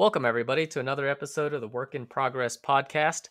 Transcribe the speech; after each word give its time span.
Welcome, 0.00 0.24
everybody, 0.24 0.66
to 0.68 0.80
another 0.80 1.06
episode 1.06 1.52
of 1.52 1.60
the 1.60 1.68
Work 1.68 1.94
in 1.94 2.06
Progress 2.06 2.56
podcast. 2.56 3.28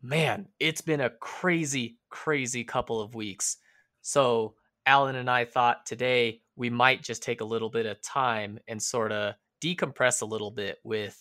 Man, 0.00 0.46
it's 0.60 0.80
been 0.80 1.00
a 1.00 1.10
crazy, 1.10 1.98
crazy 2.08 2.62
couple 2.62 3.00
of 3.00 3.16
weeks. 3.16 3.56
So, 4.00 4.54
Alan 4.86 5.16
and 5.16 5.28
I 5.28 5.44
thought 5.44 5.84
today 5.84 6.40
we 6.54 6.70
might 6.70 7.02
just 7.02 7.24
take 7.24 7.40
a 7.40 7.44
little 7.44 7.68
bit 7.68 7.84
of 7.84 8.00
time 8.00 8.60
and 8.68 8.80
sort 8.80 9.10
of 9.10 9.34
decompress 9.60 10.22
a 10.22 10.24
little 10.24 10.52
bit 10.52 10.78
with 10.84 11.20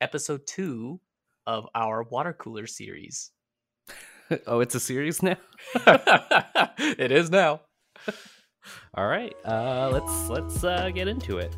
episode 0.00 0.46
two 0.46 1.02
of 1.46 1.66
our 1.74 2.04
water 2.04 2.32
cooler 2.32 2.66
series. 2.66 3.30
oh, 4.46 4.60
it's 4.60 4.74
a 4.74 4.80
series 4.80 5.22
now. 5.22 5.36
it 6.78 7.12
is 7.12 7.30
now. 7.30 7.60
All 8.94 9.06
right, 9.06 9.34
uh, 9.44 9.90
let's 9.92 10.30
let's 10.30 10.64
uh, 10.64 10.88
get 10.94 11.08
into 11.08 11.36
it. 11.36 11.54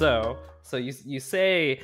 So, 0.00 0.38
so 0.62 0.78
you 0.78 0.94
you 1.04 1.20
say 1.20 1.82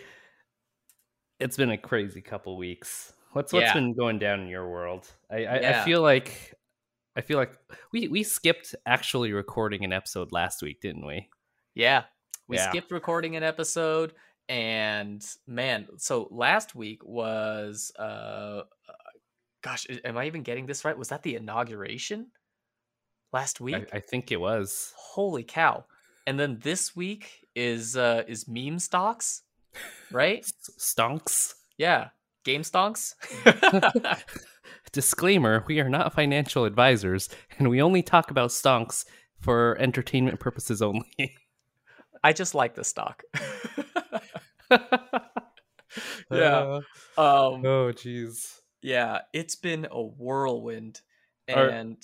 it's 1.38 1.59
been 1.59 1.73
a 1.73 1.77
crazy 1.77 2.23
couple 2.23 2.56
weeks. 2.56 3.12
What's 3.33 3.52
what's 3.52 3.66
Yeah. 3.66 3.75
been 3.75 3.92
going 3.92 4.19
down 4.19 4.41
in 4.41 4.48
your 4.48 4.70
world? 4.70 5.06
I 5.30 5.45
I, 5.45 5.69
I 5.69 5.84
feel 5.84 6.01
like 6.01 6.55
I 7.15 7.20
feel 7.20 7.37
like 7.37 7.52
we 7.92 8.09
we 8.09 8.23
skipped 8.23 8.75
actually 8.87 9.34
recording 9.34 9.84
an 9.84 9.92
episode 9.92 10.33
last 10.33 10.62
week, 10.62 10.80
didn't 10.80 11.05
we? 11.05 11.29
Yeah. 11.75 12.05
We 12.48 12.56
Yeah. 12.56 12.70
skipped 12.70 12.91
recording 12.91 13.37
an 13.37 13.42
episode 13.42 14.15
and 14.48 15.23
man, 15.47 15.87
so 15.98 16.27
last 16.30 16.75
week 16.75 17.05
was 17.05 17.92
uh 17.98 18.62
uh, 18.89 18.95
gosh, 19.61 19.87
am 20.06 20.17
I 20.17 20.25
even 20.27 20.42
getting 20.42 20.64
this 20.64 20.87
right? 20.87 20.97
Was 20.97 21.09
that 21.09 21.23
the 21.23 21.34
inauguration? 21.34 22.28
Last 23.34 23.61
week? 23.61 23.91
I, 23.92 23.98
I 23.98 24.00
think 24.00 24.33
it 24.33 24.41
was. 24.41 24.94
Holy 24.97 25.44
cow. 25.44 25.84
And 26.27 26.41
then 26.41 26.59
this 26.61 26.97
week 26.97 27.45
is 27.57 27.97
uh 27.97 28.23
is 28.29 28.47
meme 28.47 28.79
stocks, 28.79 29.43
right? 30.12 30.45
Stonks. 30.79 31.55
Yeah. 31.79 32.11
Game 32.45 32.62
stonks. 32.62 33.15
Disclaimer: 34.93 35.65
We 35.67 35.81
are 35.81 35.89
not 35.89 36.12
financial 36.15 36.65
advisors, 36.65 37.29
and 37.59 37.69
we 37.69 37.83
only 37.83 38.03
talk 38.05 38.31
about 38.31 38.51
stonks 38.51 39.05
for 39.41 39.77
entertainment 39.81 40.39
purposes 40.39 40.81
only. 40.81 41.03
I 42.23 42.33
just 42.33 42.55
like 42.55 42.77
the 42.77 42.84
stock. 42.84 43.25
Yeah. 46.31 46.81
Uh, 47.17 47.55
um 47.55 47.65
oh, 47.65 47.93
jeez. 47.93 48.61
yeah, 48.83 49.21
it's 49.33 49.57
been 49.57 49.87
a 49.91 50.03
whirlwind. 50.03 51.01
Are- 51.49 51.69
And 51.69 51.97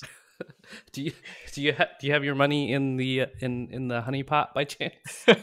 Do 0.93 1.03
you 1.03 1.13
do 1.53 1.63
you 1.63 1.73
ha- 1.73 1.89
do 2.01 2.07
you 2.07 2.13
have 2.13 2.25
your 2.25 2.35
money 2.35 2.73
in 2.73 2.97
the 2.97 3.27
in 3.41 3.69
in 3.71 3.89
the 3.89 4.01
honey 4.03 4.23
pot 4.23 4.55
by 4.55 4.65
chance? 4.65 5.27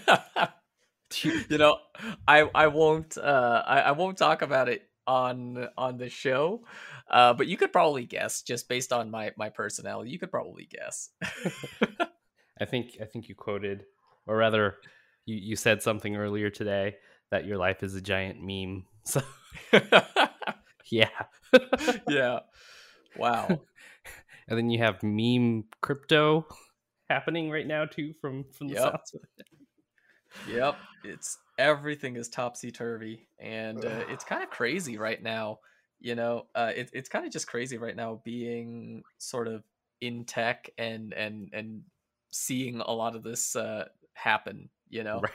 You- 1.23 1.44
you 1.50 1.58
know, 1.58 1.80
I 2.28 2.41
I 2.53 2.67
won't 2.67 3.17
uh 3.17 3.64
I, 3.66 3.80
I 3.81 3.91
won't 3.94 4.17
talk 4.17 4.41
about 4.44 4.69
it 4.69 4.83
on 5.08 5.67
on 5.78 5.97
the 5.97 6.08
show. 6.09 6.64
Uh 7.09 7.33
but 7.33 7.47
you 7.47 7.58
could 7.58 7.72
probably 7.73 8.06
guess 8.06 8.44
just 8.44 8.69
based 8.69 8.94
on 8.94 9.09
my 9.09 9.31
my 9.36 9.50
personality. 9.50 10.11
You 10.11 10.19
could 10.19 10.30
probably 10.31 10.66
guess. 10.69 11.09
I 12.61 12.66
think 12.66 12.97
I 13.02 13.06
think 13.06 13.28
you 13.28 13.36
quoted, 13.36 13.86
or 14.28 14.38
rather, 14.38 14.75
you 15.25 15.36
you 15.36 15.56
said 15.56 15.81
something 15.81 16.16
earlier 16.16 16.50
today 16.52 16.97
that 17.31 17.45
your 17.45 17.58
life 17.58 17.81
is 17.84 17.95
a 17.95 18.02
giant 18.02 18.39
meme. 18.41 18.86
So 19.03 19.22
yeah, 20.91 21.09
yeah. 22.08 22.39
Wow. 23.17 23.61
And 24.50 24.58
then 24.58 24.69
you 24.69 24.80
have 24.80 25.02
meme 25.03 25.66
crypto 25.81 26.45
happening 27.09 27.50
right 27.50 27.67
now 27.67 27.86
too 27.86 28.14
from 28.19 28.45
from 28.52 28.67
the 28.67 28.75
Yep. 28.75 29.02
it. 29.14 29.47
Yep, 30.47 30.79
it's 31.03 31.38
everything 31.57 32.16
is 32.16 32.29
topsy 32.29 32.72
turvy, 32.72 33.28
and 33.40 33.84
uh, 33.84 34.03
it's 34.09 34.24
kind 34.24 34.44
of 34.44 34.50
crazy 34.50 34.97
right 34.97 35.22
now. 35.22 35.59
You 36.00 36.16
know, 36.16 36.47
uh, 36.56 36.72
it, 36.75 36.90
it's 36.94 37.09
kind 37.09 37.25
of 37.25 37.31
just 37.31 37.47
crazy 37.47 37.78
right 37.78 37.96
now 37.96 38.22
being 38.24 39.03
sort 39.18 39.47
of 39.47 39.63
in 40.01 40.25
tech 40.25 40.69
and 40.78 41.13
and 41.13 41.50
and 41.53 41.81
seeing 42.31 42.79
a 42.79 42.91
lot 42.91 43.16
of 43.16 43.24
this 43.24 43.56
uh, 43.56 43.85
happen. 44.13 44.69
You 44.90 45.03
know, 45.03 45.22
Right. 45.22 45.31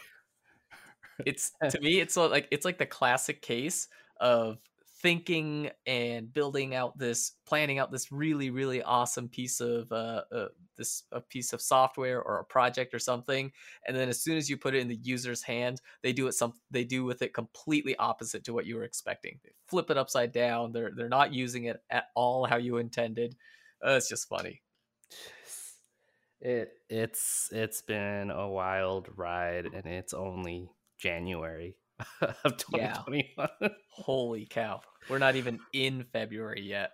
it's 1.27 1.53
to 1.71 1.81
me, 1.81 2.01
it's 2.01 2.17
like 2.17 2.49
it's 2.51 2.65
like 2.65 2.79
the 2.79 2.87
classic 2.87 3.43
case 3.43 3.89
of 4.21 4.59
thinking 5.05 5.71
and 5.87 6.33
building 6.33 6.75
out 6.75 6.97
this 6.97 7.33
planning 7.47 7.79
out 7.79 7.93
this 7.93 8.11
really 8.11 8.49
really 8.49 8.83
awesome 8.83 9.29
piece 9.29 9.61
of 9.61 9.93
uh, 9.93 10.23
uh 10.33 10.49
this 10.79 11.03
a 11.13 11.21
piece 11.21 11.53
of 11.53 11.61
software 11.61 12.23
or 12.23 12.41
a 12.41 12.45
project 12.45 12.95
or 12.95 12.99
something 12.99 13.53
and 13.87 13.95
then 13.95 14.09
as 14.09 14.23
soon 14.23 14.39
as 14.39 14.49
you 14.49 14.57
put 14.57 14.75
it 14.75 14.81
in 14.81 14.89
the 14.89 14.99
user's 15.03 15.43
hand 15.43 15.83
they 16.03 16.13
do 16.13 16.27
it 16.27 16.33
some 16.33 16.55
they 16.71 16.85
do 16.85 17.05
with 17.05 17.21
it 17.21 17.35
completely 17.35 17.95
opposite 17.97 18.45
to 18.45 18.55
what 18.55 18.65
you 18.65 18.77
were 18.77 18.85
expecting. 18.85 19.39
They 19.45 19.51
flip 19.69 19.91
it 19.91 19.99
upside 19.99 20.33
down 20.33 20.73
they're 20.73 20.93
they're 20.95 21.09
not 21.09 21.33
using 21.33 21.65
it 21.65 21.83
at 21.91 22.07
all 22.15 22.45
how 22.45 22.57
you 22.57 22.79
intended. 22.79 23.37
Uh, 23.85 23.93
it's 23.93 24.09
just 24.09 24.29
funny. 24.29 24.63
It 26.41 26.73
it's 26.89 27.49
it's 27.53 27.83
been 27.83 28.31
a 28.31 28.49
wild 28.49 29.09
ride, 29.17 29.67
and 29.67 29.87
it's 29.87 30.15
only 30.15 30.71
January 30.99 31.77
of 32.21 32.57
Yeah. 32.69 32.99
2021. 33.07 33.49
holy 33.91 34.47
cow 34.51 34.81
we're 35.09 35.19
not 35.19 35.37
even 35.37 35.61
in 35.73 36.05
february 36.13 36.63
yet 36.63 36.91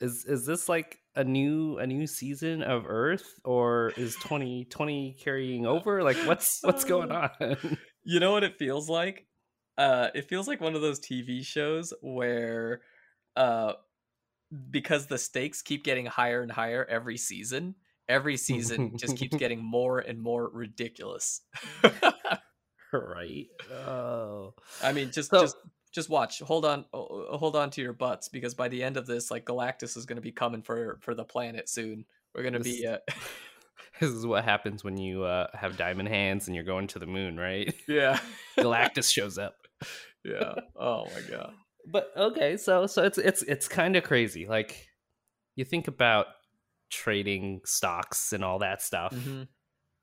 Is 0.00 0.24
is 0.26 0.44
this 0.46 0.68
like 0.68 0.98
a 1.14 1.24
new 1.24 1.78
a 1.78 1.86
new 1.86 2.06
season 2.06 2.62
of 2.62 2.84
Earth, 2.86 3.24
or 3.44 3.92
is 3.96 4.14
2020 4.16 5.16
carrying 5.24 5.64
over? 5.66 6.02
Like, 6.02 6.16
what's 6.26 6.60
what's 6.62 6.84
going 6.84 7.10
on? 7.10 7.30
You 8.04 8.20
know 8.20 8.32
what 8.32 8.44
it 8.44 8.56
feels 8.58 8.88
like? 8.88 9.26
Uh 9.78 10.08
it 10.14 10.28
feels 10.28 10.46
like 10.48 10.60
one 10.60 10.74
of 10.76 10.82
those 10.82 11.00
TV 11.00 11.42
shows 11.44 11.92
where 12.02 12.82
uh 13.36 13.72
because 14.70 15.06
the 15.06 15.18
stakes 15.18 15.62
keep 15.62 15.84
getting 15.84 16.06
higher 16.06 16.42
and 16.42 16.52
higher 16.52 16.84
every 16.84 17.16
season, 17.16 17.74
every 18.08 18.36
season 18.36 18.96
just 18.96 19.16
keeps 19.16 19.36
getting 19.36 19.62
more 19.64 19.98
and 19.98 20.20
more 20.22 20.48
ridiculous. 20.52 21.40
right. 22.92 23.46
Oh. 23.72 24.54
I 24.82 24.92
mean, 24.92 25.10
just 25.12 25.30
So- 25.30 25.40
just 25.42 25.56
just 25.92 26.08
watch. 26.10 26.40
Hold 26.40 26.64
on 26.66 26.84
hold 26.92 27.56
on 27.56 27.70
to 27.70 27.80
your 27.80 27.92
butts 27.94 28.28
because 28.28 28.54
by 28.54 28.68
the 28.68 28.82
end 28.82 28.96
of 28.96 29.06
this 29.06 29.30
like 29.30 29.44
Galactus 29.46 29.96
is 29.96 30.04
going 30.04 30.16
to 30.16 30.22
be 30.22 30.32
coming 30.32 30.62
for 30.62 30.98
for 31.00 31.14
the 31.14 31.24
planet 31.24 31.68
soon. 31.68 32.04
We're 32.34 32.42
going 32.42 32.54
to 32.54 32.60
be 32.60 32.86
uh, 32.86 32.98
This 34.00 34.10
is 34.10 34.26
what 34.26 34.44
happens 34.44 34.84
when 34.84 34.98
you 34.98 35.24
uh, 35.24 35.46
have 35.54 35.78
diamond 35.78 36.08
hands 36.10 36.46
and 36.48 36.54
you're 36.54 36.64
going 36.64 36.86
to 36.88 36.98
the 36.98 37.06
moon, 37.06 37.38
right? 37.38 37.74
yeah. 37.88 38.18
Galactus 38.58 39.10
shows 39.10 39.38
up. 39.38 39.54
yeah. 40.22 40.52
Oh 40.78 41.06
my 41.06 41.20
god. 41.30 41.54
But 41.90 42.10
okay, 42.14 42.58
so 42.58 42.86
so 42.86 43.04
it's 43.04 43.16
it's 43.16 43.42
it's 43.42 43.68
kind 43.68 43.96
of 43.96 44.04
crazy. 44.04 44.46
Like 44.46 44.86
you 45.54 45.64
think 45.64 45.88
about 45.88 46.26
trading 46.90 47.60
stocks 47.64 48.32
and 48.34 48.44
all 48.44 48.58
that 48.58 48.82
stuff, 48.82 49.14
Mhm. 49.14 49.48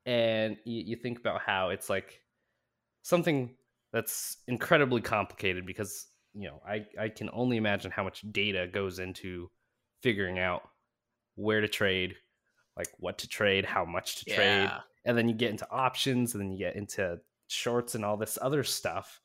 and 0.06 0.56
you, 0.64 0.82
you 0.86 0.96
think 0.96 1.20
about 1.20 1.40
how 1.42 1.68
it's 1.70 1.88
like 1.88 2.20
something 3.04 3.54
that's 3.92 4.38
incredibly 4.48 5.00
complicated 5.00 5.64
because 5.64 6.06
you 6.34 6.48
know 6.48 6.60
I 6.66 6.86
I 7.00 7.08
can 7.10 7.30
only 7.32 7.56
imagine 7.56 7.92
how 7.92 8.02
much 8.02 8.24
data 8.32 8.66
goes 8.66 8.98
into 8.98 9.48
figuring 10.02 10.40
out 10.40 10.62
where 11.36 11.60
to 11.60 11.68
trade, 11.68 12.16
like 12.76 12.88
what 12.98 13.18
to 13.18 13.28
trade, 13.28 13.64
how 13.64 13.84
much 13.84 14.16
to 14.16 14.34
trade, 14.34 14.70
and 15.04 15.16
then 15.16 15.28
you 15.28 15.34
get 15.34 15.50
into 15.50 15.70
options 15.70 16.34
and 16.34 16.42
then 16.42 16.50
you 16.50 16.58
get 16.58 16.74
into 16.74 17.18
shorts 17.46 17.94
and 17.94 18.04
all 18.04 18.16
this 18.16 18.36
other 18.42 18.64
stuff. 18.64 19.20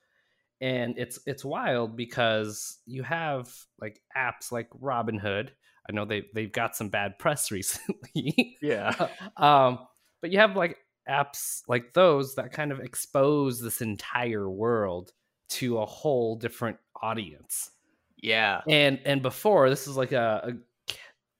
And 0.62 0.98
it's 0.98 1.20
it's 1.26 1.46
wild 1.46 1.96
because 1.96 2.78
you 2.86 3.02
have 3.04 3.50
like 3.82 4.02
apps 4.16 4.52
like 4.52 4.70
robinhood. 4.72 5.50
I 5.90 5.94
know 5.94 6.06
they 6.06 6.26
they've 6.36 6.52
got 6.52 6.76
some 6.76 6.90
bad 6.90 7.18
press 7.18 7.50
recently. 7.60 8.58
Yeah. 8.62 8.94
um 9.38 9.80
but 10.22 10.32
you 10.32 10.40
have 10.40 10.58
like 10.58 10.78
apps 11.10 11.64
like 11.68 11.94
those 11.94 12.36
that 12.36 12.52
kind 12.54 12.72
of 12.72 12.80
expose 12.80 13.60
this 13.62 13.82
entire 13.82 14.50
world 14.50 15.12
to 15.50 15.80
a 15.80 15.86
whole 15.86 16.36
different 16.36 16.78
audience 17.02 17.72
Yeah. 18.18 18.62
and 18.68 19.00
and 19.06 19.22
before 19.22 19.70
this 19.70 19.88
is 19.88 19.98
like 19.98 20.12
a 20.12 20.58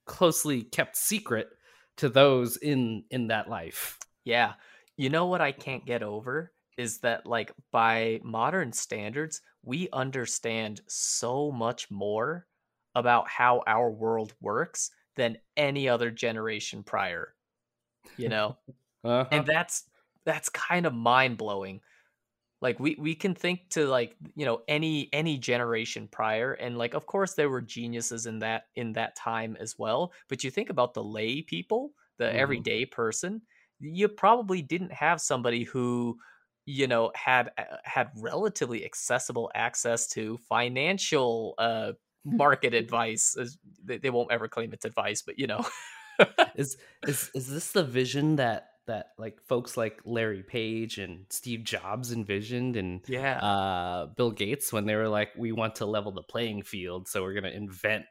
closely 0.06 0.62
kept 0.62 0.96
secret 0.96 1.48
to 1.96 2.08
those 2.08 2.56
in 2.56 3.04
in 3.10 3.28
that 3.28 3.48
life 3.48 3.98
Yeah. 4.24 4.54
You 4.96 5.08
know 5.08 5.26
what 5.26 5.40
I 5.40 5.52
can't 5.52 5.86
get 5.86 6.02
over 6.02 6.52
is 6.76 6.98
that 6.98 7.26
like 7.26 7.52
by 7.70 8.20
modern 8.22 8.72
standards, 8.72 9.40
we 9.62 9.88
understand 9.92 10.80
so 10.88 11.50
much 11.52 11.90
more 11.90 12.46
about 12.94 13.28
how 13.28 13.62
our 13.66 13.90
world 13.90 14.34
works 14.40 14.90
than 15.16 15.38
any 15.56 15.88
other 15.88 16.10
generation 16.10 16.82
prior. 16.82 17.34
You 18.18 18.28
know? 18.28 18.56
uh 19.04 19.24
and 19.30 19.46
that's 19.46 19.84
that's 20.24 20.48
kind 20.48 20.86
of 20.86 20.94
mind-blowing. 20.94 21.80
like 22.62 22.80
we 22.80 22.96
we 23.00 23.14
can 23.14 23.34
think 23.34 23.70
to 23.70 23.86
like 23.88 24.16
you 24.36 24.44
know 24.46 24.62
any 24.68 25.08
any 25.14 25.38
generation 25.38 26.08
prior 26.08 26.54
and 26.54 26.78
like 26.78 26.94
of 26.94 27.06
course 27.06 27.34
there 27.34 27.50
were 27.50 27.62
geniuses 27.62 28.26
in 28.26 28.40
that 28.40 28.64
in 28.76 28.92
that 28.94 29.16
time 29.16 29.56
as 29.60 29.78
well 29.78 30.12
but 30.28 30.44
you 30.44 30.50
think 30.50 30.70
about 30.70 30.94
the 30.94 31.04
lay 31.04 31.42
people 31.42 31.92
the 32.18 32.28
Mhm. 32.28 32.36
everyday 32.38 32.86
person 32.86 33.42
you 33.80 34.08
probably 34.08 34.62
didn't 34.62 34.92
have 34.92 35.20
somebody 35.20 35.64
who 35.64 36.18
you 36.66 36.86
know 36.86 37.12
had 37.14 37.50
uh, 37.58 37.78
had 37.84 38.10
relatively 38.16 38.84
accessible 38.84 39.50
access 39.54 40.08
to 40.08 40.36
financial 40.38 41.54
uh 41.58 41.92
market 42.24 42.74
advice 42.74 43.36
they, 43.84 43.98
they 43.98 44.10
won't 44.10 44.32
ever 44.32 44.48
claim 44.48 44.72
it's 44.72 44.84
advice 44.84 45.22
but 45.22 45.38
you 45.38 45.46
know 45.46 45.60
is 46.54 46.76
is 47.06 47.30
is 47.34 47.48
this 47.48 47.72
the 47.72 47.84
vision 47.84 48.36
that 48.36 48.69
that 48.86 49.06
like 49.18 49.38
folks 49.46 49.76
like 49.76 50.00
Larry 50.04 50.42
Page 50.42 50.98
and 50.98 51.26
Steve 51.30 51.64
Jobs 51.64 52.12
envisioned 52.12 52.76
and 52.76 53.00
yeah 53.06 53.38
uh, 53.38 54.06
Bill 54.06 54.30
Gates 54.30 54.72
when 54.72 54.86
they 54.86 54.96
were 54.96 55.08
like, 55.08 55.30
we 55.36 55.52
want 55.52 55.76
to 55.76 55.86
level 55.86 56.12
the 56.12 56.22
playing 56.22 56.62
field, 56.62 57.08
so 57.08 57.22
we're 57.22 57.34
gonna 57.34 57.48
invent 57.48 58.04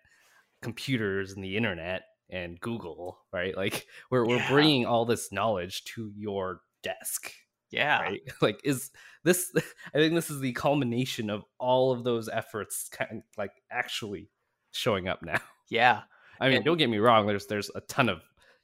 computers 0.62 1.32
and 1.34 1.44
the 1.44 1.56
internet 1.58 2.04
and 2.30 2.60
Google, 2.60 3.20
right? 3.34 3.56
Like 3.56 3.88
we're 4.12 4.26
we're 4.26 4.46
bringing 4.48 4.86
all 4.86 5.06
this 5.06 5.32
knowledge 5.32 5.84
to 5.96 6.12
your 6.16 6.62
desk, 6.84 7.32
yeah 7.72 8.02
right? 8.02 8.22
Like 8.42 8.62
is 8.64 8.92
this? 9.24 9.52
I 9.94 9.98
think 9.98 10.14
this 10.14 10.30
is 10.30 10.40
the 10.40 10.54
culmination 10.54 11.30
of 11.30 11.44
all 11.60 11.92
of 11.92 12.04
those 12.04 12.30
efforts, 12.30 12.90
kind 12.90 13.12
of 13.18 13.24
like 13.38 13.52
actually 13.72 14.30
showing 14.72 15.08
up 15.08 15.22
now. 15.24 15.40
yeah 15.70 16.02
I 16.40 16.48
mean, 16.48 16.58
And- 16.58 16.66
don't 16.66 16.78
get 16.78 16.90
me 16.90 17.00
wrong. 17.00 17.28
There's 17.28 17.48
there's 17.48 17.70
a 17.76 17.82
ton 17.82 18.08
of 18.10 18.22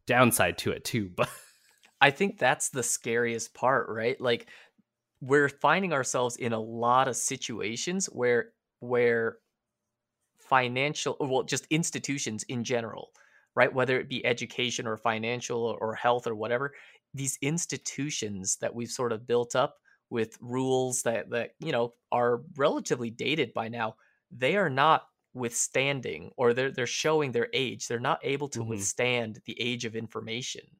downside 0.07 0.57
to 0.59 0.71
it 0.71 0.85
too, 0.85 1.09
but 1.17 1.29
I 2.01 2.11
think 2.11 2.37
that's 2.37 2.69
the 2.69 2.83
scariest 2.83 3.53
part, 3.53 3.87
right? 3.89 4.19
Like 4.19 4.49
we're 5.21 5.49
finding 5.49 5.93
ourselves 5.93 6.37
in 6.37 6.53
a 6.53 6.59
lot 6.59 7.07
of 7.07 7.15
situations 7.15 8.07
where 8.07 8.53
where 8.79 9.39
financial 10.39 11.17
well 11.19 11.43
just 11.43 11.65
institutions 11.69 12.43
in 12.43 12.63
general, 12.63 13.11
right? 13.55 13.73
Whether 13.73 13.99
it 13.99 14.09
be 14.09 14.25
education 14.25 14.87
or 14.87 14.97
financial 14.97 15.61
or, 15.79 15.95
health 15.95 16.27
or 16.27 16.35
whatever, 16.35 16.73
these 17.13 17.37
institutions 17.41 18.57
that 18.57 18.75
we've 18.75 18.91
sort 18.91 19.11
of 19.11 19.25
built 19.27 19.55
up 19.55 19.77
with 20.09 20.37
rules 20.41 21.03
that 21.03 21.29
that 21.31 21.51
you 21.59 21.71
know 21.71 21.95
are 22.11 22.43
relatively 22.57 23.09
dated 23.09 23.53
by 23.53 23.67
now, 23.69 23.95
they 24.31 24.55
are 24.57 24.69
not 24.69 25.07
withstanding 25.33 26.31
or 26.37 26.53
they're 26.53 26.71
they're 26.71 26.87
showing 26.87 27.31
their 27.31 27.49
age. 27.53 27.87
They're 27.87 27.99
not 27.99 28.19
able 28.23 28.49
to 28.49 28.63
Mhm. 28.63 28.63
withstand 28.63 29.41
the 29.45 29.59
age 29.59 29.85
of 29.85 29.95
information. 29.95 30.77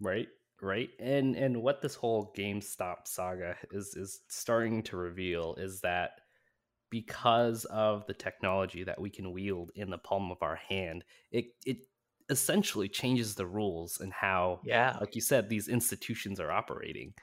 right 0.00 0.28
right? 0.62 0.90
And 1.00 1.36
and 1.36 1.62
what 1.62 1.82
this 1.82 1.94
whole 1.96 2.32
gamestop 2.36 3.06
saga 3.06 3.56
is 3.72 3.94
is 3.96 4.20
starting 4.28 4.82
to 4.84 4.96
reveal 4.96 5.54
is 5.56 5.80
that 5.80 6.12
because 6.90 7.64
of 7.66 8.06
the 8.06 8.14
technology 8.14 8.84
that 8.84 9.00
we 9.00 9.10
can 9.10 9.32
wield 9.32 9.70
in 9.74 9.90
the 9.90 9.98
palm 9.98 10.30
of 10.30 10.42
our 10.42 10.56
hand 10.56 11.04
it 11.30 11.46
it 11.66 11.78
essentially 12.30 12.88
changes 12.88 13.34
the 13.34 13.46
rules 13.46 13.98
and 14.00 14.12
how 14.12 14.60
Yeah. 14.64 14.96
like 15.00 15.14
you 15.14 15.20
said 15.20 15.48
these 15.48 15.68
institutions 15.68 16.38
are 16.40 16.52
operating. 16.52 17.14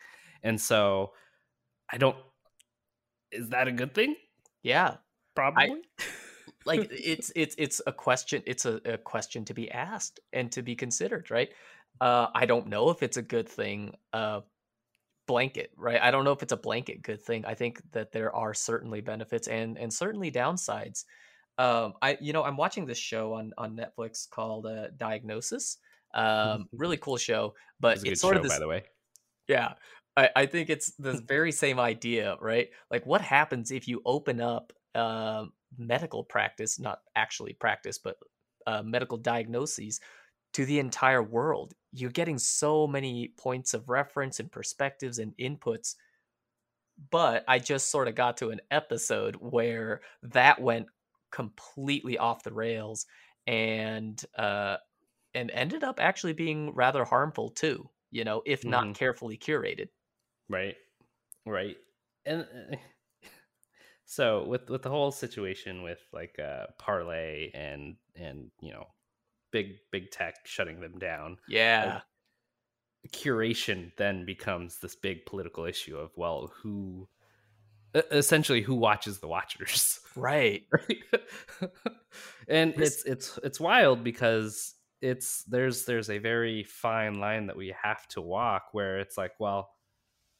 And 0.43 0.59
so 0.59 1.13
i 1.91 1.97
don't 1.97 2.17
is 3.31 3.49
that 3.49 3.67
a 3.67 3.71
good 3.71 3.93
thing? 3.93 4.15
Yeah. 4.63 4.97
probably. 5.35 5.81
Like 6.65 6.89
it's 6.91 7.31
it's 7.35 7.55
it's 7.57 7.81
a 7.87 7.93
question 7.93 8.43
it's 8.45 8.65
a, 8.65 8.81
a 8.85 8.97
question 8.97 9.45
to 9.45 9.53
be 9.53 9.71
asked 9.71 10.19
and 10.33 10.51
to 10.51 10.61
be 10.61 10.75
considered 10.75 11.31
right 11.31 11.49
uh 12.01 12.27
i 12.33 12.45
don't 12.45 12.67
know 12.67 12.89
if 12.89 13.03
it's 13.03 13.17
a 13.17 13.21
good 13.21 13.47
thing 13.47 13.93
uh 14.13 14.41
blanket 15.29 15.71
right? 15.77 16.01
I 16.01 16.09
don't 16.09 16.25
know 16.25 16.31
if 16.31 16.41
it's 16.41 16.53
a 16.53 16.57
blanket 16.57 17.03
good 17.03 17.21
thing. 17.21 17.45
I 17.45 17.53
think 17.53 17.79
that 17.91 18.11
there 18.11 18.35
are 18.35 18.51
certainly 18.55 18.99
benefits 18.99 19.47
and 19.47 19.77
and 19.77 19.93
certainly 19.93 20.31
downsides. 20.31 21.05
Um 21.59 21.93
i 22.01 22.17
you 22.19 22.33
know 22.33 22.43
i'm 22.43 22.57
watching 22.57 22.87
this 22.87 22.97
show 22.97 23.33
on 23.33 23.53
on 23.55 23.77
netflix 23.77 24.27
called 24.27 24.65
uh 24.65 24.87
diagnosis. 24.97 25.77
Um 26.15 26.67
really 26.73 26.97
cool 26.97 27.17
show 27.17 27.53
but 27.79 27.97
it's 27.97 28.05
it's 28.05 28.21
sort 28.21 28.33
show 28.33 28.37
of 28.37 28.43
this 28.43 28.53
by 28.53 28.59
the 28.59 28.67
way. 28.67 28.83
Yeah. 29.47 29.73
I, 30.17 30.29
I 30.35 30.45
think 30.47 30.71
it's 30.71 30.93
the 30.97 31.21
very 31.27 31.51
same 31.51 31.79
idea, 31.79 32.35
right? 32.41 32.69
Like 32.89 33.05
what 33.05 33.21
happens 33.21 33.69
if 33.69 33.87
you 33.87 34.01
open 34.05 34.41
up 34.41 34.73
um 34.95 35.53
medical 35.77 36.23
practice, 36.23 36.79
not 36.79 37.01
actually 37.15 37.53
practice, 37.53 37.99
but 37.99 38.17
uh, 38.65 38.81
medical 38.81 39.17
diagnoses 39.17 39.99
to 40.53 40.65
the 40.65 40.79
entire 40.79 41.23
world? 41.23 41.73
You're 41.91 42.11
getting 42.11 42.37
so 42.39 42.87
many 42.87 43.29
points 43.37 43.73
of 43.73 43.89
reference 43.89 44.39
and 44.39 44.51
perspectives 44.51 45.19
and 45.19 45.35
inputs. 45.37 45.95
But 47.11 47.45
I 47.47 47.59
just 47.59 47.89
sort 47.89 48.07
of 48.07 48.15
got 48.15 48.37
to 48.37 48.49
an 48.49 48.61
episode 48.71 49.35
where 49.37 50.01
that 50.21 50.61
went 50.61 50.87
completely 51.31 52.17
off 52.17 52.43
the 52.43 52.53
rails 52.53 53.05
and 53.47 54.23
uh 54.35 54.77
and 55.33 55.51
ended 55.51 55.83
up 55.83 55.99
actually 55.99 56.33
being 56.33 56.73
rather 56.75 57.05
harmful 57.05 57.49
too 57.49 57.89
you 58.11 58.23
know 58.23 58.43
if 58.45 58.65
not 58.67 58.93
Mhm. 58.93 58.95
carefully 58.95 59.37
curated 59.37 59.89
Right. 60.49 60.75
Right. 61.45 61.77
And 62.25 62.43
uh, 62.73 62.77
so 64.05 64.45
with 64.45 64.69
with 64.69 64.81
the 64.81 64.89
whole 64.89 65.11
situation 65.11 65.81
with 65.83 65.99
like 66.11 66.39
uh 66.39 66.67
Parler 66.77 67.47
and 67.53 67.97
and 68.15 68.51
you 68.61 68.71
know 68.71 68.87
big 69.51 69.77
big 69.91 70.11
tech 70.11 70.35
shutting 70.45 70.79
them 70.79 70.97
down. 70.99 71.37
Yeah. 71.47 72.01
curation 73.13 73.91
then 73.97 74.25
becomes 74.25 74.77
this 74.79 74.95
big 74.95 75.25
political 75.25 75.65
issue 75.65 75.97
of 75.97 76.11
well 76.17 76.51
who 76.61 77.07
essentially 78.11 78.61
who 78.61 78.75
watches 78.75 79.19
the 79.19 79.27
watchers 79.27 79.99
right. 80.15 80.63
right? 80.71 81.71
And 82.47 82.73
This- 82.75 83.03
it's 83.05 83.05
it's 83.05 83.39
it's 83.43 83.59
wild 83.59 84.03
because 84.03 84.75
it's 85.01 85.43
there's 85.45 85.85
there's 85.85 86.09
a 86.09 86.17
very 86.17 86.63
fine 86.63 87.19
line 87.19 87.47
that 87.47 87.55
we 87.57 87.73
have 87.81 88.05
to 88.09 88.21
walk 88.21 88.65
where 88.73 88.99
it's 88.99 89.17
like 89.17 89.31
well 89.39 89.69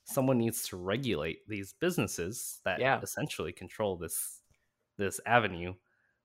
someone 0.03 0.37
needs 0.37 0.67
to 0.67 0.75
regulate 0.75 1.47
these 1.47 1.73
businesses 1.79 2.59
that 2.65 2.79
Yeah. 2.79 2.99
essentially 3.01 3.51
control 3.53 3.95
this 3.95 4.41
this 4.97 5.19
avenue. 5.25 5.73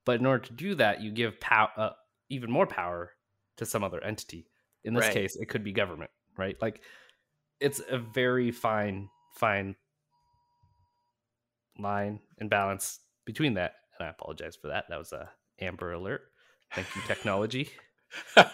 But 0.05 0.21
in 0.21 0.27
order 0.27 0.45
to 0.47 0.53
do 0.53 0.75
that 0.75 1.01
you 1.01 1.11
give 1.13 1.39
pow- 1.41 1.71
uh, 1.77 1.91
even 2.29 2.51
more 2.51 2.67
power 2.67 3.13
to 3.57 3.67
some 3.67 3.85
other 3.85 4.03
entity. 4.03 4.47
In 4.85 4.95
this 4.95 5.05
Right. 5.05 5.15
case 5.15 5.37
it 5.37 5.47
could 5.49 5.65
be 5.65 5.73
government 5.73 6.11
right? 6.37 6.57
Like 6.61 6.83
it's 7.61 7.81
a 7.89 7.99
very 7.99 8.51
fine 8.51 9.09
fine 9.37 9.77
line 11.79 12.21
and 12.39 12.51
balance 12.51 13.01
between 13.25 13.55
that 13.55 13.75
and 13.99 14.07
i 14.07 14.11
apologize 14.11 14.57
for 14.57 14.69
that. 14.69 14.87
That 14.89 14.99
was 14.99 15.13
a 15.13 15.31
amber 15.61 15.93
alert. 15.93 16.23
Thank 16.75 16.89
you 16.97 17.03
technology. 17.07 17.71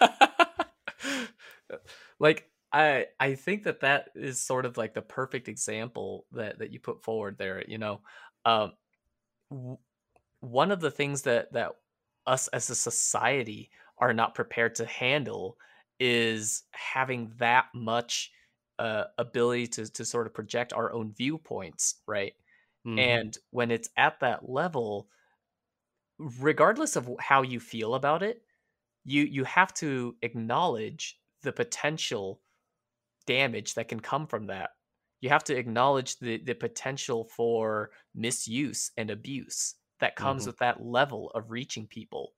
Like 2.19 2.47
i 2.73 3.07
i 3.19 3.35
think 3.35 3.63
that 3.63 3.81
that 3.81 4.09
is 4.15 4.39
sort 4.39 4.65
of 4.65 4.77
like 4.77 4.93
the 4.93 5.01
perfect 5.01 5.47
example 5.49 6.25
that 6.31 6.59
that 6.59 6.71
you 6.71 6.79
put 6.79 7.03
forward 7.03 7.37
there 7.37 7.63
you 7.67 7.77
know? 7.77 8.01
Um 8.45 8.73
w- 9.49 9.77
one 10.41 10.71
of 10.71 10.79
the 10.79 10.91
things 10.91 11.23
that 11.23 11.53
that 11.53 11.71
us 12.31 12.47
as 12.49 12.69
a 12.71 12.75
society 12.75 13.71
are 13.99 14.13
not 14.13 14.35
prepared 14.35 14.75
to 14.75 14.85
handle 14.87 15.57
is 15.99 16.63
having 16.73 17.33
that 17.37 17.67
much 17.75 18.33
uh, 18.79 19.05
ability 19.19 19.67
to 19.67 19.87
to 19.91 20.05
sort 20.05 20.27
of 20.27 20.33
project 20.33 20.73
our 20.73 20.91
own 20.93 21.13
viewpoints 21.13 22.01
right? 22.07 22.35
Mhm. 22.85 23.11
and 23.15 23.37
when 23.51 23.71
it's 23.71 23.89
at 23.97 24.19
that 24.21 24.49
level 24.49 25.09
regardless 26.19 26.95
of 26.95 27.09
how 27.19 27.41
you 27.41 27.59
feel 27.59 27.95
about 27.95 28.21
it 28.23 28.43
you 29.05 29.23
you 29.23 29.43
have 29.45 29.73
to 29.73 30.17
acknowledge 30.23 31.21
the 31.43 31.53
potential 31.53 32.41
damage 33.27 33.75
that 33.75 33.87
can 33.89 33.99
come 33.99 34.27
from 34.27 34.47
that. 34.47 34.71
You 35.21 35.29
have 35.29 35.43
to 35.45 35.57
acknowledge 35.57 36.17
the 36.19 36.37
the 36.43 36.55
potential 36.55 37.25
for 37.25 37.91
misuse 38.15 38.91
and 38.97 39.09
abuse 39.11 39.75
that 40.01 40.17
comes 40.17 40.45
Mhm. 40.45 40.47
with 40.47 40.59
that 40.59 40.83
level 40.83 41.31
of 41.31 41.51
reaching 41.51 41.87
people. 41.87 42.35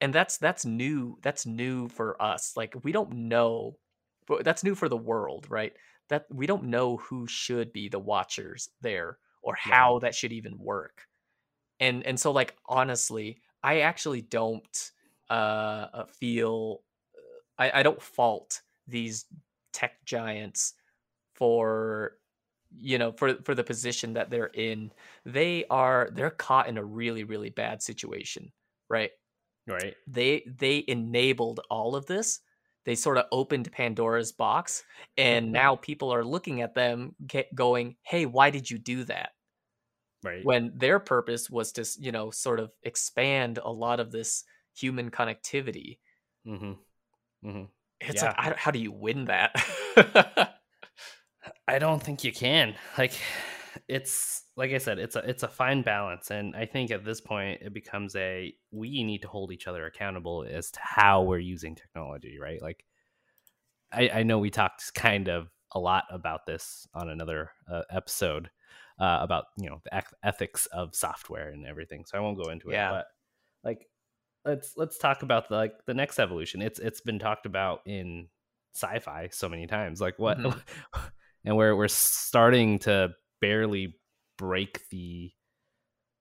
And 0.00 0.12
that's 0.12 0.36
that's 0.38 0.64
new 0.64 1.16
that's 1.22 1.46
new 1.46 1.88
for 1.88 2.20
us 2.20 2.56
like 2.56 2.74
we 2.82 2.90
don't 2.90 3.12
know 3.12 3.78
but 4.26 4.44
that's 4.44 4.64
new 4.64 4.74
for 4.74 4.88
the 4.88 4.96
world 4.96 5.48
right? 5.50 5.74
That 6.08 6.26
we 6.30 6.46
don't 6.46 6.64
know 6.64 6.96
who 6.96 7.26
should 7.28 7.72
be 7.72 7.88
the 7.88 8.00
watchers 8.00 8.70
there 8.80 9.18
or 9.42 9.54
how 9.54 10.00
that 10.00 10.14
should 10.14 10.32
even 10.32 10.58
work. 10.58 11.06
And 11.80 12.04
and 12.06 12.20
so 12.20 12.32
like 12.32 12.56
honestly 12.66 13.42
i 13.64 13.80
actually 13.80 14.22
don't 14.22 14.92
uh 15.30 15.88
uh, 15.94 16.06
feel 16.06 16.84
uh, 17.16 17.62
i 17.64 17.80
i 17.80 17.82
don't 17.84 18.02
fault 18.02 18.62
these 18.88 19.26
tech 19.72 20.04
giants 20.06 20.74
for 21.34 22.18
you 22.78 22.98
know 22.98 23.12
for 23.12 23.34
for 23.44 23.54
the 23.54 23.64
position 23.64 24.14
that 24.14 24.30
they're 24.30 24.46
in 24.54 24.92
they 25.24 25.64
are 25.66 26.10
they're 26.14 26.30
caught 26.30 26.68
in 26.68 26.78
a 26.78 26.84
really 26.84 27.24
really 27.24 27.50
bad 27.50 27.82
situation 27.82 28.52
right 28.88 29.10
right 29.66 29.96
they 30.06 30.42
they 30.46 30.84
enabled 30.88 31.60
all 31.70 31.94
of 31.96 32.06
this 32.06 32.40
they 32.84 32.96
sort 32.96 33.16
of 33.16 33.26
opened 33.30 33.70
Pandora's 33.70 34.32
box, 34.32 34.82
and 35.16 35.52
Mhm. 35.52 35.52
now 35.52 35.76
people 35.76 36.12
are 36.12 36.24
looking 36.24 36.62
at 36.62 36.74
them 36.74 37.14
going, 37.54 37.96
"Hey, 38.02 38.26
why 38.26 38.50
did 38.50 38.68
you 38.68 38.76
do 38.76 39.04
that?" 39.04 39.34
Right. 40.22 40.48
When 40.48 40.76
their 40.76 40.98
purpose 41.00 41.48
was 41.48 41.72
to, 41.72 41.86
you 41.98 42.12
know, 42.12 42.30
sort 42.30 42.60
of 42.60 42.72
expand 42.82 43.58
a 43.58 43.70
lot 43.70 43.98
of 44.00 44.10
this 44.10 44.44
human 44.74 45.10
connectivity. 45.10 46.00
mm-hmm. 46.46 46.72
Mm-hmm. 47.44 47.64
It's 48.00 48.20
Yeah. 48.20 48.22
like, 48.22 48.34
I, 48.38 48.54
how 48.56 48.70
do 48.70 48.78
you 48.80 48.92
win 48.92 49.26
that? 49.26 49.54
I 51.68 51.78
don't 51.78 52.02
think 52.02 52.24
you 52.24 52.32
can. 52.32 52.74
Like 52.98 53.12
it's 53.88 54.42
like 54.56 54.72
I 54.72 54.78
said, 54.78 54.98
it's 54.98 55.16
a 55.16 55.28
it's 55.28 55.42
a 55.42 55.48
fine 55.48 55.82
balance, 55.82 56.30
and 56.30 56.54
I 56.54 56.66
think 56.66 56.90
at 56.90 57.04
this 57.04 57.20
point 57.20 57.62
it 57.62 57.72
becomes 57.72 58.14
a 58.16 58.54
we 58.70 59.02
need 59.04 59.22
to 59.22 59.28
hold 59.28 59.52
each 59.52 59.66
other 59.66 59.86
accountable 59.86 60.44
as 60.48 60.70
to 60.72 60.80
how 60.82 61.22
we're 61.22 61.38
using 61.38 61.74
technology, 61.74 62.38
right? 62.40 62.60
Like 62.60 62.84
I, 63.92 64.10
I 64.12 64.22
know 64.22 64.38
we 64.38 64.50
talked 64.50 64.94
kind 64.94 65.28
of 65.28 65.48
a 65.74 65.78
lot 65.78 66.04
about 66.10 66.46
this 66.46 66.86
on 66.94 67.08
another 67.08 67.50
uh, 67.70 67.82
episode 67.90 68.50
uh, 68.98 69.18
about 69.20 69.44
you 69.56 69.70
know 69.70 69.80
the 69.84 70.02
ethics 70.22 70.66
of 70.66 70.94
software 70.94 71.48
and 71.48 71.66
everything, 71.66 72.04
so 72.06 72.18
I 72.18 72.20
won't 72.20 72.42
go 72.42 72.50
into 72.50 72.70
it. 72.70 72.74
Yeah. 72.74 72.90
But 72.90 73.06
like 73.64 73.86
let's 74.44 74.74
let's 74.76 74.98
talk 74.98 75.22
about 75.22 75.48
the 75.48 75.56
like 75.56 75.72
the 75.86 75.94
next 75.94 76.18
evolution. 76.18 76.60
It's 76.62 76.78
it's 76.78 77.00
been 77.00 77.18
talked 77.18 77.46
about 77.46 77.80
in 77.86 78.28
sci-fi 78.74 79.28
so 79.32 79.48
many 79.48 79.66
times. 79.66 80.00
Like 80.00 80.18
what 80.18 80.38
Mhm. 80.38 80.60
and 81.44 81.56
we're 81.56 81.74
we're 81.76 81.88
starting 81.88 82.78
to 82.80 83.10
barely 83.40 83.96
break 84.38 84.88
the 84.90 85.32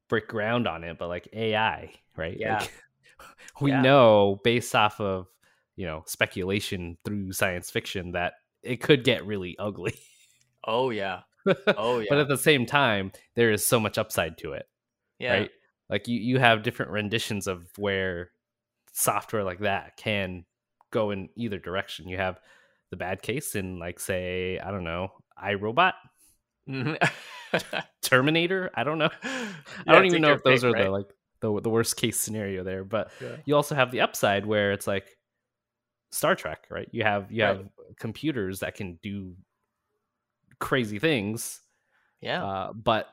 break 0.09 0.27
ground 0.27 0.67
on 0.67 0.83
it, 0.83 0.97
but 0.97 1.07
like 1.07 1.27
AI, 1.33 1.91
right? 2.17 2.35
Yeah. 2.39 2.59
Like, 2.59 2.71
we 3.61 3.71
Yeah. 3.71 3.81
know 3.81 4.39
based 4.43 4.75
off 4.75 4.99
of 4.99 5.27
you 5.75 5.85
know 5.85 6.03
speculation 6.07 6.97
through 7.05 7.31
science 7.33 7.69
fiction 7.69 8.11
that 8.13 8.33
it 8.63 8.77
could 8.81 9.03
get 9.03 9.25
really 9.25 9.55
ugly. 9.59 9.95
oh 10.65 10.89
yeah, 10.89 11.21
oh 11.77 11.99
yeah, 11.99 12.05
But 12.09 12.19
at 12.19 12.27
the 12.27 12.37
same 12.37 12.65
time, 12.65 13.11
there 13.35 13.51
is 13.51 13.65
so 13.65 13.79
much 13.79 13.97
upside 13.97 14.37
to 14.39 14.53
it 14.53 14.65
yeah, 15.19 15.33
right? 15.33 15.51
Like 15.89 16.07
you, 16.07 16.19
you 16.19 16.39
have 16.39 16.63
different 16.63 16.91
renditions 16.91 17.47
of 17.47 17.67
where 17.77 18.31
software 18.93 19.43
like 19.43 19.59
that 19.59 19.97
can 19.97 20.45
go 20.91 21.11
in 21.11 21.29
either 21.35 21.59
direction. 21.59 22.07
You 22.07 22.17
have 22.17 22.39
the 22.91 22.97
bad 22.97 23.21
case 23.21 23.55
in 23.55 23.79
like 23.79 23.99
say, 23.99 24.59
I 24.59 24.71
don't 24.71 24.83
know, 24.83 25.09
iRobot, 25.43 25.93
Mhm. 26.69 26.97
Terminator. 28.01 28.69
I 28.75 28.83
don't 28.83 28.97
know. 28.99 29.09
Yeah, 29.23 29.93
I 29.93 29.95
don't 29.95 30.05
even 30.05 30.21
know 30.21 30.33
if 30.33 30.43
those 30.43 30.61
pick, 30.61 30.69
are 30.69 30.73
right? 30.73 30.83
the 30.85 30.91
like 30.91 31.07
the 31.39 31.59
the 31.61 31.69
worst 31.69 31.97
case 31.97 32.19
scenario 32.19 32.63
there. 32.63 32.83
But 32.83 33.11
Yeah. 33.19 33.37
you 33.45 33.55
also 33.55 33.73
have 33.75 33.91
the 33.91 34.01
upside 34.01 34.45
where 34.45 34.71
it's 34.73 34.85
like 34.87 35.17
Star 36.11 36.35
Trek, 36.35 36.67
right? 36.69 36.87
You 36.91 37.03
have 37.03 37.31
you 37.31 37.43
Right. 37.43 37.57
have 37.57 37.69
computers 37.97 38.59
that 38.59 38.75
can 38.75 38.99
do 39.01 39.35
crazy 40.59 40.99
things 40.99 41.61
Yeah, 42.21 42.43
uh, 42.45 42.73
but 42.73 43.07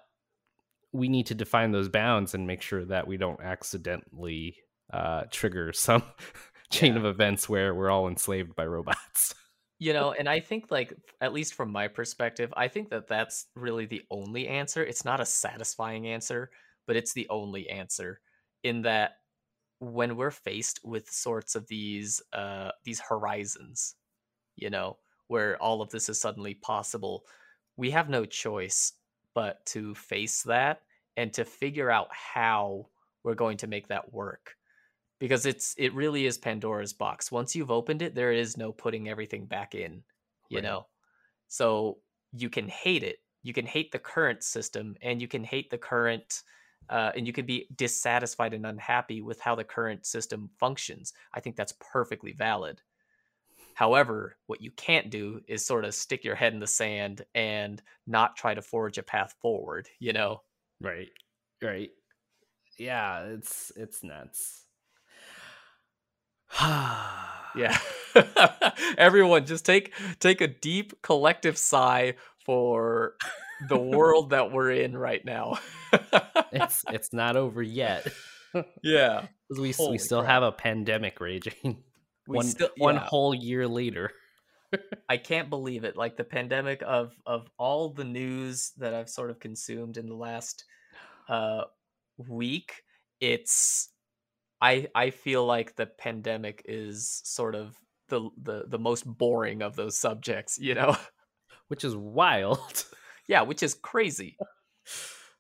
we 0.92 1.08
need 1.08 1.26
to 1.26 1.34
define 1.34 1.70
those 1.72 1.88
bounds 1.88 2.34
and 2.34 2.46
make 2.46 2.62
sure 2.62 2.84
that 2.86 3.06
we 3.06 3.16
don't 3.16 3.40
accidentally 3.40 4.56
uh, 4.92 5.24
trigger 5.30 5.72
some 5.72 6.02
chain 6.70 6.94
Yeah. 6.94 6.98
of 6.98 7.04
events 7.06 7.48
where 7.48 7.74
we're 7.74 7.90
all 7.90 8.08
enslaved 8.08 8.54
by 8.56 8.66
robots. 8.66 9.34
You 9.78 9.92
know 9.92 10.12
and 10.12 10.28
i 10.28 10.40
think 10.40 10.70
like 10.70 10.94
at 11.20 11.32
least 11.32 11.54
from 11.54 11.70
my 11.70 11.88
perspective 11.88 12.52
i 12.56 12.68
think 12.68 12.90
that 12.90 13.06
that's 13.08 13.46
really 13.54 13.86
the 13.86 14.02
only 14.10 14.48
answer. 14.48 14.82
It's 14.82 15.04
not 15.04 15.20
a 15.20 15.26
satisfying 15.26 16.06
answer 16.08 16.50
but 16.86 16.96
it's 16.96 17.12
the 17.12 17.28
only 17.28 17.68
answer 17.68 18.20
in 18.64 18.82
that 18.82 19.12
when 19.80 20.16
we're 20.16 20.30
faced 20.30 20.80
with 20.84 21.10
sorts 21.10 21.54
of 21.54 21.66
these 21.68 22.22
uh 22.32 22.70
these 22.84 23.00
horizons 23.00 23.94
you 24.56 24.70
know 24.70 24.98
where 25.28 25.60
all 25.62 25.82
of 25.82 25.90
this 25.90 26.08
is 26.08 26.20
suddenly 26.20 26.54
possible 26.54 27.24
we 27.76 27.90
have 27.90 28.08
no 28.08 28.24
choice 28.24 28.94
but 29.34 29.64
to 29.66 29.94
face 29.94 30.42
that 30.42 30.82
and 31.16 31.32
to 31.32 31.44
figure 31.44 31.90
out 31.90 32.08
how 32.12 32.86
we're 33.24 33.34
going 33.34 33.56
to 33.58 33.66
make 33.68 33.88
that 33.88 34.12
work 34.12 34.57
because 35.18 35.46
it's 35.46 35.74
it 35.78 35.94
really 35.94 36.26
is 36.26 36.38
Pandora's 36.38 36.92
box. 36.92 37.32
Once 37.32 37.54
you've 37.56 37.70
opened 37.70 38.02
it, 38.02 38.14
there 38.14 38.32
is 38.32 38.56
no 38.56 38.72
putting 38.72 39.08
everything 39.08 39.46
back 39.46 39.74
in, 39.74 40.04
you 40.48 40.60
Right. 40.60 40.62
know. 40.62 40.88
So 41.48 42.00
you 42.32 42.50
can 42.50 42.68
hate 42.68 43.02
it. 43.02 43.18
You 43.42 43.52
can 43.54 43.66
hate 43.66 43.92
the 43.92 43.98
current 43.98 44.42
system 44.42 44.96
and 45.02 45.20
you 45.22 45.28
can 45.28 45.44
hate 45.44 45.70
the 45.70 45.78
current 45.78 46.42
uh, 46.88 47.12
and 47.16 47.26
you 47.26 47.32
can 47.32 47.46
be 47.46 47.68
dissatisfied 47.76 48.54
and 48.54 48.66
unhappy 48.66 49.22
with 49.22 49.40
how 49.40 49.54
the 49.54 49.64
current 49.64 50.06
system 50.06 50.50
functions. 50.58 51.12
I 51.34 51.40
think 51.40 51.56
that's 51.56 51.74
perfectly 51.80 52.32
valid. 52.32 52.82
However, 53.74 54.38
what 54.46 54.60
you 54.60 54.70
can't 54.72 55.10
do 55.10 55.42
is 55.48 55.64
sort 55.66 55.84
of 55.86 55.94
stick 55.94 56.24
your 56.24 56.34
head 56.34 56.52
in 56.54 56.60
the 56.60 56.66
sand 56.66 57.24
and 57.34 57.82
not 58.06 58.36
try 58.36 58.54
to 58.54 58.62
forge 58.62 58.98
a 58.98 59.02
path 59.02 59.36
forward, 59.40 59.88
you 60.00 60.12
know? 60.12 60.42
Right. 60.80 61.10
Right. 61.62 61.90
Yeah, 62.78 63.24
it's 63.26 63.72
it's 63.76 64.04
nuts. 64.04 64.67
Yeah. 67.56 67.78
Everyone 68.98 69.46
just 69.46 69.64
take 69.64 69.92
take 70.20 70.40
a 70.40 70.46
deep 70.46 71.02
collective 71.02 71.58
sigh 71.58 72.14
for 72.44 73.14
the 73.68 73.78
world 73.78 74.30
that 74.30 74.52
we're 74.52 74.70
in 74.70 74.96
right 74.96 75.24
now. 75.24 75.58
it's 76.52 76.84
it's 76.90 77.12
not 77.12 77.36
over 77.36 77.62
yet. 77.62 78.06
yeah. 78.82 79.26
we 79.50 79.72
Holy 79.72 79.92
we 79.92 79.98
still 79.98 80.20
crap. 80.20 80.30
have 80.30 80.42
a 80.42 80.52
pandemic 80.52 81.20
raging. 81.20 81.82
We 82.26 82.36
one 82.36 82.46
still 82.46 82.70
one 82.76 82.96
whole 82.96 83.34
year 83.34 83.66
later. 83.66 84.12
I 85.08 85.16
can't 85.16 85.48
believe 85.48 85.84
it. 85.84 85.96
Like 85.96 86.16
the 86.16 86.24
pandemic 86.24 86.82
of 86.86 87.12
of 87.26 87.48
all 87.58 87.90
the 87.90 88.04
news 88.04 88.72
that 88.76 88.94
I've 88.94 89.08
sort 89.08 89.30
of 89.30 89.40
consumed 89.40 89.96
in 89.96 90.06
the 90.06 90.14
last 90.14 90.64
uh 91.28 91.62
week, 92.18 92.82
it's 93.20 93.88
I 94.60 94.88
I 94.94 95.10
feel 95.10 95.44
like 95.46 95.76
the 95.76 95.86
pandemic 95.86 96.62
is 96.66 97.20
sort 97.24 97.54
of 97.54 97.76
the 98.08 98.28
the 98.42 98.64
the 98.66 98.78
most 98.78 99.04
boring 99.06 99.62
of 99.62 99.76
those 99.76 99.96
subjects, 99.98 100.58
you 100.58 100.74
know? 100.74 100.96
Which 101.68 101.84
is 101.84 101.94
wild. 101.94 102.84
yeah, 103.28 103.42
which 103.42 103.62
is 103.62 103.74
crazy. 103.74 104.38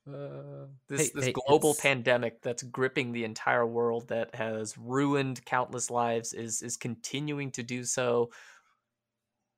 Uh, 0.06 0.66
This 0.88 1.00
hey- 1.06 1.10
this 1.14 1.24
hey, 1.26 1.32
global 1.32 1.70
it's- 1.70 1.80
pandemic 1.82 2.42
that's 2.42 2.62
gripping 2.62 3.12
the 3.12 3.24
entire 3.24 3.66
world 3.66 4.08
that 4.08 4.34
has 4.34 4.76
ruined 4.76 5.42
countless 5.46 5.90
lives 5.90 6.32
is 6.34 6.60
is 6.62 6.76
continuing 6.76 7.50
to 7.52 7.62
do 7.62 7.82
so. 7.84 8.30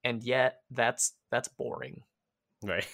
And 0.05 0.23
yet 0.23 0.61
that's 0.71 1.13
that's 1.31 1.49
boring. 1.49 2.03
Right. 2.63 2.87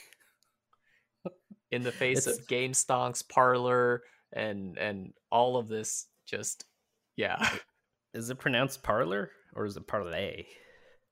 in 1.70 1.82
the 1.82 1.92
face 2.02 2.26
It's- 2.26 2.38
of 2.38 2.48
game 2.48 2.72
stonks 2.72 3.26
Parler 3.28 4.02
and 4.32 4.78
and 4.78 5.12
all 5.30 5.56
of 5.58 5.68
this 5.68 6.06
just 6.26 6.64
yeah 7.16 7.38
Is 8.14 8.30
it 8.30 8.38
pronounced 8.38 8.82
parlor 8.82 9.30
or 9.54 9.64
is 9.66 9.76
it 9.76 9.86
parlay? 9.86 10.44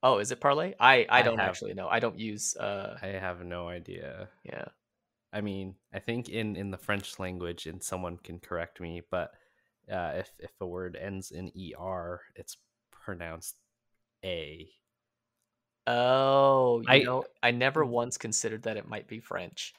oh 0.03 0.19
is 0.19 0.31
it 0.33 0.41
parlay 0.41 0.75
i 0.81 1.07
i 1.09 1.21
I 1.21 1.23
don't 1.23 1.39
have- 1.39 1.49
actually 1.51 1.75
know 1.75 1.89
i 1.89 1.99
don't 2.01 2.19
use 2.19 2.57
uh 2.57 2.99
I 3.03 3.07
have 3.09 3.45
no 3.45 3.69
idea. 3.69 4.29
yeah 4.45 4.67
I 5.33 5.41
mean, 5.41 5.75
I 5.93 5.99
think 5.99 6.29
in 6.29 6.55
in 6.55 6.71
the 6.71 6.79
French 6.79 7.19
language, 7.19 7.67
and 7.67 7.83
someone 7.83 8.19
can 8.19 8.39
correct 8.39 8.81
me, 8.81 9.03
but 9.11 9.33
uh, 9.91 10.13
if 10.23 10.31
if 10.39 10.53
a 10.61 10.67
word 10.67 10.95
ends 10.95 11.33
in 11.33 11.51
er, 11.77 12.21
it's 12.37 12.57
pronounced 12.93 13.59
a. 14.25 14.69
oh 15.87 16.81
you 16.83 16.89
I- 16.89 17.03
know 17.03 17.25
i 17.43 17.51
never 17.51 17.85
once 17.85 18.17
considered 18.17 18.63
that 18.63 18.77
it 18.77 18.89
might 18.89 19.09
be 19.09 19.21
french 19.21 19.75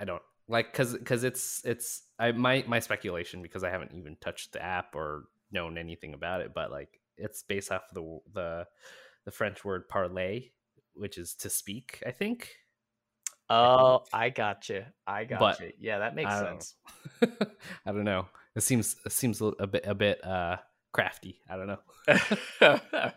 I 0.00 0.04
don't 0.04 0.22
like 0.48 0.72
because 0.72 0.94
because 0.94 1.24
it's 1.24 1.62
it's 1.64 2.02
I 2.18 2.32
my 2.32 2.64
my 2.66 2.78
speculation 2.80 3.42
because 3.42 3.64
I 3.64 3.70
haven't 3.70 3.92
even 3.94 4.16
touched 4.20 4.52
the 4.52 4.62
app 4.62 4.94
or 4.94 5.24
known 5.52 5.78
anything 5.78 6.14
about 6.14 6.40
it, 6.40 6.52
but 6.54 6.70
like 6.70 7.00
it's 7.16 7.42
based 7.42 7.70
off 7.72 7.82
the 7.92 8.18
the 8.32 8.66
the 9.24 9.30
French 9.30 9.64
word 9.64 9.88
parler, 9.88 10.38
which 10.94 11.18
is 11.18 11.34
to 11.36 11.50
speak. 11.50 12.02
I 12.06 12.10
think. 12.12 12.50
oh 13.50 14.04
i 14.12 14.28
got 14.28 14.68
you 14.68 14.84
i 15.06 15.24
got 15.24 15.40
But 15.40 15.60
you 15.60 15.72
yeah 15.80 16.00
that 16.00 16.14
makes 16.14 16.30
I 16.30 16.40
sense 16.40 16.74
I 17.86 17.92
don't 17.92 18.04
know. 18.04 18.26
It 18.54 18.62
seems 18.62 18.96
it 19.06 19.12
seems 19.12 19.40
a 19.40 19.66
bit 19.66 19.86
a 19.86 19.94
bit 19.94 20.22
uh 20.24 20.56
crafty. 20.92 21.40
I 21.48 21.56
don't 21.56 21.66
know. 21.68 22.80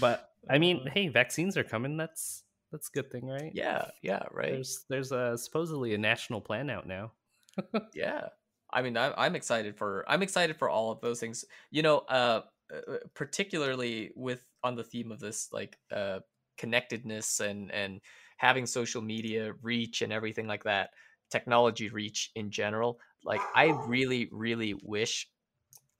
But 0.00 0.30
I 0.48 0.58
mean, 0.58 0.82
Uh, 0.86 0.90
hey, 0.94 1.08
vaccines 1.08 1.56
are 1.56 1.64
coming. 1.64 1.96
That's 1.96 2.44
that's 2.74 2.88
a 2.88 2.92
good 2.92 3.08
thing, 3.12 3.24
right? 3.24 3.52
yeah 3.54 3.84
yeah 4.02 4.24
right 4.32 4.50
There's 4.50 4.84
there's 4.88 5.12
a 5.12 5.38
supposedly 5.38 5.94
a 5.94 5.98
national 5.98 6.40
plan 6.40 6.68
out 6.70 6.88
now. 6.88 7.12
yeah 7.94 8.26
i 8.72 8.82
mean 8.82 8.96
I'm, 8.96 9.12
I'm 9.16 9.36
excited 9.36 9.76
for 9.76 10.04
i'm 10.08 10.22
excited 10.22 10.56
for 10.56 10.68
all 10.68 10.90
of 10.90 11.00
those 11.00 11.20
things 11.20 11.44
you 11.70 11.82
know 11.82 11.98
uh 11.98 12.40
uh, 12.74 12.96
particularly 13.14 14.10
with 14.16 14.44
on 14.64 14.74
the 14.74 14.82
theme 14.82 15.12
of 15.12 15.20
this 15.20 15.50
like 15.52 15.78
uh 15.92 16.18
connectedness 16.58 17.38
and 17.38 17.70
and 17.70 18.00
having 18.38 18.66
social 18.66 19.02
media 19.02 19.52
reach 19.62 20.02
and 20.02 20.12
everything 20.12 20.48
like 20.48 20.64
that 20.64 20.90
technology 21.30 21.90
reach 21.90 22.32
in 22.34 22.50
general 22.50 22.98
like 23.22 23.40
i 23.54 23.66
really 23.86 24.28
really 24.32 24.74
wish 24.82 25.28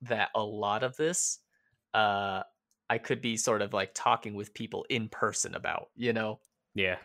that 0.03 0.31
a 0.35 0.43
lot 0.43 0.83
of 0.83 0.97
this 0.97 1.39
uh 1.95 2.43
I 2.91 2.99
could 2.99 3.23
be 3.23 3.39
sort 3.39 3.63
of 3.63 3.73
like 3.73 3.93
talking 3.95 4.35
with 4.35 4.53
people 4.53 4.85
in 4.91 5.09
person 5.09 5.55
about, 5.55 5.89
you 5.97 6.13
know? 6.13 6.41
Yeah. 6.75 6.97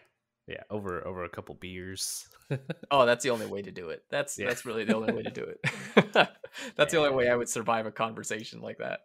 Yeah. 0.48 0.64
Over 0.70 1.06
over 1.06 1.24
a 1.24 1.30
couple 1.30 1.56
beers. 1.56 2.28
oh, 2.92 3.06
that's 3.06 3.24
the 3.24 3.30
only 3.30 3.46
way 3.46 3.62
to 3.62 3.72
do 3.72 3.90
it. 3.90 4.04
That's 4.10 4.38
yeah. 4.38 4.48
that's 4.48 4.66
really 4.66 4.84
the 4.84 4.96
only 4.96 5.14
way 5.14 5.24
to 5.24 5.32
do 5.32 5.44
it. 5.44 5.60
that's 6.14 6.30
yeah. 6.78 6.86
the 6.86 6.98
only 6.98 7.12
way 7.12 7.30
I 7.30 7.36
would 7.36 7.50
survive 7.50 7.86
a 7.86 7.92
conversation 7.92 8.62
like 8.62 8.80
that. 8.80 9.02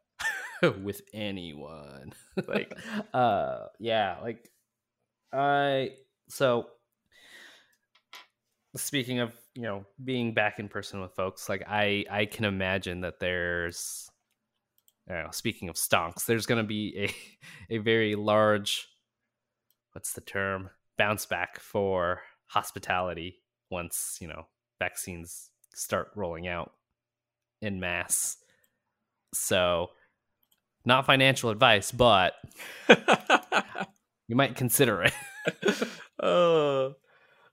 with 0.83 1.03
anyone. 1.13 2.13
like 2.49 2.75
uh 3.13 3.67
yeah, 3.79 4.17
like 4.23 4.49
I 5.33 5.91
so 6.29 6.69
speaking 8.77 9.21
of, 9.21 9.33
you 9.55 9.63
know, 9.63 9.85
being 10.03 10.33
back 10.33 10.59
in 10.59 10.69
person 10.69 11.01
with 11.01 11.13
folks, 11.13 11.49
like 11.49 11.65
I 11.69 12.05
I 12.11 12.25
can 12.25 12.47
imagine 12.47 13.03
that 13.03 13.21
there's 13.21 14.11
know, 15.09 15.29
speaking 15.33 15.69
of 15.69 15.77
stonks, 15.77 16.25
there's 16.27 16.47
going 16.47 16.63
to 16.63 16.67
be 16.67 16.95
a 17.71 17.75
a 17.75 17.79
very 17.79 18.15
large 18.15 18.89
what's 19.95 20.13
the 20.13 20.21
term 20.21 20.71
bounce 20.99 21.27
back 21.27 21.59
for 21.59 22.21
hospitality 22.47 23.41
once 23.71 24.19
you 24.21 24.29
know 24.29 24.47
vaccines 24.79 25.51
start 25.75 26.11
rolling 26.15 26.47
out 26.47 26.73
in 27.61 27.81
mass. 27.81 28.37
So, 29.33 29.91
not 30.85 31.07
financial 31.07 31.51
advice, 31.51 31.91
but 31.91 32.35
you 34.29 34.37
might 34.37 34.55
consider 34.57 35.03
it. 35.03 35.15
oh, 36.23 36.95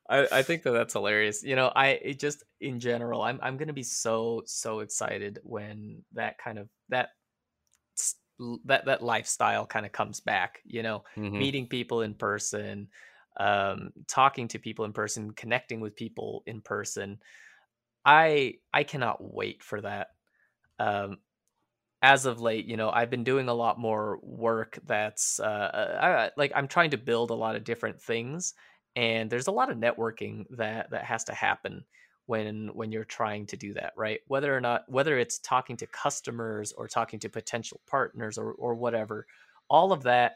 I, 0.10 0.28
I 0.32 0.42
think 0.44 0.64
that 0.64 0.72
that's 0.72 0.94
hilarious. 0.94 1.44
You 1.44 1.56
know, 1.56 1.72
I 1.76 2.16
just 2.20 2.44
in 2.60 2.80
general, 2.80 3.22
I'm 3.22 3.40
I'm 3.42 3.58
gonna 3.58 3.74
be 3.74 3.84
so 3.84 4.44
so 4.46 4.80
excited 4.80 5.40
when 5.44 6.04
that 6.14 6.38
kind 6.38 6.60
of 6.60 6.70
that 6.90 7.10
that 8.66 8.86
that 8.86 9.04
lifestyle 9.04 9.66
kind 9.66 9.86
of 9.86 9.92
comes 9.92 10.20
back 10.20 10.62
you 10.66 10.84
know 10.84 11.04
mm-hmm. 11.16 11.38
meeting 11.38 11.68
people 11.68 12.02
in 12.02 12.14
person 12.14 12.88
um 13.40 13.92
talking 14.08 14.48
to 14.48 14.60
people 14.60 14.86
in 14.86 14.94
person 14.94 15.32
connecting 15.32 15.80
with 15.80 15.96
people 15.96 16.44
in 16.46 16.62
person. 16.62 17.20
I 18.04 18.56
i 18.74 18.84
cannot 18.84 19.18
wait 19.22 19.64
for 19.64 19.82
that. 19.82 20.08
Um 20.80 21.20
as 22.02 22.26
of 22.26 22.42
late 22.42 22.66
you 22.66 22.78
know 22.78 22.90
i've 22.90 23.12
been 23.12 23.24
doing 23.24 23.48
a 23.48 23.54
lot 23.54 23.80
more 23.80 24.20
work 24.24 24.80
that's 24.88 25.40
uh 25.40 26.00
I, 26.02 26.32
like 26.36 26.52
i'm 26.56 26.68
trying 26.68 26.90
to 26.92 26.98
build 26.98 27.30
a 27.30 27.36
lot 27.36 27.56
of 27.56 27.64
different 27.64 28.02
things 28.02 28.56
and 28.96 29.30
there's 29.30 29.48
a 29.48 29.52
lot 29.52 29.70
of 29.70 29.78
networking 29.78 30.46
that 30.58 30.90
that 30.92 31.06
has 31.06 31.26
to 31.26 31.34
happen 31.34 31.86
when 32.26 32.70
when 32.74 32.92
you're 32.92 33.04
trying 33.04 33.46
to 33.48 33.58
do 33.58 33.74
that 33.74 33.94
right? 33.98 34.20
Whether 34.28 34.56
or 34.56 34.62
not 34.62 34.84
whether 34.88 35.18
it's 35.18 35.40
talking 35.40 35.78
to 35.78 35.88
customers 35.88 36.72
or 36.72 36.88
talking 36.88 37.20
to 37.20 37.30
potential 37.30 37.82
partners 37.90 38.38
or 38.38 38.54
or 38.54 38.76
whatever 38.76 39.26
all 39.70 39.92
of 39.92 40.04
that 40.04 40.34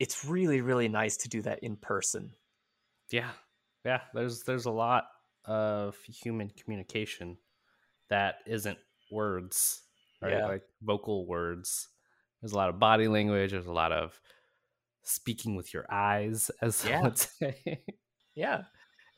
it's 0.00 0.24
really 0.24 0.60
really 0.60 0.88
nice 0.88 1.16
to 1.18 1.28
do 1.28 1.42
that 1.42 1.60
in 1.60 1.76
person. 1.76 2.32
Yeah. 3.10 3.30
Yeah 3.84 4.00
there's 4.14 4.42
there's 4.42 4.66
a 4.66 4.70
lot 4.70 5.04
of 5.44 5.96
human 6.04 6.50
communication 6.50 7.36
that 8.08 8.36
isn't 8.46 8.78
words 9.10 9.82
right? 10.22 10.32
Yeah. 10.32 10.46
like 10.46 10.62
vocal 10.82 11.26
words. 11.26 11.88
There's 12.40 12.52
a 12.52 12.56
lot 12.56 12.68
of 12.68 12.78
body 12.78 13.08
language 13.08 13.50
there's 13.52 13.66
a 13.66 13.72
lot 13.72 13.92
of 13.92 14.20
speaking 15.04 15.56
with 15.56 15.74
your 15.74 15.84
eyes 15.90 16.50
as 16.60 16.84
yeah. 16.88 17.10
yeah 18.34 18.62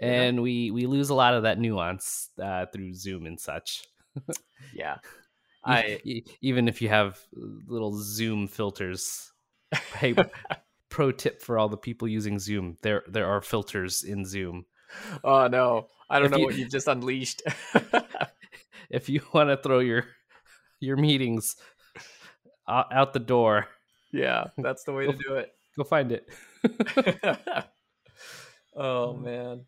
and 0.00 0.36
yeah. 0.36 0.42
we 0.42 0.70
we 0.70 0.86
lose 0.86 1.10
a 1.10 1.14
lot 1.14 1.34
of 1.34 1.44
that 1.44 1.58
nuance 1.58 2.30
uh, 2.42 2.66
through 2.66 2.94
Zoom 2.94 3.26
and 3.26 3.40
such. 3.40 3.84
yeah, 4.74 4.96
I 5.64 6.00
even 6.40 6.68
if 6.68 6.82
you 6.82 6.88
have 6.88 7.18
little 7.66 7.96
Zoom 7.96 8.48
filters. 8.48 9.30
Hey, 9.96 10.14
pro 10.88 11.10
tip 11.10 11.42
for 11.42 11.58
all 11.58 11.68
the 11.68 11.76
people 11.76 12.08
using 12.08 12.38
Zoom: 12.38 12.76
there 12.82 13.02
there 13.08 13.26
are 13.26 13.40
filters 13.40 14.02
in 14.02 14.24
Zoom. 14.24 14.66
Oh 15.22 15.46
no, 15.46 15.88
I 16.10 16.18
don't 16.18 16.26
if 16.26 16.32
know 16.32 16.38
you, 16.38 16.44
what 16.44 16.56
you've 16.56 16.70
just 16.70 16.88
unleashed. 16.88 17.42
if 18.90 19.08
you 19.08 19.20
want 19.32 19.50
to 19.50 19.56
throw 19.56 19.78
your 19.78 20.04
your 20.80 20.96
meetings 20.96 21.56
out 22.68 23.12
the 23.12 23.20
door, 23.20 23.68
yeah, 24.12 24.44
that's 24.58 24.84
the 24.84 24.92
way 24.92 25.06
go, 25.06 25.12
to 25.12 25.18
do 25.18 25.34
it. 25.34 25.52
Go 25.76 25.84
find 25.84 26.12
it. 26.12 26.28
oh 28.76 29.14
man 29.14 29.64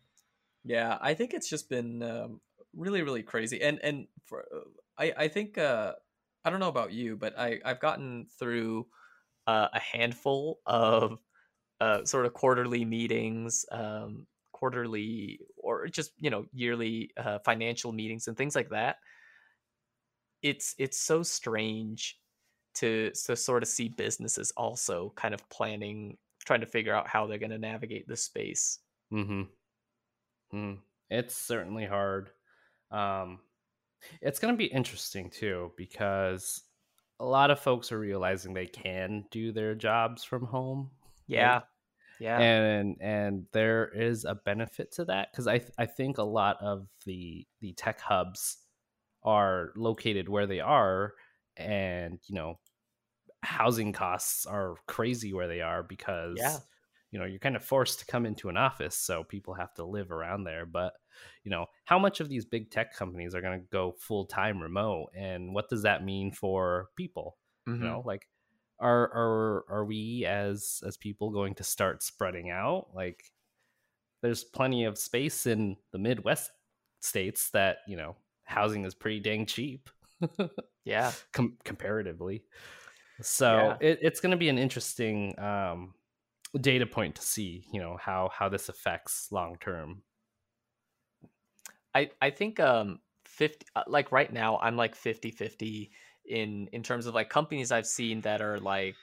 yeah, 0.67 0.97
I 0.99 1.13
think 1.13 1.33
it's 1.33 1.49
just 1.49 1.69
been 1.69 2.03
um, 2.03 2.41
really, 2.75 3.01
really 3.01 3.23
crazy, 3.23 3.61
and 3.61 3.79
and 3.83 4.07
for 4.25 4.45
uh, 4.53 4.69
I 4.97 5.13
I 5.17 5.27
think 5.29 5.57
uh, 5.57 5.93
I 6.43 6.49
don't 6.49 6.59
know 6.59 6.69
about 6.69 6.91
you, 6.91 7.15
but 7.15 7.37
I 7.39 7.59
I've 7.63 7.79
gotten 7.79 8.27
through 8.37 8.87
uh, 9.47 9.69
a 9.73 9.79
handful 9.79 10.59
of 10.65 11.19
uh, 11.79 12.03
sort 12.05 12.25
of 12.25 12.33
quarterly 12.33 12.83
meetings, 12.85 13.65
um, 13.71 14.27
quarterly 14.51 15.39
or 15.55 15.87
just 15.87 16.11
you 16.17 16.29
know 16.29 16.45
yearly 16.53 17.11
uh, 17.17 17.39
financial 17.39 17.91
meetings 17.91 18.27
and 18.27 18.35
things 18.35 18.55
like 18.55 18.69
that. 18.69 18.97
It's 20.41 20.75
it's 20.77 20.99
so 20.99 21.23
strange 21.23 22.19
to 22.75 23.11
to 23.25 23.35
sort 23.35 23.63
of 23.63 23.69
see 23.69 23.89
businesses 23.89 24.51
also 24.57 25.13
kind 25.15 25.33
of 25.33 25.47
planning, 25.49 26.17
trying 26.45 26.61
to 26.61 26.67
figure 26.67 26.93
out 26.93 27.07
how 27.07 27.25
they're 27.25 27.37
going 27.37 27.51
to 27.51 27.57
navigate 27.57 28.07
this 28.07 28.23
space. 28.23 28.79
Mm-hmm. 29.13 29.43
Mm, 30.53 30.79
it's 31.09 31.35
certainly 31.35 31.85
hard. 31.85 32.29
Um, 32.91 33.39
it's 34.21 34.39
going 34.39 34.53
to 34.53 34.57
be 34.57 34.65
interesting 34.65 35.29
too 35.29 35.71
because 35.77 36.63
a 37.19 37.25
lot 37.25 37.51
of 37.51 37.59
folks 37.59 37.91
are 37.91 37.99
realizing 37.99 38.53
they 38.53 38.67
can 38.67 39.25
do 39.31 39.51
their 39.51 39.75
jobs 39.75 40.23
from 40.23 40.45
home. 40.45 40.91
Yeah. 41.27 41.53
Right? 41.53 41.63
Yeah. 42.19 42.39
And 42.39 42.97
and 42.99 43.45
there 43.53 43.87
is 43.87 44.25
a 44.25 44.33
benefit 44.33 44.91
to 44.93 45.05
that 45.05 45.33
cuz 45.33 45.47
I 45.47 45.61
I 45.77 45.85
think 45.85 46.17
a 46.17 46.23
lot 46.23 46.57
of 46.61 46.87
the 47.05 47.45
the 47.61 47.73
tech 47.73 48.01
hubs 48.01 48.57
are 49.23 49.71
located 49.75 50.27
where 50.27 50.47
they 50.47 50.59
are 50.59 51.13
and 51.57 52.19
you 52.27 52.35
know 52.35 52.59
housing 53.43 53.93
costs 53.93 54.45
are 54.47 54.75
crazy 54.87 55.31
where 55.31 55.47
they 55.47 55.61
are 55.61 55.83
because 55.83 56.37
yeah 56.39 56.57
you 57.11 57.19
know 57.19 57.25
you're 57.25 57.39
kind 57.39 57.55
of 57.55 57.63
forced 57.63 57.99
to 57.99 58.05
come 58.05 58.25
into 58.25 58.49
an 58.49 58.57
office 58.57 58.95
so 58.95 59.23
people 59.23 59.53
have 59.53 59.73
to 59.73 59.85
live 59.85 60.11
around 60.11 60.43
there 60.43 60.65
but 60.65 60.93
you 61.43 61.51
know 61.51 61.65
how 61.85 61.97
much 61.97 62.19
of 62.19 62.29
these 62.29 62.45
big 62.45 62.69
tech 62.69 62.95
companies 62.95 63.33
are 63.33 63.41
going 63.41 63.59
to 63.59 63.65
go 63.71 63.95
full 63.99 64.25
time 64.25 64.61
remote 64.61 65.07
and 65.15 65.53
what 65.53 65.69
does 65.69 65.83
that 65.83 66.03
mean 66.03 66.31
for 66.31 66.87
people 66.95 67.37
mm-hmm. 67.67 67.81
you 67.81 67.89
know 67.89 68.03
like 68.05 68.27
are 68.79 69.09
are 69.13 69.65
are 69.69 69.85
we 69.85 70.25
as 70.25 70.81
as 70.85 70.97
people 70.97 71.31
going 71.31 71.55
to 71.55 71.63
start 71.63 72.03
spreading 72.03 72.49
out 72.49 72.87
like 72.93 73.23
there's 74.21 74.43
plenty 74.43 74.83
of 74.83 74.97
space 74.97 75.45
in 75.45 75.75
the 75.91 75.97
midwest 75.97 76.51
states 76.99 77.49
that 77.51 77.77
you 77.87 77.95
know 77.95 78.15
housing 78.43 78.85
is 78.85 78.93
pretty 78.93 79.19
dang 79.19 79.45
cheap 79.45 79.89
yeah 80.85 81.11
Com- 81.33 81.57
comparatively 81.63 82.43
so 83.21 83.75
yeah. 83.81 83.87
It, 83.89 83.99
it's 84.03 84.19
going 84.19 84.31
to 84.31 84.37
be 84.37 84.49
an 84.49 84.59
interesting 84.59 85.37
um 85.39 85.93
data 86.57 86.85
point 86.85 87.15
to 87.15 87.21
see 87.21 87.65
you 87.71 87.79
know 87.79 87.97
how 87.99 88.29
how 88.33 88.49
this 88.49 88.69
affects 88.69 89.31
long 89.31 89.57
term. 89.59 90.03
I 91.95 92.09
i 92.21 92.29
think 92.29 92.59
um 92.59 92.99
50 93.25 93.65
uh, 93.75 93.83
like 93.87 94.11
right 94.11 94.31
now 94.31 94.57
i'm 94.59 94.77
like 94.77 94.95
50 94.95 95.31
50 95.31 95.91
in 96.25 96.67
in 96.71 96.83
terms 96.83 97.05
of 97.05 97.15
like 97.15 97.29
companies 97.29 97.71
i've 97.71 97.85
seen 97.85 98.21
that 98.21 98.41
are 98.41 98.59
like 98.59 98.95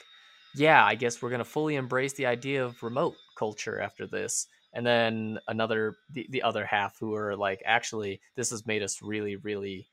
yeah 0.55 0.85
i 0.85 0.95
guess 0.95 1.21
we're 1.21 1.31
going 1.31 1.39
to 1.41 1.45
fully 1.45 1.77
embrace 1.77 2.13
the 2.15 2.27
idea 2.27 2.65
of 2.65 2.83
remote 2.83 3.15
culture 3.35 3.81
after 3.81 4.07
this. 4.07 4.47
And 4.73 4.85
then 4.85 5.39
another 5.47 5.95
the, 6.11 6.27
the 6.31 6.43
other 6.43 6.65
half 6.65 6.99
who 6.99 7.15
are 7.15 7.37
like 7.37 7.63
actually 7.65 8.21
this 8.37 8.51
has 8.51 8.67
made 8.67 8.83
us 8.83 9.03
really 9.03 9.37
really 9.37 9.87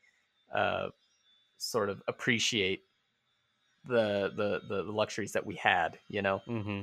uh 0.54 0.88
sort 1.58 1.88
of 1.88 2.02
appreciate 2.08 2.80
the 3.84 4.32
the 4.36 4.60
the 4.68 4.82
luxuries 4.82 5.32
that 5.32 5.46
we 5.46 5.54
had 5.56 5.98
you 6.08 6.22
know? 6.22 6.40
Mm-hmm. 6.48 6.82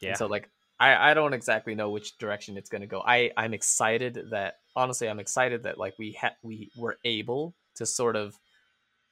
Yeah. 0.00 0.10
And 0.10 0.18
so 0.18 0.26
like 0.26 0.48
I 0.78 1.10
I 1.10 1.14
don't 1.14 1.34
exactly 1.34 1.74
know 1.74 1.90
which 1.90 2.18
direction 2.18 2.56
it's 2.56 2.70
going 2.70 2.82
to 2.82 2.86
go. 2.86 3.02
I 3.04 3.30
I'm 3.36 3.54
excited 3.54 4.18
that 4.30 4.54
honestly 4.74 5.08
I'm 5.08 5.20
excited 5.20 5.64
that 5.64 5.78
like 5.78 5.94
we 5.98 6.12
had 6.12 6.32
we 6.42 6.70
were 6.76 6.98
able 7.04 7.54
to 7.76 7.86
sort 7.86 8.16
of 8.16 8.38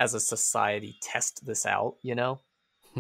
as 0.01 0.15
a 0.15 0.21
society 0.21 0.97
test 1.03 1.45
this 1.45 1.67
out, 1.67 1.97
you 2.03 2.15
know? 2.15 2.41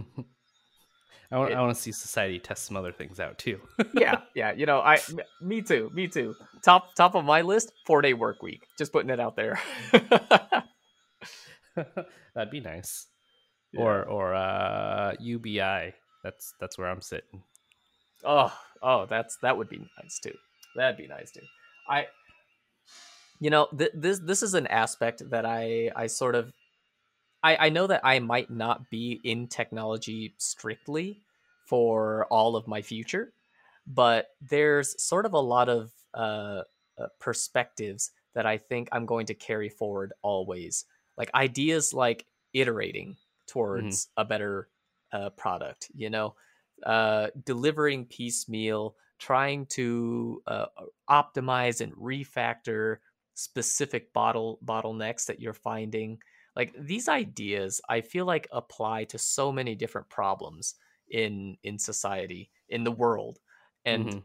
I 1.30 1.36
want, 1.36 1.52
it, 1.52 1.54
I 1.56 1.60
want 1.60 1.76
to 1.76 1.80
see 1.80 1.92
society 1.92 2.38
test 2.38 2.64
some 2.64 2.76
other 2.76 2.90
things 2.90 3.20
out 3.20 3.36
too. 3.38 3.60
yeah, 3.94 4.22
yeah. 4.34 4.52
You 4.52 4.64
know, 4.64 4.80
I, 4.80 4.98
me 5.42 5.60
too, 5.60 5.90
me 5.92 6.08
too. 6.08 6.34
Top, 6.64 6.94
top 6.94 7.14
of 7.14 7.24
my 7.24 7.42
list, 7.42 7.72
four 7.86 8.00
day 8.00 8.14
work 8.14 8.42
week. 8.42 8.66
Just 8.78 8.92
putting 8.92 9.10
it 9.10 9.20
out 9.20 9.36
there. 9.36 9.60
That'd 12.34 12.50
be 12.50 12.60
nice. 12.60 13.06
Yeah. 13.72 13.82
Or, 13.82 14.04
or 14.04 14.34
uh, 14.34 15.12
UBI. 15.20 15.92
That's 16.24 16.54
that's 16.58 16.78
where 16.78 16.88
I'm 16.88 17.02
sitting. 17.02 17.42
Oh, 18.24 18.52
oh, 18.82 19.06
that's 19.06 19.36
that 19.38 19.56
would 19.56 19.68
be 19.68 19.78
nice 20.02 20.18
too. 20.18 20.34
That'd 20.76 20.96
be 20.96 21.06
nice 21.06 21.30
too. 21.30 21.46
I, 21.88 22.06
you 23.40 23.50
know, 23.50 23.68
th- 23.76 23.92
this 23.94 24.18
this 24.18 24.42
is 24.42 24.54
an 24.54 24.66
aspect 24.66 25.28
that 25.30 25.46
I 25.46 25.90
I 25.94 26.06
sort 26.06 26.34
of 26.34 26.52
I, 27.42 27.56
I 27.56 27.68
know 27.68 27.86
that 27.86 28.00
I 28.04 28.18
might 28.18 28.50
not 28.50 28.90
be 28.90 29.20
in 29.24 29.46
technology 29.46 30.34
strictly 30.38 31.20
for 31.66 32.26
all 32.30 32.56
of 32.56 32.66
my 32.66 32.82
future, 32.82 33.32
but 33.86 34.30
there's 34.40 35.00
sort 35.02 35.26
of 35.26 35.34
a 35.34 35.40
lot 35.40 35.68
of 35.68 35.92
uh, 36.14 36.62
uh, 36.98 37.06
perspectives 37.20 38.10
that 38.34 38.46
I 38.46 38.58
think 38.58 38.88
I'm 38.92 39.06
going 39.06 39.26
to 39.26 39.34
carry 39.34 39.68
forward 39.68 40.12
always. 40.22 40.84
Like 41.16 41.30
ideas 41.34 41.94
like 41.94 42.26
iterating 42.52 43.16
towards 43.46 44.06
mm-hmm. 44.06 44.20
a 44.20 44.24
better 44.24 44.68
uh, 45.12 45.30
product, 45.30 45.90
you 45.94 46.10
know, 46.10 46.34
uh, 46.84 47.28
delivering 47.44 48.06
piecemeal, 48.06 48.96
trying 49.18 49.66
to 49.66 50.42
uh, 50.46 50.66
optimize 51.10 51.80
and 51.80 51.92
refactor 51.94 52.98
specific 53.34 54.12
bottle 54.12 54.58
bottlenecks 54.64 55.26
that 55.26 55.40
you're 55.40 55.52
finding. 55.52 56.18
Like 56.56 56.74
these 56.76 57.08
ideas 57.08 57.80
i 57.88 58.00
feel 58.00 58.26
like 58.26 58.48
apply 58.50 59.04
to 59.04 59.18
so 59.18 59.52
many 59.52 59.76
different 59.76 60.08
problems 60.08 60.74
in 61.08 61.56
in 61.62 61.78
society 61.78 62.50
in 62.68 62.82
the 62.82 62.90
world. 62.90 63.38
And 63.84 64.06
mm-hmm. 64.06 64.18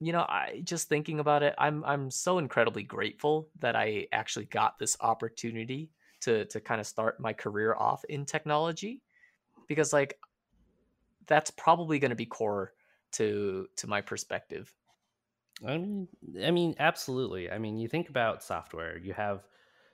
you 0.00 0.12
know 0.12 0.22
i 0.22 0.60
just 0.64 0.88
thinking 0.88 1.20
about 1.20 1.44
it 1.44 1.54
i'm 1.56 1.84
i'm 1.84 2.10
so 2.10 2.38
incredibly 2.38 2.82
grateful 2.82 3.48
that 3.60 3.76
i 3.76 4.06
actually 4.12 4.46
got 4.46 4.78
this 4.78 4.96
opportunity 5.00 5.90
to 6.20 6.44
to 6.46 6.60
kind 6.60 6.80
of 6.80 6.86
start 6.86 7.20
my 7.20 7.32
career 7.32 7.74
off 7.74 8.04
in 8.08 8.24
technology. 8.24 9.00
Because 9.68 9.92
like 9.92 10.18
that's 11.28 11.50
probably 11.50 11.98
going 11.98 12.10
to 12.10 12.16
be 12.16 12.26
core 12.26 12.72
to 13.12 13.66
to 13.76 13.86
my 13.86 14.00
perspective 14.00 14.74
I 15.66 15.76
mean, 15.76 16.08
I 16.44 16.50
mean, 16.50 16.74
absolutely. 16.78 17.50
I 17.50 17.58
mean, 17.58 17.78
you 17.78 17.88
think 17.88 18.08
about 18.08 18.42
software. 18.42 18.98
You 18.98 19.12
have 19.14 19.42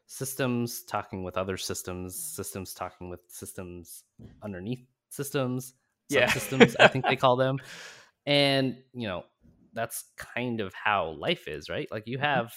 systems 0.06 0.82
talking 0.82 1.24
with 1.24 1.38
other 1.38 1.56
systems, 1.56 2.16
systems 2.16 2.74
talking 2.74 3.08
with 3.08 3.20
systems 3.28 4.04
underneath 4.42 4.84
systems, 5.08 5.74
yeah. 6.08 6.30
systems. 6.30 6.76
I 6.78 6.88
think 6.88 7.06
they 7.06 7.16
call 7.16 7.36
them, 7.36 7.58
and 8.26 8.76
you 8.92 9.08
know, 9.08 9.24
that's 9.72 10.04
kind 10.16 10.60
of 10.60 10.74
how 10.74 11.16
life 11.18 11.48
is, 11.48 11.70
right? 11.70 11.88
Like 11.90 12.06
you 12.06 12.18
mm-hmm. 12.18 12.26
have 12.26 12.54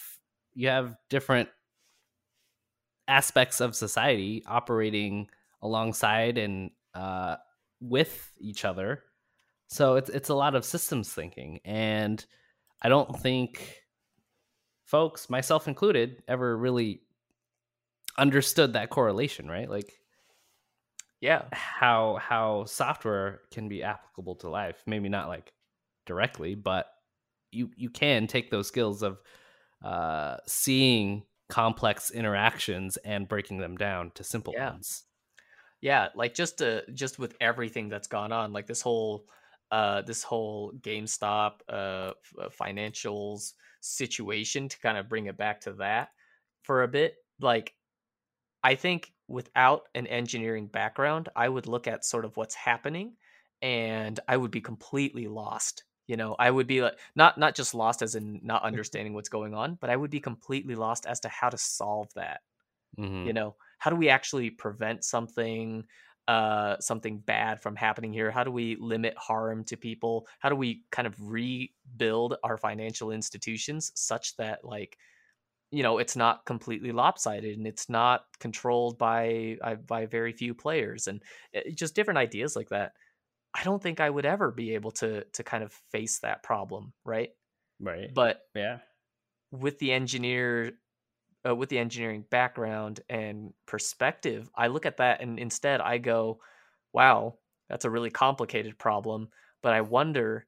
you 0.54 0.68
have 0.68 0.96
different 1.10 1.50
aspects 3.08 3.62
of 3.62 3.74
society 3.74 4.44
operating 4.48 5.30
alongside 5.62 6.38
and 6.38 6.72
uh, 6.94 7.38
with 7.80 8.32
each 8.40 8.66
other. 8.66 9.04
So 9.68 9.96
it's 9.96 10.10
it's 10.10 10.30
a 10.30 10.36
lot 10.36 10.56
of 10.56 10.66
systems 10.66 11.14
thinking 11.14 11.60
and 11.66 12.24
I 12.82 12.90
don't 12.90 13.20
think 13.20 13.84
folks, 14.86 15.30
myself 15.30 15.68
included, 15.68 16.24
ever 16.28 16.56
really 16.58 17.02
understood 18.18 18.74
that 18.74 18.90
correlation, 18.90 19.48
right? 19.48 19.70
Like 19.70 19.92
yeah, 21.20 21.44
how 21.52 22.20
how 22.22 22.66
software 22.66 23.42
can 23.52 23.68
be 23.68 23.84
applicable 23.84 24.36
to 24.38 24.50
life. 24.50 24.82
Maybe 24.86 25.10
not 25.10 25.28
like 25.28 25.52
directly, 26.06 26.56
but 26.56 26.88
you 27.52 27.72
you 27.76 27.90
can 27.90 28.28
take 28.28 28.52
those 28.52 28.68
skills 28.68 29.04
of 29.04 29.20
uh 29.84 30.38
seeing 30.48 31.24
complex 31.50 32.12
interactions 32.12 32.98
and 32.98 33.28
breaking 33.28 33.58
them 33.58 33.78
down 33.78 34.12
to 34.16 34.24
simple 34.24 34.54
yeah. 34.56 34.72
ones. 34.72 35.04
Yeah, 35.82 36.10
like 36.16 36.34
just 36.34 36.58
to 36.60 36.84
just 36.94 37.20
with 37.20 37.36
everything 37.40 37.90
that's 37.90 38.08
gone 38.08 38.32
on, 38.32 38.52
like 38.52 38.66
this 38.66 38.82
whole 38.82 39.28
uh, 39.72 40.02
this 40.02 40.24
whole 40.24 40.72
GameStop 40.82 41.54
uh, 41.70 41.72
uh, 41.72 42.14
financials 42.60 43.54
situation 43.82 44.70
to 44.70 44.80
kind 44.80 44.98
of 44.98 45.10
bring 45.10 45.28
it 45.28 45.38
back 45.38 45.62
to 45.62 45.74
that 45.74 46.10
for 46.64 46.84
a 46.84 46.88
bit. 46.88 47.16
Like, 47.40 47.74
I 48.64 48.76
think 48.76 49.14
without 49.28 49.84
an 49.94 50.08
engineering 50.08 50.68
background, 50.68 51.30
I 51.36 51.50
would 51.50 51.68
look 51.68 51.88
at 51.88 52.06
sort 52.06 52.26
of 52.26 52.38
what's 52.38 52.56
happening 52.56 53.14
and 53.62 54.20
I 54.28 54.38
would 54.38 54.52
be 54.52 54.62
completely 54.62 55.28
lost. 55.28 55.84
You 56.08 56.16
know, 56.16 56.36
I 56.40 56.50
would 56.50 56.68
be 56.68 56.82
like 56.82 56.98
not 57.16 57.38
not 57.38 57.54
just 57.54 57.74
lost 57.74 58.02
as 58.02 58.16
in 58.16 58.40
not 58.42 58.60
mm-hmm. 58.60 58.68
understanding 58.68 59.14
what's 59.14 59.30
going 59.30 59.54
on, 59.54 59.78
but 59.82 59.90
I 59.90 59.96
would 59.98 60.12
be 60.12 60.22
completely 60.22 60.76
lost 60.76 61.06
as 61.06 61.20
to 61.22 61.28
how 61.28 61.50
to 61.50 61.58
solve 61.58 62.08
that. 62.16 62.40
Mm-hmm. 62.98 63.28
You 63.28 63.34
know, 63.34 63.56
how 63.78 63.90
do 63.90 63.96
we 63.96 64.10
actually 64.10 64.50
prevent 64.50 65.04
something? 65.04 65.86
uh, 66.28 66.76
something 66.80 67.20
bad 67.20 67.62
from 67.62 67.76
happening 67.76 68.12
here? 68.12 68.30
How 68.32 68.44
do 68.44 68.52
we 68.52 68.76
limit 68.80 69.16
harm 69.18 69.64
to 69.66 69.78
people? 69.78 70.28
How 70.40 70.50
do 70.50 70.56
we 70.56 70.84
kind 70.92 71.08
of 71.08 71.16
rebuild 71.20 72.36
our 72.44 72.58
financial 72.58 73.12
institutions 73.12 73.92
such 73.96 74.36
that 74.38 74.64
like 74.64 74.98
you 75.72 75.84
know 75.84 75.98
it's 75.98 76.16
not 76.16 76.46
completely 76.46 76.92
lopsided 76.92 77.58
and 77.58 77.68
it's 77.68 77.90
not 77.90 78.26
controlled 78.40 78.98
by 78.98 79.58
uh, 79.62 79.76
by 79.76 80.06
very 80.06 80.34
few 80.34 80.54
players 80.54 81.08
and 81.08 81.22
eh, 81.54 81.72
just 81.74 81.96
different 81.96 82.18
ideas 82.18 82.56
like 82.56 82.70
that. 82.70 82.94
I 83.54 83.64
don't 83.64 83.82
think 83.82 84.00
I 84.00 84.10
would 84.10 84.26
ever 84.26 84.52
be 84.52 84.76
able 84.76 84.92
to 84.92 85.24
to 85.24 85.44
kind 85.44 85.64
of 85.64 85.72
face 85.92 86.20
that 86.20 86.44
problem, 86.44 86.94
right? 87.06 87.30
Right. 87.80 88.14
But 88.14 88.42
yeah, 88.54 88.80
with 89.52 89.80
the 89.80 89.94
engineer 89.94 90.74
uh, 91.46 91.56
with 91.56 91.70
the 91.70 91.80
engineering 91.80 92.26
background 92.30 93.02
and 93.10 93.54
perspective, 93.66 94.50
I 94.56 94.68
look 94.68 94.86
at 94.86 94.98
that 94.98 95.22
and 95.22 95.40
instead 95.40 95.82
I 95.82 95.98
go, 95.98 96.40
wow, 96.94 97.36
that's 97.70 97.86
a 97.86 97.90
really 97.90 98.10
complicated 98.10 98.78
problem. 98.78 99.30
But 99.62 99.74
I 99.74 99.82
wonder 99.82 100.46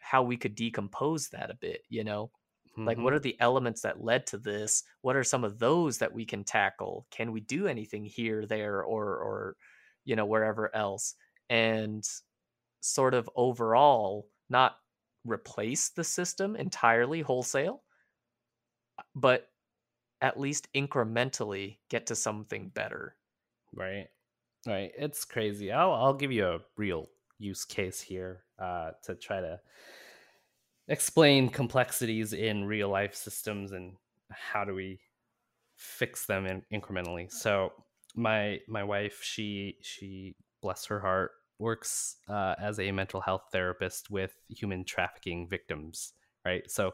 how 0.00 0.22
we 0.22 0.36
could 0.36 0.54
decompose 0.54 1.28
that 1.28 1.50
a 1.50 1.54
bit, 1.54 1.82
you 1.88 2.04
know? 2.04 2.30
Mm-hmm. 2.72 2.86
Like, 2.86 2.96
what 2.98 3.06
mm-hmm. 3.06 3.16
are 3.16 3.20
the 3.20 3.40
elements 3.40 3.82
that 3.82 4.02
led 4.02 4.26
to 4.28 4.38
this? 4.38 4.82
What 5.02 5.16
are 5.16 5.24
some 5.24 5.44
of 5.44 5.58
those 5.58 5.98
that 5.98 6.12
we 6.12 6.24
can 6.24 6.44
tackle? 6.44 7.06
Can 7.10 7.32
we 7.32 7.40
do 7.40 7.66
anything 7.66 8.04
here, 8.04 8.46
there, 8.46 8.82
or, 8.82 9.04
or, 9.04 9.56
you 10.04 10.16
know, 10.16 10.24
wherever 10.24 10.74
else? 10.74 11.14
And 11.50 12.02
sort 12.80 13.14
of 13.14 13.28
overall, 13.36 14.26
not 14.48 14.76
replace 15.24 15.90
the 15.90 16.04
system 16.04 16.56
entirely 16.56 17.20
wholesale, 17.20 17.82
but 19.14 19.51
at 20.22 20.38
least 20.38 20.68
incrementally 20.72 21.78
get 21.90 22.06
to 22.06 22.14
something 22.14 22.70
better. 22.72 23.16
Right. 23.74 24.06
Right. 24.66 24.92
It's 24.96 25.24
crazy. 25.24 25.72
I'll 25.72 25.92
I'll 25.92 26.14
give 26.14 26.32
you 26.32 26.46
a 26.46 26.60
real 26.76 27.08
use 27.38 27.64
case 27.64 28.00
here 28.00 28.44
uh, 28.58 28.92
to 29.04 29.16
try 29.16 29.40
to 29.40 29.58
explain 30.88 31.48
complexities 31.48 32.32
in 32.32 32.64
real 32.64 32.88
life 32.88 33.14
systems 33.14 33.72
and 33.72 33.94
how 34.30 34.64
do 34.64 34.74
we 34.74 35.00
fix 35.76 36.26
them 36.26 36.46
in, 36.46 36.62
incrementally. 36.72 37.30
So 37.30 37.72
my 38.14 38.60
my 38.68 38.84
wife, 38.84 39.20
she 39.22 39.78
she 39.82 40.36
bless 40.62 40.86
her 40.86 41.00
heart, 41.00 41.32
works 41.58 42.16
uh, 42.28 42.54
as 42.60 42.78
a 42.78 42.92
mental 42.92 43.20
health 43.20 43.46
therapist 43.50 44.10
with 44.10 44.32
human 44.48 44.84
trafficking 44.84 45.48
victims. 45.48 46.12
Right. 46.44 46.70
So 46.70 46.92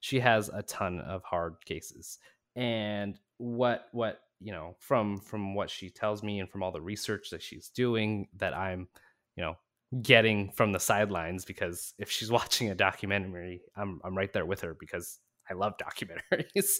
she 0.00 0.20
has 0.20 0.48
a 0.48 0.62
ton 0.62 1.00
of 1.00 1.22
hard 1.24 1.56
cases 1.66 2.18
and 2.56 3.18
what 3.38 3.86
what 3.92 4.20
you 4.40 4.52
know 4.52 4.76
from 4.78 5.18
from 5.18 5.54
what 5.54 5.70
she 5.70 5.90
tells 5.90 6.22
me 6.22 6.40
and 6.40 6.50
from 6.50 6.62
all 6.62 6.72
the 6.72 6.80
research 6.80 7.30
that 7.30 7.42
she's 7.42 7.68
doing 7.68 8.28
that 8.36 8.56
i'm 8.56 8.88
you 9.36 9.42
know 9.42 9.56
getting 10.02 10.50
from 10.52 10.72
the 10.72 10.80
sidelines 10.80 11.44
because 11.44 11.94
if 11.98 12.10
she's 12.10 12.30
watching 12.40 12.70
a 12.70 12.74
documentary 12.74 13.62
i'm 13.76 14.00
i'm 14.04 14.16
right 14.16 14.32
there 14.32 14.46
with 14.46 14.60
her 14.60 14.74
because 14.78 15.18
i 15.50 15.54
love 15.54 15.74
documentaries 15.78 16.76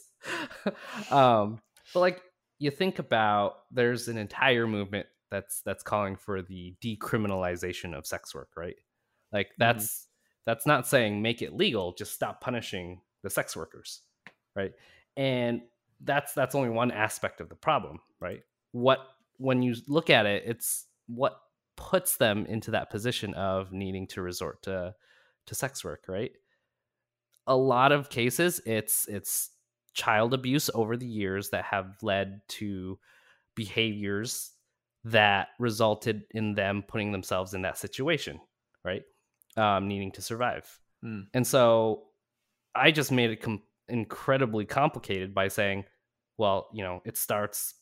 um 1.11 1.61
but 1.95 2.01
like 2.01 2.23
you 2.59 2.71
think 2.71 2.99
about 2.99 3.55
there's 3.71 4.09
an 4.09 4.19
entire 4.19 4.67
movement 4.67 5.07
that's 5.31 5.63
that's 5.63 5.83
calling 5.83 6.17
for 6.17 6.43
the 6.43 6.75
decriminalization 6.85 7.97
of 7.97 8.07
sex 8.07 8.35
work 8.35 8.49
right 8.57 8.77
like 9.33 9.47
mm-hmm. 9.47 9.63
that's 9.63 9.85
mm-hmm. 9.85 10.31
that's 10.47 10.67
not 10.67 10.87
saying 10.87 11.23
make 11.23 11.43
it 11.43 11.55
legal 11.55 11.93
just 11.95 12.13
stop 12.13 12.41
punishing 12.41 13.01
the 13.23 13.31
sex 13.31 13.57
workers 13.57 14.03
right 14.57 14.73
and 15.17 15.63
that's 16.03 16.33
that's 16.33 16.55
only 16.55 16.71
one 16.71 16.91
aspect 16.91 17.41
of 17.41 17.49
the 17.49 17.55
problem 17.55 17.99
right? 18.21 18.41
What 18.73 19.01
when 19.39 19.63
you 19.63 19.75
look 19.89 20.11
at 20.11 20.27
it 20.27 20.45
it's 20.47 20.87
what 21.07 21.39
puts 21.77 22.17
them 22.17 22.47
into 22.47 22.73
that 22.73 22.91
position 22.91 23.35
of 23.35 23.73
needing 23.73 24.07
to 24.07 24.23
resort 24.23 24.63
to 24.63 24.95
to 25.47 25.55
sex 25.55 25.85
work 25.85 26.05
right? 26.09 26.33
A 27.47 27.57
lot 27.57 27.93
of 27.93 28.11
cases 28.11 28.61
it's 28.67 29.07
it's 29.09 29.51
child 29.93 30.35
abuse 30.35 30.71
over 30.75 30.97
the 30.97 31.07
years 31.07 31.51
that 31.51 31.65
have 31.65 31.97
led 32.03 32.41
to 32.49 32.99
behaviors 33.57 34.53
that 35.05 35.49
resulted 35.59 36.23
in 36.31 36.55
them 36.55 36.85
putting 36.87 37.11
themselves 37.13 37.55
in 37.55 37.63
that 37.63 37.79
situation 37.79 38.41
right? 38.85 39.03
Um, 39.57 39.89
needing 39.89 40.13
to 40.13 40.23
survive. 40.23 40.67
Mm. 41.05 41.29
and 41.33 41.47
so 41.47 42.03
i 42.75 42.91
just 42.91 43.11
made 43.11 43.31
it 43.31 43.41
com- 43.41 43.63
incredibly 43.91 44.65
complicated 44.65 45.35
by 45.35 45.49
saying, 45.49 45.85
well, 46.39 46.69
you 46.73 46.83
know, 46.83 47.03
it 47.05 47.17
starts 47.17 47.75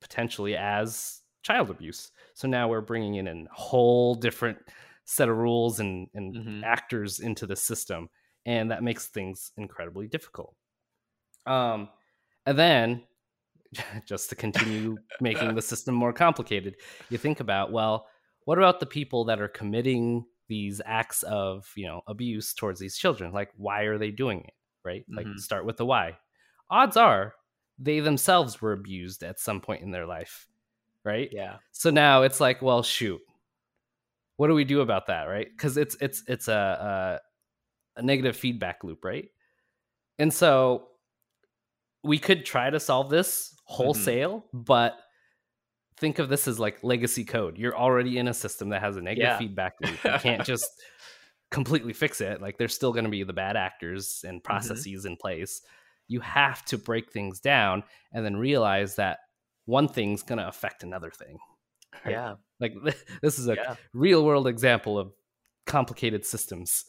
potentially 0.00 0.56
as 0.56 1.20
child 1.42 1.70
abuse. 1.70 2.10
So 2.34 2.48
now 2.48 2.68
we're 2.68 2.80
bringing 2.80 3.16
in 3.16 3.28
a 3.28 3.46
whole 3.50 4.14
different 4.14 4.58
set 5.04 5.28
of 5.28 5.36
rules 5.36 5.80
and, 5.80 6.08
and 6.14 6.34
mm-hmm. 6.34 6.64
actors 6.64 7.20
into 7.20 7.46
the 7.46 7.56
system. 7.56 8.08
And 8.46 8.70
that 8.70 8.82
makes 8.82 9.06
things 9.06 9.52
incredibly 9.56 10.08
difficult. 10.08 10.54
Um, 11.46 11.88
and 12.46 12.58
then 12.58 13.02
just 14.06 14.30
to 14.30 14.36
continue 14.36 14.96
making 15.20 15.54
the 15.54 15.62
system 15.62 15.94
more 15.94 16.12
complicated. 16.12 16.76
You 17.10 17.18
think 17.18 17.40
about, 17.40 17.72
well, 17.72 18.06
what 18.44 18.58
about 18.58 18.80
the 18.80 18.86
people 18.86 19.24
that 19.26 19.40
are 19.40 19.48
committing 19.48 20.24
these 20.48 20.80
acts 20.86 21.22
of, 21.24 21.70
you 21.76 21.86
know, 21.86 22.02
abuse 22.06 22.54
towards 22.54 22.80
these 22.80 22.96
children? 22.96 23.32
Like, 23.32 23.50
why 23.56 23.82
are 23.82 23.98
they 23.98 24.10
doing 24.10 24.40
it? 24.40 24.54
Right? 24.88 25.04
Like, 25.08 25.26
Mhm. 25.26 25.38
start 25.38 25.64
with 25.66 25.76
the 25.76 25.84
why. 25.86 26.16
Odds 26.70 26.96
are 26.96 27.34
they 27.78 28.00
themselves 28.00 28.60
were 28.60 28.72
abused 28.72 29.22
at 29.22 29.38
some 29.38 29.60
point 29.60 29.82
in 29.82 29.90
their 29.90 30.06
life. 30.06 30.48
Right? 31.04 31.28
Yeah. 31.30 31.58
So 31.72 31.90
now 31.90 32.22
it's 32.22 32.40
like, 32.40 32.60
well, 32.62 32.82
shoot. 32.82 33.20
What 34.36 34.48
do 34.48 34.54
we 34.54 34.64
do 34.64 34.80
about 34.80 35.06
that, 35.08 35.24
right? 35.24 35.48
Because 35.50 35.76
it's 35.76 35.96
it's 36.00 36.22
it's 36.26 36.48
a, 36.48 37.20
a 37.96 38.00
a 38.00 38.02
negative 38.02 38.36
feedback 38.36 38.82
loop, 38.84 39.04
right? 39.04 39.28
And 40.18 40.32
so 40.32 40.88
we 42.02 42.18
could 42.18 42.44
try 42.44 42.70
to 42.70 42.80
solve 42.80 43.10
this 43.10 43.54
wholesale, 43.64 44.46
but 44.52 44.96
think 45.96 46.18
of 46.20 46.28
this 46.28 46.46
as 46.48 46.58
like 46.60 46.82
legacy 46.84 47.24
code. 47.24 47.58
You're 47.58 47.76
already 47.76 48.18
in 48.18 48.28
a 48.28 48.34
system 48.34 48.68
that 48.70 48.80
has 48.82 48.96
a 48.96 49.00
negative 49.02 49.28
Yeah. 49.30 49.38
feedback 49.38 49.74
loop. 49.80 50.02
You 50.04 50.18
can't 50.20 50.44
just 50.52 50.68
completely 51.50 51.92
fix 51.92 52.20
it. 52.20 52.40
Like 52.40 52.58
there's 52.58 52.74
still 52.74 52.92
going 52.92 53.04
to 53.04 53.10
be 53.10 53.22
the 53.22 53.32
bad 53.32 53.56
actors 53.56 54.24
and 54.26 54.38
mm-hmm. 54.38 54.46
processes 54.46 55.04
in 55.04 55.16
place. 55.16 55.62
You 56.08 56.20
have 56.20 56.64
to 56.66 56.78
break 56.78 57.10
things 57.10 57.40
down 57.40 57.84
and 58.12 58.24
then 58.24 58.36
realize 58.36 58.96
that 58.96 59.18
one 59.66 59.88
thing's 59.88 60.22
going 60.22 60.38
to 60.38 60.48
affect 60.48 60.82
another 60.82 61.10
thing. 61.10 61.38
right? 62.04 62.12
Yeah. 62.12 62.34
Like 62.60 62.74
this 63.22 63.38
is 63.38 63.48
a 63.48 63.54
Yeah. 63.54 63.76
real 63.92 64.24
world 64.24 64.46
example 64.46 64.98
of 64.98 65.12
complicated 65.66 66.24
systems 66.24 66.84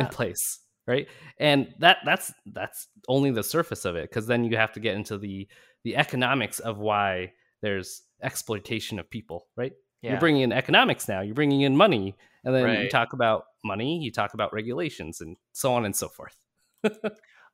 in 0.00 0.06
place 0.06 0.60
right 0.86 1.08
and 1.38 1.72
that 1.78 1.98
that's 2.04 2.32
that's 2.46 2.88
only 3.08 3.30
the 3.30 3.42
surface 3.42 3.84
of 3.84 3.96
it 3.96 4.08
because 4.08 4.26
then 4.26 4.44
you 4.44 4.56
have 4.56 4.72
to 4.72 4.80
get 4.80 4.96
into 4.96 5.16
the 5.16 5.46
the 5.84 5.96
economics 5.96 6.58
of 6.58 6.78
why 6.78 7.32
there's 7.62 8.02
exploitation 8.22 8.98
of 8.98 9.08
people 9.10 9.46
right 9.56 9.72
Yeah. 10.02 10.12
you're 10.12 10.20
bringing 10.20 10.42
in 10.42 10.52
economics 10.52 11.08
now 11.08 11.20
you're 11.20 11.34
bringing 11.34 11.60
in 11.60 11.76
money 11.76 12.16
and 12.44 12.54
then 12.54 12.82
you 12.82 12.88
talk 12.88 13.12
about 13.12 13.44
money 13.64 13.98
you 13.98 14.10
talk 14.10 14.34
about 14.34 14.52
regulations 14.52 15.20
and 15.20 15.36
so 15.52 15.74
on 15.74 15.84
and 15.84 15.94
so 15.94 16.08
forth 16.08 16.36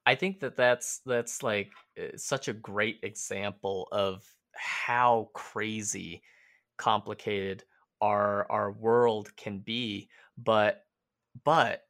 I 0.06 0.14
think 0.14 0.38
that 0.40 0.56
that's 0.56 1.00
that's 1.04 1.42
like 1.42 1.72
uh, 2.00 2.16
such 2.16 2.46
a 2.46 2.52
great 2.52 3.00
example 3.02 3.88
of 3.90 4.24
how 4.54 5.30
crazy 5.34 6.22
complicated 6.78 7.64
our 8.00 8.50
our 8.50 8.70
world 8.70 9.34
can 9.36 9.58
be 9.58 10.08
but 10.38 10.84
but 11.44 11.82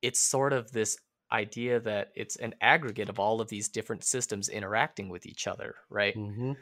it's 0.00 0.20
sort 0.20 0.52
of 0.52 0.70
this 0.72 0.96
idea 1.32 1.80
that 1.80 2.12
it's 2.14 2.36
an 2.36 2.54
aggregate 2.60 3.08
of 3.08 3.18
all 3.18 3.40
of 3.40 3.48
these 3.48 3.68
different 3.68 4.04
systems 4.04 4.48
interacting 4.48 5.08
with 5.08 5.26
each 5.26 5.46
other 5.46 5.74
right 5.90 6.16
mm-hmm. 6.16 6.52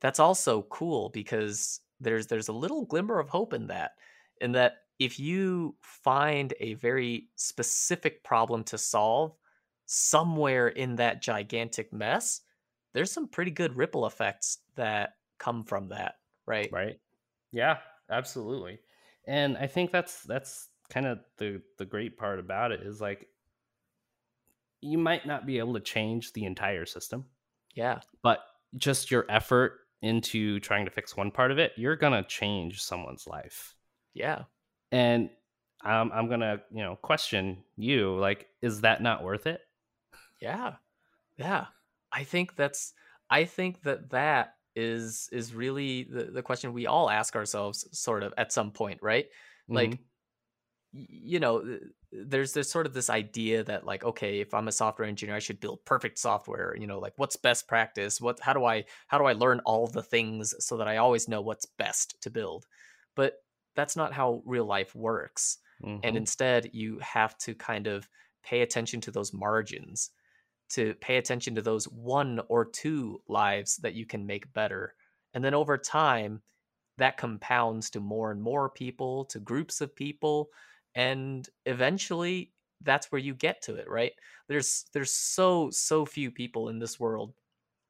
that's 0.00 0.18
also 0.18 0.62
cool 0.62 1.10
because 1.10 1.80
there's 2.00 2.26
there's 2.26 2.48
a 2.48 2.52
little 2.52 2.84
glimmer 2.84 3.18
of 3.18 3.28
hope 3.28 3.52
in 3.52 3.66
that 3.68 3.92
in 4.40 4.52
that 4.52 4.74
if 4.98 5.18
you 5.18 5.76
find 5.80 6.54
a 6.60 6.74
very 6.74 7.28
specific 7.36 8.24
problem 8.24 8.64
to 8.64 8.78
solve 8.78 9.34
somewhere 9.86 10.68
in 10.68 10.96
that 10.96 11.22
gigantic 11.22 11.92
mess 11.92 12.40
there's 12.92 13.12
some 13.12 13.28
pretty 13.28 13.50
good 13.50 13.76
ripple 13.76 14.06
effects 14.06 14.58
that 14.74 15.14
come 15.38 15.64
from 15.64 15.88
that 15.88 16.14
right? 16.46 16.70
Right. 16.72 16.98
Yeah 17.52 17.78
absolutely. 18.10 18.78
And 19.26 19.56
i 19.56 19.66
think 19.66 19.90
that's 19.90 20.22
that's 20.22 20.68
kind 20.90 21.06
of 21.06 21.18
the 21.38 21.60
the 21.78 21.84
great 21.84 22.16
part 22.16 22.38
about 22.38 22.72
it 22.72 22.80
is 22.80 23.00
like 23.00 23.26
you 24.80 24.98
might 24.98 25.26
not 25.26 25.46
be 25.46 25.58
able 25.58 25.74
to 25.74 25.80
change 25.80 26.32
the 26.32 26.44
entire 26.44 26.86
system 26.86 27.24
yeah. 27.74 27.98
but 28.22 28.40
just 28.76 29.10
your 29.10 29.26
effort 29.28 29.80
into 30.02 30.60
trying 30.60 30.84
to 30.84 30.90
fix 30.90 31.16
one 31.16 31.30
part 31.30 31.50
of 31.50 31.58
it 31.58 31.72
you're 31.76 31.96
gonna 31.96 32.22
change 32.24 32.82
someone's 32.82 33.26
life 33.26 33.74
yeah 34.14 34.44
and 34.92 35.30
um, 35.84 36.10
i'm 36.14 36.28
gonna 36.28 36.60
you 36.70 36.82
know 36.82 36.96
question 36.96 37.62
you 37.76 38.16
like 38.18 38.46
is 38.62 38.82
that 38.82 39.02
not 39.02 39.22
worth 39.24 39.46
it 39.46 39.60
Yeah. 40.40 40.74
Yeah. 41.38 41.66
I 42.12 42.24
think 42.24 42.56
that's 42.56 42.92
I 43.30 43.44
think 43.44 43.82
that 43.82 44.10
that 44.10 44.54
is 44.74 45.28
is 45.32 45.54
really 45.54 46.04
the, 46.04 46.24
the 46.24 46.42
question 46.42 46.72
we 46.72 46.86
all 46.86 47.08
ask 47.10 47.34
ourselves 47.34 47.88
sort 47.98 48.22
of 48.22 48.34
at 48.36 48.52
some 48.52 48.70
point, 48.70 49.00
right? 49.02 49.26
Like 49.68 49.90
Mhm. 49.92 49.98
y- 50.92 51.06
you 51.08 51.40
know, 51.40 51.78
there's 52.24 52.52
this 52.52 52.70
sort 52.70 52.86
of 52.86 52.94
this 52.94 53.10
idea 53.10 53.62
that 53.64 53.84
like 53.84 54.04
okay, 54.04 54.40
if 54.40 54.54
I'm 54.54 54.68
a 54.68 54.72
software 54.72 55.08
engineer, 55.08 55.36
I 55.36 55.40
should 55.40 55.60
build 55.60 55.84
perfect 55.84 56.18
software, 56.18 56.76
you 56.76 56.86
know, 56.86 56.98
like 56.98 57.14
what's 57.16 57.36
best 57.36 57.68
practice? 57.68 58.20
What 58.20 58.40
how 58.40 58.52
do 58.52 58.64
I 58.64 58.84
how 59.08 59.18
do 59.18 59.24
I 59.24 59.32
learn 59.32 59.60
all 59.66 59.86
the 59.86 60.02
things 60.02 60.54
so 60.64 60.76
that 60.78 60.88
I 60.88 60.96
always 60.98 61.28
know 61.28 61.40
what's 61.40 61.66
best 61.66 62.20
to 62.22 62.30
build? 62.30 62.66
But 63.14 63.44
that's 63.74 63.96
not 63.96 64.12
how 64.12 64.42
real 64.46 64.64
life 64.66 64.94
works 64.94 65.58
and 66.02 66.16
Mhm. 66.16 66.16
instead 66.16 66.70
you 66.74 66.98
have 67.00 67.36
to 67.38 67.54
kind 67.54 67.86
of 67.86 68.08
pay 68.42 68.60
attention 68.62 69.00
to 69.02 69.10
those 69.10 69.32
margins 69.32 70.10
to 70.68 70.94
pay 70.96 71.16
attention 71.16 71.54
to 71.54 71.62
those 71.62 71.86
one 71.88 72.40
or 72.48 72.64
two 72.64 73.22
lives 73.28 73.76
that 73.78 73.94
you 73.94 74.04
can 74.06 74.26
make 74.26 74.52
better 74.52 74.94
and 75.34 75.44
then 75.44 75.54
over 75.54 75.78
time 75.78 76.42
that 76.98 77.16
compounds 77.18 77.90
to 77.90 78.00
more 78.00 78.30
and 78.32 78.42
more 78.42 78.70
people 78.70 79.24
to 79.26 79.40
groups 79.40 79.80
of 79.80 79.94
people 79.96 80.50
and 80.96 81.48
eventually 81.66 82.54
that's 82.82 83.12
where 83.12 83.20
you 83.20 83.34
get 83.36 83.62
to 83.64 83.76
it 83.76 83.88
right? 83.90 84.14
There's 84.48 84.86
there's 84.94 85.12
so 85.14 85.70
so 85.70 86.06
few 86.06 86.32
people 86.32 86.70
in 86.70 86.80
this 86.80 87.00
world 87.00 87.34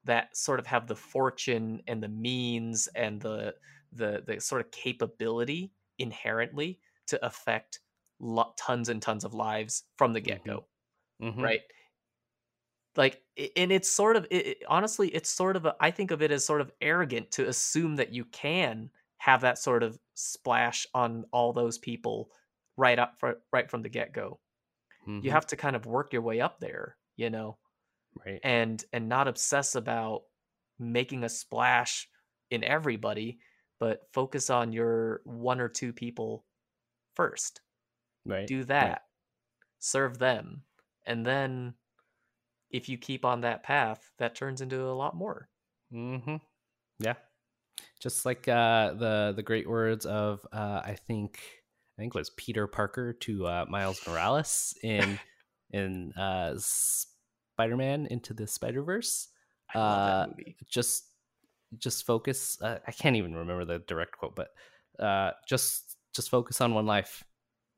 that 0.05 0.37
sort 0.37 0.61
of 0.61 0.67
have 0.67 0.87
the 0.87 0.97
fortune 0.97 1.83
and 1.87 2.03
the 2.03 2.09
means 2.09 2.89
and 2.89 3.21
the 3.21 3.57
the 3.93 4.23
the 4.27 4.41
sort 4.41 4.61
of 4.65 4.71
capability 4.71 5.73
inherently 5.99 6.81
to 7.09 7.25
affect 7.27 7.81
lo- 8.21 8.55
tons 8.59 8.89
and 8.89 9.03
tons 9.03 9.25
of 9.25 9.35
lives 9.35 9.85
from 9.97 10.13
the 10.13 10.21
get 10.21 10.45
go 10.45 10.69
Mhm. 11.19 11.47
right? 11.47 11.63
Like 12.97 13.23
and 13.57 13.71
it's 13.71 13.91
sort 13.91 14.17
of 14.17 14.27
it, 14.31 14.47
it- 14.47 14.63
honestly 14.69 15.15
it's 15.15 15.29
sort 15.29 15.57
of 15.57 15.67
a, 15.67 15.77
i 15.81 15.91
think 15.91 16.11
of 16.11 16.23
it 16.23 16.31
as 16.31 16.45
sort 16.47 16.61
of 16.63 16.73
arrogant 16.81 17.31
to 17.33 17.47
assume 17.47 17.97
that 17.97 18.13
you 18.13 18.25
can 18.25 18.91
have 19.19 19.43
that 19.43 19.59
sort 19.59 19.83
of 19.83 19.99
splash 20.15 20.87
on 20.95 21.25
all 21.33 21.53
those 21.53 21.77
people 21.79 22.31
right 22.77 22.99
up 22.99 23.15
for, 23.19 23.37
right 23.53 23.71
from 23.71 23.83
the 23.83 23.89
get 23.89 24.13
go 24.13 24.41
Mhm. 25.07 25.23
you 25.23 25.31
have 25.31 25.47
to 25.47 25.57
kind 25.57 25.77
of 25.77 25.87
work 25.87 26.13
your 26.13 26.23
way 26.23 26.41
up 26.41 26.59
there 26.59 26.97
you 27.17 27.31
know 27.31 27.59
right. 28.25 28.41
and 28.43 28.85
and 28.93 29.09
not 29.09 29.29
obsess 29.29 29.75
about 29.75 30.23
making 30.79 31.25
a 31.25 31.29
splash 31.29 32.09
in 32.51 32.65
everybody 32.65 33.39
but 33.79 34.01
focus 34.13 34.51
on 34.51 34.73
your 34.73 35.21
one 35.25 35.61
or 35.61 35.69
two 35.69 35.93
people 35.93 36.45
first. 37.15 37.61
Right 38.25 38.47
do 38.47 38.65
that. 38.65 39.03
Serve 39.79 40.19
them. 40.19 40.63
And 41.07 41.25
then 41.25 41.75
if 42.71 42.89
you 42.89 42.99
keep 42.99 43.25
on 43.25 43.43
that 43.43 43.63
path 43.63 44.11
that 44.19 44.35
turns 44.35 44.61
into 44.61 44.83
a 44.83 44.93
lot 44.93 45.15
more. 45.15 45.49
Mm-hmm. 45.93 46.37
Yeah. 46.99 47.15
Just 48.01 48.25
like 48.25 48.49
uh, 48.49 48.95
the 48.95 49.33
the 49.37 49.43
great 49.43 49.69
words 49.69 50.07
of 50.07 50.47
uh, 50.53 50.81
I 50.85 50.97
think 51.07 51.41
I 51.97 52.03
think 52.03 52.15
it 52.15 52.19
was 52.19 52.31
Peter 52.31 52.67
Parker 52.67 53.13
to 53.13 53.47
uh, 53.47 53.65
Miles 53.69 54.01
Morales 54.07 54.75
in 54.83 55.19
in 55.71 56.13
uh, 56.13 56.55
Spider 56.59 57.77
Man 57.77 58.07
into 58.07 58.35
the 58.35 58.47
Spider 58.47 58.83
Verse. 58.83 59.29
Uh, 59.75 60.27
Just 60.69 61.07
just 61.79 62.07
focus. 62.07 62.61
Uh, 62.61 62.79
I 62.87 62.93
can't 62.93 63.17
even 63.17 63.35
remember 63.35 63.65
the 63.65 63.81
direct 63.81 64.17
quote, 64.19 64.37
but 64.37 64.49
uh, 65.03 65.33
just 65.47 65.97
just 66.15 66.31
focus 66.31 66.61
on 66.61 66.75
one 66.75 66.87
life 66.87 67.25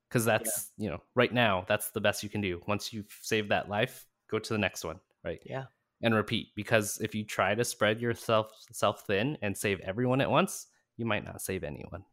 because 0.09 0.25
that's 0.25 0.71
you 0.77 0.89
know 0.89 0.99
right 1.15 1.33
now 1.33 1.65
that's 1.67 1.91
the 1.91 2.01
best 2.01 2.23
you 2.23 2.29
can 2.29 2.41
do. 2.41 2.61
Once 2.67 2.93
you've 2.93 3.17
saved 3.21 3.49
that 3.49 3.69
life, 3.69 4.05
go 4.29 4.39
to 4.39 4.53
the 4.53 4.59
next 4.59 4.83
one. 4.83 4.99
Right 5.23 5.41
yeah 5.45 5.65
and 6.01 6.15
repeat 6.15 6.47
because 6.55 6.97
if 7.01 7.13
you 7.13 7.25
try 7.25 7.53
to 7.55 7.63
spread 7.63 7.99
yourself 7.99 8.51
self 8.71 9.05
thin 9.05 9.37
and 9.41 9.55
save 9.55 9.79
everyone 9.81 10.21
at 10.21 10.29
once 10.31 10.67
you 10.97 11.05
might 11.05 11.25
not 11.25 11.41
save 11.41 11.63
anyone 11.63 12.03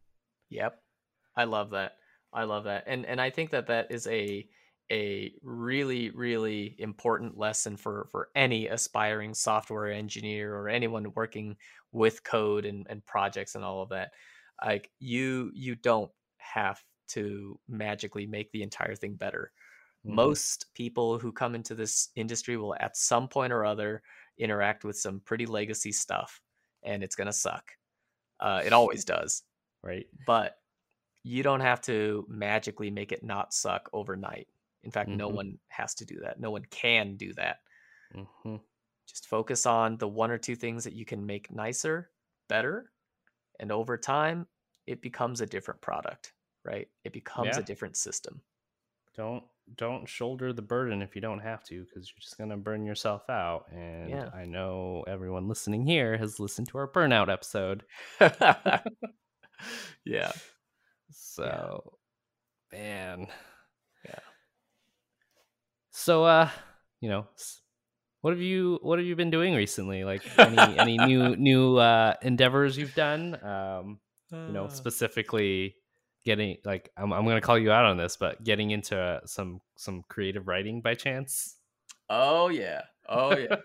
Yep. 0.49 0.79
I 1.37 1.45
love 1.45 1.69
that. 1.71 1.93
I 2.33 2.43
love 2.43 2.65
that. 2.65 2.83
And 2.87 3.05
and 3.05 3.21
I 3.21 3.29
think 3.29 3.51
that 3.51 3.67
that 3.67 3.91
is 3.91 4.07
a 4.07 4.49
a 4.91 5.33
really 5.43 6.09
really 6.11 6.75
important 6.79 7.37
lesson 7.37 7.77
for 7.77 8.07
for 8.11 8.31
any 8.35 8.67
aspiring 8.67 9.33
software 9.33 9.91
engineer 9.91 10.55
or 10.55 10.69
anyone 10.69 11.13
working 11.13 11.57
with 11.93 12.23
code 12.23 12.65
and 12.65 12.87
and 12.89 13.05
projects 13.05 13.55
and 13.55 13.63
all 13.63 13.81
of 13.81 13.89
that. 13.89 14.13
Like 14.63 14.91
you 14.99 15.51
you 15.53 15.75
don't 15.75 16.11
have 16.39 16.83
to 17.09 17.59
magically 17.67 18.27
make 18.27 18.51
the 18.51 18.63
entire 18.63 18.95
thing 18.95 19.15
better. 19.15 19.53
Mhm. 20.07 20.33
Most 20.33 20.73
people 20.73 21.19
who 21.19 21.31
come 21.33 21.55
into 21.55 21.75
this 21.75 22.09
industry 22.15 22.57
will 22.57 22.75
at 22.75 22.97
some 22.97 23.27
point 23.29 23.53
or 23.53 23.65
other 23.65 24.03
interact 24.37 24.83
with 24.85 24.97
some 24.97 25.21
pretty 25.21 25.45
legacy 25.45 25.91
stuff 25.91 26.41
and 26.83 27.03
it's 27.03 27.15
going 27.15 27.27
to 27.27 27.33
suck. 27.33 27.73
Uh, 28.39 28.61
it 28.65 28.73
always 28.73 29.05
does 29.05 29.43
right 29.83 30.07
but 30.25 30.57
you 31.27 31.43
don't 31.43 31.59
have 31.59 31.81
to 31.81 32.25
magically 32.29 32.89
make 32.89 33.11
it 33.11 33.23
not 33.23 33.53
suck 33.53 33.89
overnight. 33.93 34.47
In 34.83 34.91
fact, 34.91 35.09
no 35.09 35.29
Mhm. 35.29 35.35
one 35.35 35.59
has 35.67 35.93
to 35.95 36.05
do 36.05 36.19
that. 36.21 36.39
No 36.39 36.51
one 36.51 36.65
can 36.65 37.17
do 37.17 37.33
that. 37.33 37.57
hmm 38.13 38.57
just 39.05 39.27
focus 39.27 39.65
on 39.65 39.97
the 39.97 40.07
one 40.07 40.31
or 40.31 40.37
two 40.37 40.55
things 40.55 40.83
that 40.83 40.93
you 40.93 41.05
can 41.05 41.25
make 41.25 41.49
nicer, 41.51 42.11
better, 42.49 42.91
and 43.59 43.71
over 43.71 43.97
time 43.97 44.47
it 44.85 45.01
becomes 45.01 45.39
a 45.41 45.45
different 45.45 45.79
product, 45.81 46.33
right? 46.63 46.89
It 47.05 47.13
becomes 47.13 47.55
Yeah. 47.55 47.59
a 47.59 47.63
different 47.63 47.95
system. 47.97 48.41
don't 49.15 49.43
don't 49.75 50.07
shoulder 50.07 50.53
the 50.53 50.61
burden 50.61 51.01
if 51.01 51.15
you 51.15 51.21
don't 51.21 51.39
have 51.39 51.63
to 51.65 51.83
because 51.85 52.09
you're 52.09 52.21
just 52.21 52.37
gonna 52.37 52.55
burn 52.57 52.85
yourself 52.85 53.29
out 53.29 53.65
and 53.71 54.09
Yeah. 54.11 54.29
i 54.33 54.45
know 54.45 55.03
everyone 55.07 55.47
listening 55.47 55.85
here 55.85 56.17
has 56.17 56.39
listened 56.39 56.67
to 56.69 56.77
our 56.77 56.87
burnout 56.87 57.27
episode 57.29 57.83
yeah. 60.05 60.31
so 61.45 61.93
man 62.71 63.27
Yeah. 64.05 64.19
so 65.91 66.23
uh 66.23 66.49
you 67.01 67.09
know 67.09 67.27
what 68.21 68.31
have 68.31 68.41
you 68.41 68.79
what 68.81 68.99
have 68.99 69.05
you 69.07 69.15
been 69.15 69.29
doing 69.31 69.53
recently 69.55 70.03
like 70.03 70.23
any 70.37 70.77
any 70.77 70.97
new 70.97 71.35
new 71.35 71.77
uh 71.77 72.13
endeavors 72.21 72.77
you've 72.77 72.95
done 72.95 73.37
um 73.43 73.99
you 74.47 74.53
know 74.53 74.65
Uh, 74.65 74.69
specifically 74.69 75.75
getting 76.25 76.57
like 76.65 76.89
I'm, 76.97 77.13
I'm 77.13 77.25
gonna 77.25 77.41
call 77.41 77.57
you 77.57 77.71
out 77.71 77.85
on 77.85 77.97
this 77.97 78.17
but 78.17 78.43
getting 78.43 78.71
into 78.71 78.97
uh, 78.99 79.19
some 79.25 79.61
some 79.77 80.03
creative 80.09 80.47
writing 80.47 80.81
by 80.81 80.95
chance 80.95 81.55
Oh 82.09 82.47
yeah. 82.47 82.83
Oh 83.09 83.35
yeah. 83.35 83.57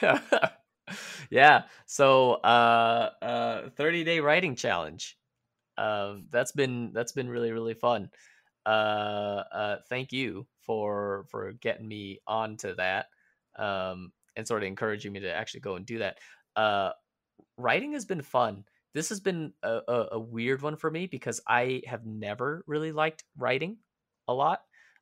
yeah. 1.30 1.64
So 1.86 2.32
uh 2.34 3.10
uh 3.22 3.70
30 3.76 4.04
day 4.04 4.20
writing 4.20 4.56
challenge. 4.56 5.18
That's 6.30 6.52
been 6.52 6.92
that's 6.92 7.12
been 7.12 7.28
really 7.28 7.52
really 7.52 7.74
fun. 7.74 8.10
Uh 8.64 9.42
uh 9.52 9.76
thank 9.88 10.12
you 10.12 10.46
for 10.60 11.26
for 11.30 11.52
getting 11.52 11.86
me 11.88 12.20
onto 12.26 12.74
that. 12.76 13.06
Um 13.58 14.12
and 14.36 14.46
sort 14.46 14.62
of 14.62 14.66
encouraging 14.66 15.12
me 15.12 15.20
to 15.20 15.32
actually 15.32 15.60
go 15.60 15.76
and 15.76 15.86
do 15.86 15.98
that. 15.98 16.18
Uh 16.54 16.90
writing 17.56 17.92
has 17.92 18.04
been 18.04 18.22
fun. 18.22 18.64
This 18.94 19.08
has 19.10 19.20
been 19.20 19.52
a, 19.62 19.80
a, 19.88 20.06
a 20.12 20.18
weird 20.18 20.62
one 20.62 20.76
for 20.76 20.90
me 20.90 21.06
because 21.06 21.40
I 21.46 21.82
have 21.86 22.06
never 22.06 22.64
really 22.66 22.92
liked 22.92 23.24
writing 23.36 23.76
a 24.26 24.34
lot. 24.34 24.60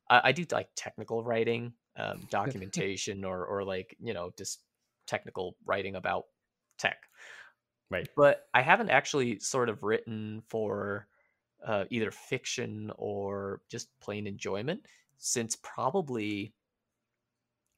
I, 0.09 0.21
I 0.25 0.31
do 0.31 0.45
like 0.51 0.69
technical 0.75 1.23
writing, 1.23 1.73
um, 1.97 2.21
documentation, 2.29 3.23
or 3.23 3.45
or 3.45 3.63
like 3.63 3.95
you 3.99 4.13
know 4.13 4.31
just 4.37 4.61
technical 5.07 5.55
writing 5.65 5.95
about 5.95 6.25
tech. 6.77 6.97
Right 7.89 8.07
But 8.15 8.47
I 8.53 8.61
haven't 8.61 8.89
actually 8.89 9.39
sort 9.39 9.69
of 9.69 9.83
written 9.83 10.41
for 10.47 11.07
uh, 11.65 11.85
either 11.89 12.11
fiction 12.11 12.91
or 12.97 13.61
just 13.69 13.89
plain 13.99 14.27
enjoyment 14.27 14.85
since 15.17 15.55
probably 15.55 16.53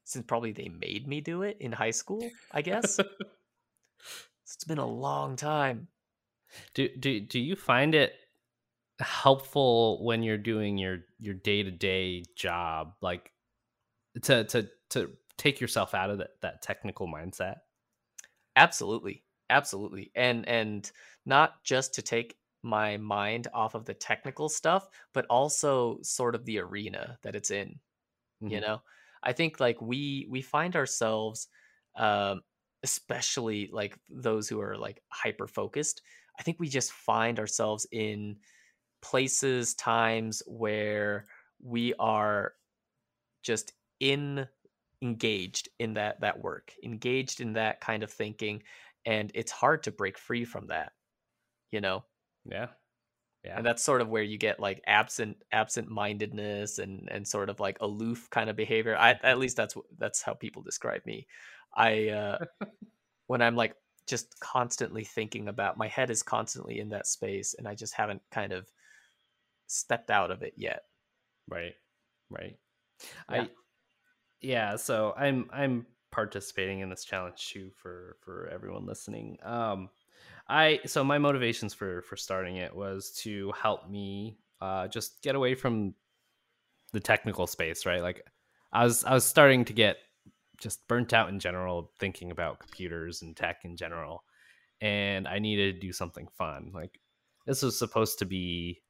since 0.03 0.25
probably 0.25 0.53
they 0.53 0.69
made 0.69 1.07
me 1.07 1.19
do 1.21 1.41
it 1.43 1.57
in 1.59 1.71
high 1.71 1.91
school. 1.91 2.29
I 2.51 2.61
guess 2.61 2.99
it's 4.45 4.63
been 4.65 4.77
a 4.77 4.87
long 4.87 5.35
time. 5.35 5.87
Do 6.73 6.89
do 6.99 7.19
do 7.19 7.39
you 7.39 7.55
find 7.55 7.93
it 7.93 8.13
helpful 8.99 10.03
when 10.03 10.23
you're 10.23 10.37
doing 10.37 10.77
your 10.77 10.99
your 11.19 11.33
day 11.33 11.63
to 11.63 11.71
day 11.71 12.23
job, 12.35 12.93
like 13.01 13.31
to 14.23 14.45
to 14.45 14.69
to 14.91 15.11
take 15.37 15.59
yourself 15.59 15.93
out 15.93 16.09
of 16.09 16.19
that 16.19 16.41
that 16.41 16.61
technical 16.61 17.07
mindset? 17.07 17.57
Absolutely. 18.55 19.23
Absolutely. 19.49 20.11
And 20.15 20.47
and 20.47 20.89
not 21.25 21.63
just 21.63 21.93
to 21.95 22.01
take 22.01 22.37
my 22.63 22.97
mind 22.97 23.47
off 23.53 23.75
of 23.75 23.85
the 23.85 23.93
technical 23.93 24.49
stuff, 24.49 24.89
but 25.13 25.25
also 25.29 25.99
sort 26.01 26.35
of 26.35 26.45
the 26.45 26.59
arena 26.59 27.17
that 27.23 27.35
it's 27.35 27.51
in. 27.51 27.79
You 28.47 28.61
Mhm. 28.61 28.61
know? 28.61 28.81
I 29.23 29.33
think 29.33 29.59
like 29.59 29.81
we 29.81 30.27
we 30.29 30.41
find 30.43 30.75
ourselves 30.75 31.49
um 31.97 32.41
especially 32.83 33.67
like 33.73 33.99
those 34.09 34.49
who 34.49 34.61
are 34.61 34.77
like 34.77 35.03
hyper 35.11 35.47
focused, 35.47 36.01
I 36.39 36.43
think 36.43 36.59
we 36.59 36.69
just 36.69 36.93
find 36.93 37.39
ourselves 37.39 37.87
in 37.91 38.39
places, 39.01 39.75
times 39.75 40.43
where 40.47 41.27
we 41.61 41.93
are 41.95 42.55
just 43.43 43.73
in 43.99 44.47
engaged 45.03 45.69
in 45.79 45.93
that 45.95 46.21
that 46.21 46.39
work, 46.41 46.73
engaged 46.83 47.41
in 47.41 47.53
that 47.53 47.81
kind 47.81 48.03
of 48.03 48.11
thinking, 48.11 48.63
and 49.07 49.31
it's 49.33 49.51
hard 49.51 49.83
to 49.83 49.91
break 49.91 50.19
free 50.19 50.45
from 50.45 50.67
that, 50.67 50.91
you 51.71 51.81
know? 51.81 52.03
Yeah, 52.45 52.67
yeah, 53.43 53.55
And 53.57 53.65
that's 53.65 53.81
sort 53.83 54.01
of 54.01 54.09
where 54.09 54.23
you 54.23 54.37
get 54.37 54.59
like 54.59 54.81
absent 54.87 55.37
absent 55.53 55.89
mindedness 55.89 56.79
and 56.79 57.07
and 57.09 57.25
sort 57.25 57.49
of 57.49 57.61
like 57.61 57.77
aloof 57.79 58.29
kind 58.29 58.49
of 58.49 58.57
behavior. 58.57 58.97
I 58.97 59.17
at 59.23 59.39
least 59.39 59.55
that's 59.55 59.75
that's 59.97 60.21
how 60.21 60.33
people 60.33 60.63
describe 60.63 61.05
me. 61.05 61.27
I 61.75 62.09
uh 62.09 62.37
when 63.27 63.41
I'm 63.41 63.55
like 63.55 63.75
just 64.07 64.37
constantly 64.41 65.05
thinking 65.05 65.47
about 65.47 65.77
my 65.77 65.87
head 65.87 66.09
is 66.09 66.23
constantly 66.23 66.79
in 66.79 66.89
that 66.89 67.07
space 67.07 67.55
and 67.57 67.67
I 67.67 67.75
just 67.75 67.93
haven't 67.93 68.21
kind 68.31 68.51
of 68.51 68.69
stepped 69.67 70.11
out 70.11 70.31
of 70.31 70.43
it 70.43 70.53
yet. 70.57 70.81
right, 71.49 71.75
right. 72.29 72.57
Yeah. 73.29 73.41
I 73.43 73.49
yeah. 74.41 74.75
So 74.75 75.13
I'm 75.17 75.49
I'm 75.53 75.85
participating 76.11 76.79
in 76.79 76.89
this 76.89 77.03
challenge 77.03 77.49
too 77.49 77.71
for 77.75 78.17
for 78.21 78.49
everyone 78.51 78.85
listening. 78.85 79.37
Um, 79.43 79.89
I 80.47 80.79
so 80.85 81.03
my 81.03 81.17
motivations 81.17 81.73
for 81.73 82.01
for 82.03 82.15
starting 82.15 82.57
it 82.57 82.75
was 82.75 83.11
to 83.23 83.51
help 83.51 83.89
me 83.89 84.37
uh 84.61 84.87
just 84.87 85.21
get 85.21 85.35
away 85.35 85.55
from 85.55 85.93
the 86.93 86.99
technical 86.99 87.47
space, 87.47 87.85
right? 87.85 88.01
Like 88.01 88.25
I 88.71 88.83
was 88.83 89.03
I 89.03 89.13
was 89.13 89.25
starting 89.25 89.65
to 89.65 89.73
get 89.73 89.97
just 90.57 90.87
burnt 90.87 91.13
out 91.13 91.29
in 91.29 91.39
general 91.39 91.91
thinking 91.99 92.31
about 92.31 92.59
computers 92.59 93.21
and 93.21 93.35
tech 93.35 93.63
in 93.63 93.77
general. 93.77 94.23
And 94.81 95.27
I 95.27 95.39
needed 95.39 95.75
to 95.75 95.87
do 95.87 95.93
something 95.93 96.27
fun. 96.37 96.71
Like 96.73 96.99
this 97.45 97.61
was 97.61 97.77
supposed 97.77 98.19
to 98.19 98.25
be 98.25 98.81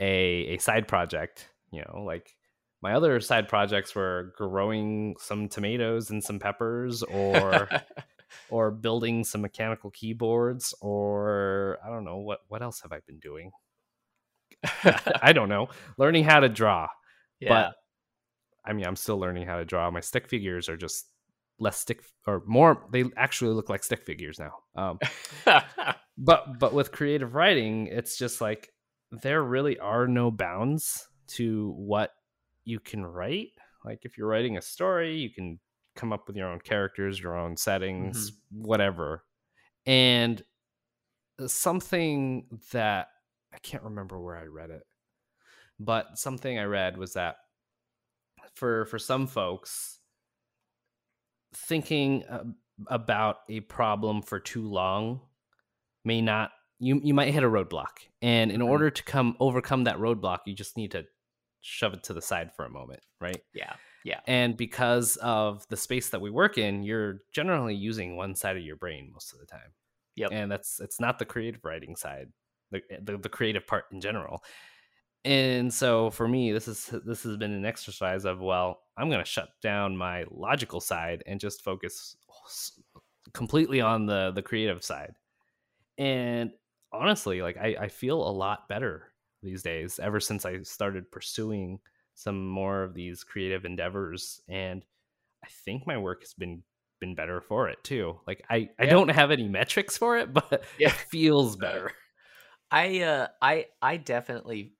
a 0.00 0.54
a 0.54 0.58
side 0.58 0.88
project, 0.88 1.48
you 1.70 1.82
know, 1.82 2.02
like 2.04 2.36
my 2.84 2.92
other 2.92 3.18
side 3.18 3.48
projects 3.48 3.94
were 3.94 4.34
growing 4.36 5.16
some 5.18 5.48
tomatoes 5.48 6.10
and 6.10 6.22
some 6.22 6.38
peppers 6.38 7.02
or 7.02 7.66
or 8.50 8.70
building 8.70 9.24
some 9.24 9.40
mechanical 9.40 9.90
keyboards 9.90 10.74
or 10.82 11.78
I 11.82 11.88
don't 11.88 12.04
know 12.04 12.18
what 12.18 12.40
what 12.48 12.62
else 12.62 12.82
have 12.82 12.92
I 12.92 12.98
been 13.06 13.18
doing? 13.20 13.52
I 14.84 15.32
don't 15.32 15.48
know. 15.48 15.68
Learning 15.96 16.24
how 16.24 16.40
to 16.40 16.50
draw. 16.50 16.88
yeah. 17.40 17.48
But 17.48 17.74
I 18.66 18.74
mean, 18.74 18.86
I'm 18.86 18.96
still 18.96 19.18
learning 19.18 19.46
how 19.46 19.56
to 19.56 19.64
draw. 19.64 19.90
My 19.90 20.00
stick 20.00 20.28
figures 20.28 20.68
are 20.68 20.76
just 20.76 21.06
less 21.58 21.78
stick 21.78 22.02
or 22.26 22.42
more. 22.46 22.86
They 22.92 23.04
actually 23.16 23.54
look 23.54 23.70
like 23.70 23.82
stick 23.82 24.04
figures 24.04 24.38
now. 24.38 24.52
Um, 24.76 24.98
but 26.18 26.58
but 26.58 26.74
with 26.74 26.92
creative 26.92 27.34
writing, 27.34 27.86
it's 27.86 28.18
just 28.18 28.42
like 28.42 28.68
there 29.10 29.42
really 29.42 29.78
are 29.78 30.06
no 30.06 30.30
bounds 30.30 31.08
to 31.28 31.72
what 31.78 32.10
you 32.64 32.80
can 32.80 33.04
write. 33.04 33.52
Like 33.84 34.00
if 34.04 34.16
you're 34.16 34.28
writing 34.28 34.56
a 34.56 34.62
story, 34.62 35.16
you 35.16 35.30
can 35.30 35.58
come 35.96 36.12
up 36.12 36.26
with 36.26 36.36
your 36.36 36.48
own 36.48 36.60
characters, 36.60 37.20
your 37.20 37.36
own 37.36 37.56
settings, 37.56 38.32
whatever. 38.50 39.24
And 39.86 40.42
something 41.46 42.46
that 42.72 43.08
I 43.52 43.58
can't 43.58 43.82
remember 43.84 44.18
where 44.20 44.36
I 44.36 44.44
read 44.44 44.70
it, 44.70 44.82
but 45.78 46.18
something 46.18 46.58
I 46.58 46.64
read 46.64 46.96
was 46.96 47.14
that 47.14 47.36
for 48.54 48.86
for 48.86 48.98
some 48.98 49.26
folks 49.26 50.00
thinking 51.54 52.24
uh, 52.24 52.44
about 52.88 53.38
a 53.48 53.60
problem 53.60 54.22
for 54.22 54.40
too 54.40 54.68
long 54.68 55.20
may 56.04 56.20
not 56.20 56.50
you 56.78 57.00
you 57.02 57.14
might 57.14 57.32
hit 57.32 57.44
a 57.44 57.48
roadblock 57.48 58.08
and 58.20 58.50
in 58.50 58.60
Mhm. 58.60 58.68
order 58.68 58.90
to 58.90 59.02
come 59.04 59.36
overcome 59.40 59.84
that 59.84 59.96
roadblock 59.98 60.40
you 60.46 60.54
just 60.54 60.76
need 60.76 60.90
to 60.90 61.06
shove 61.64 61.94
it 61.94 62.02
to 62.04 62.12
the 62.12 62.20
side 62.20 62.50
for 62.54 62.66
a 62.66 62.70
moment 62.70 63.00
right 63.22 63.42
yeah. 63.54 63.72
Yeah. 64.04 64.20
and 64.26 64.54
because 64.54 65.16
of 65.16 65.66
the 65.68 65.78
space 65.78 66.10
that 66.10 66.20
we 66.20 66.30
work 66.30 66.58
in 66.58 66.82
you're 66.82 67.20
generally 67.32 67.74
using 67.74 68.16
one 68.16 68.34
side 68.34 68.58
of 68.58 68.62
your 68.62 68.76
brain 68.76 69.08
most 69.12 69.32
of 69.32 69.40
the 69.40 69.46
time 69.46 69.72
Yep. 70.16 70.30
and 70.32 70.52
that's 70.52 70.78
it's 70.78 71.00
not 71.00 71.18
the 71.18 71.24
creative 71.24 71.64
writing 71.64 71.96
side 71.96 72.28
the, 72.70 72.82
the 73.02 73.16
the 73.16 73.28
creative 73.30 73.66
part 73.66 73.86
in 73.92 74.00
general 74.00 74.44
and 75.24 75.72
so 75.72 76.10
for 76.10 76.28
me 76.28 76.52
this 76.52 76.68
is 76.68 76.92
this 77.06 77.22
has 77.22 77.38
been 77.38 77.52
an 77.54 77.64
exercise 77.64 78.26
of 78.26 78.40
well 78.40 78.80
i'm 78.98 79.08
going 79.08 79.24
to 79.24 79.30
shut 79.30 79.48
down 79.62 79.96
my 79.96 80.24
logical 80.30 80.82
side 80.82 81.22
and 81.26 81.40
just 81.40 81.64
focus 81.64 82.14
completely 83.32 83.80
on 83.80 84.04
the 84.04 84.32
the 84.34 84.42
creative 84.42 84.84
side 84.84 85.14
and 85.96 86.50
honestly 86.92 87.40
like 87.40 87.56
i 87.56 87.74
i 87.80 87.88
feel 87.88 88.20
a 88.20 88.30
lot 88.30 88.68
better 88.68 89.13
these 89.44 89.62
days 89.62 89.98
ever 90.00 90.20
since 90.20 90.44
i 90.44 90.60
started 90.62 91.10
pursuing 91.10 91.78
some 92.14 92.46
more 92.48 92.82
of 92.82 92.94
these 92.94 93.24
creative 93.24 93.64
endeavors 93.64 94.40
and 94.48 94.84
i 95.44 95.48
think 95.48 95.86
my 95.86 95.98
work 95.98 96.22
has 96.22 96.34
been 96.34 96.62
been 97.00 97.14
better 97.14 97.40
for 97.40 97.68
it 97.68 97.82
too 97.84 98.18
like 98.26 98.42
i 98.50 98.68
i 98.78 98.84
Yeah. 98.84 98.90
don't 98.90 99.10
have 99.10 99.30
any 99.30 99.48
metrics 99.48 99.98
for 99.98 100.16
it 100.18 100.32
but 100.34 100.64
Yeah. 100.78 100.88
it 100.88 100.92
feels 100.92 101.56
better 101.56 101.92
I 102.70 103.00
uh 103.02 103.28
I 103.40 103.66
I 103.80 103.96
definitely 103.96 104.74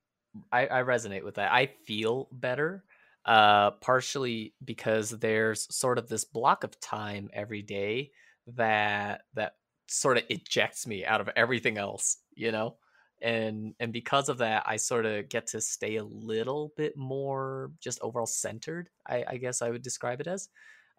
I, 0.51 0.67
I 0.67 0.83
resonate 0.83 1.25
with 1.25 1.37
that. 1.37 1.53
I 1.53 1.67
feel 1.67 2.29
better. 2.33 2.85
uh, 3.25 3.71
partially 3.81 4.55
because 4.65 5.11
there's 5.11 5.75
sort 5.75 5.97
of 5.99 6.09
this 6.09 6.25
block 6.25 6.63
of 6.65 6.79
time 6.81 7.31
every 7.33 7.63
day 7.63 8.11
that 8.49 9.23
that 9.35 9.55
sort 9.89 10.19
of 10.19 10.25
ejects 10.29 10.87
me 10.87 11.05
out 11.07 11.21
of 11.23 11.31
everything 11.37 11.79
else, 11.79 12.19
you 12.35 12.53
know? 12.53 12.77
And 13.25 13.75
and 13.81 13.93
because 13.93 14.29
of 14.29 14.39
that, 14.39 14.65
I 14.67 14.77
sort 14.77 15.07
of 15.07 15.29
get 15.31 15.49
to 15.49 15.61
stay 15.61 15.97
a 15.97 16.05
little 16.05 16.73
bit 16.77 16.97
more 16.97 17.73
just 17.81 17.99
overall 18.03 18.27
centered, 18.27 18.91
I, 19.07 19.25
I 19.27 19.37
guess 19.39 19.63
I 19.63 19.71
would 19.71 19.83
describe 19.83 20.21
it 20.21 20.27
as. 20.29 20.49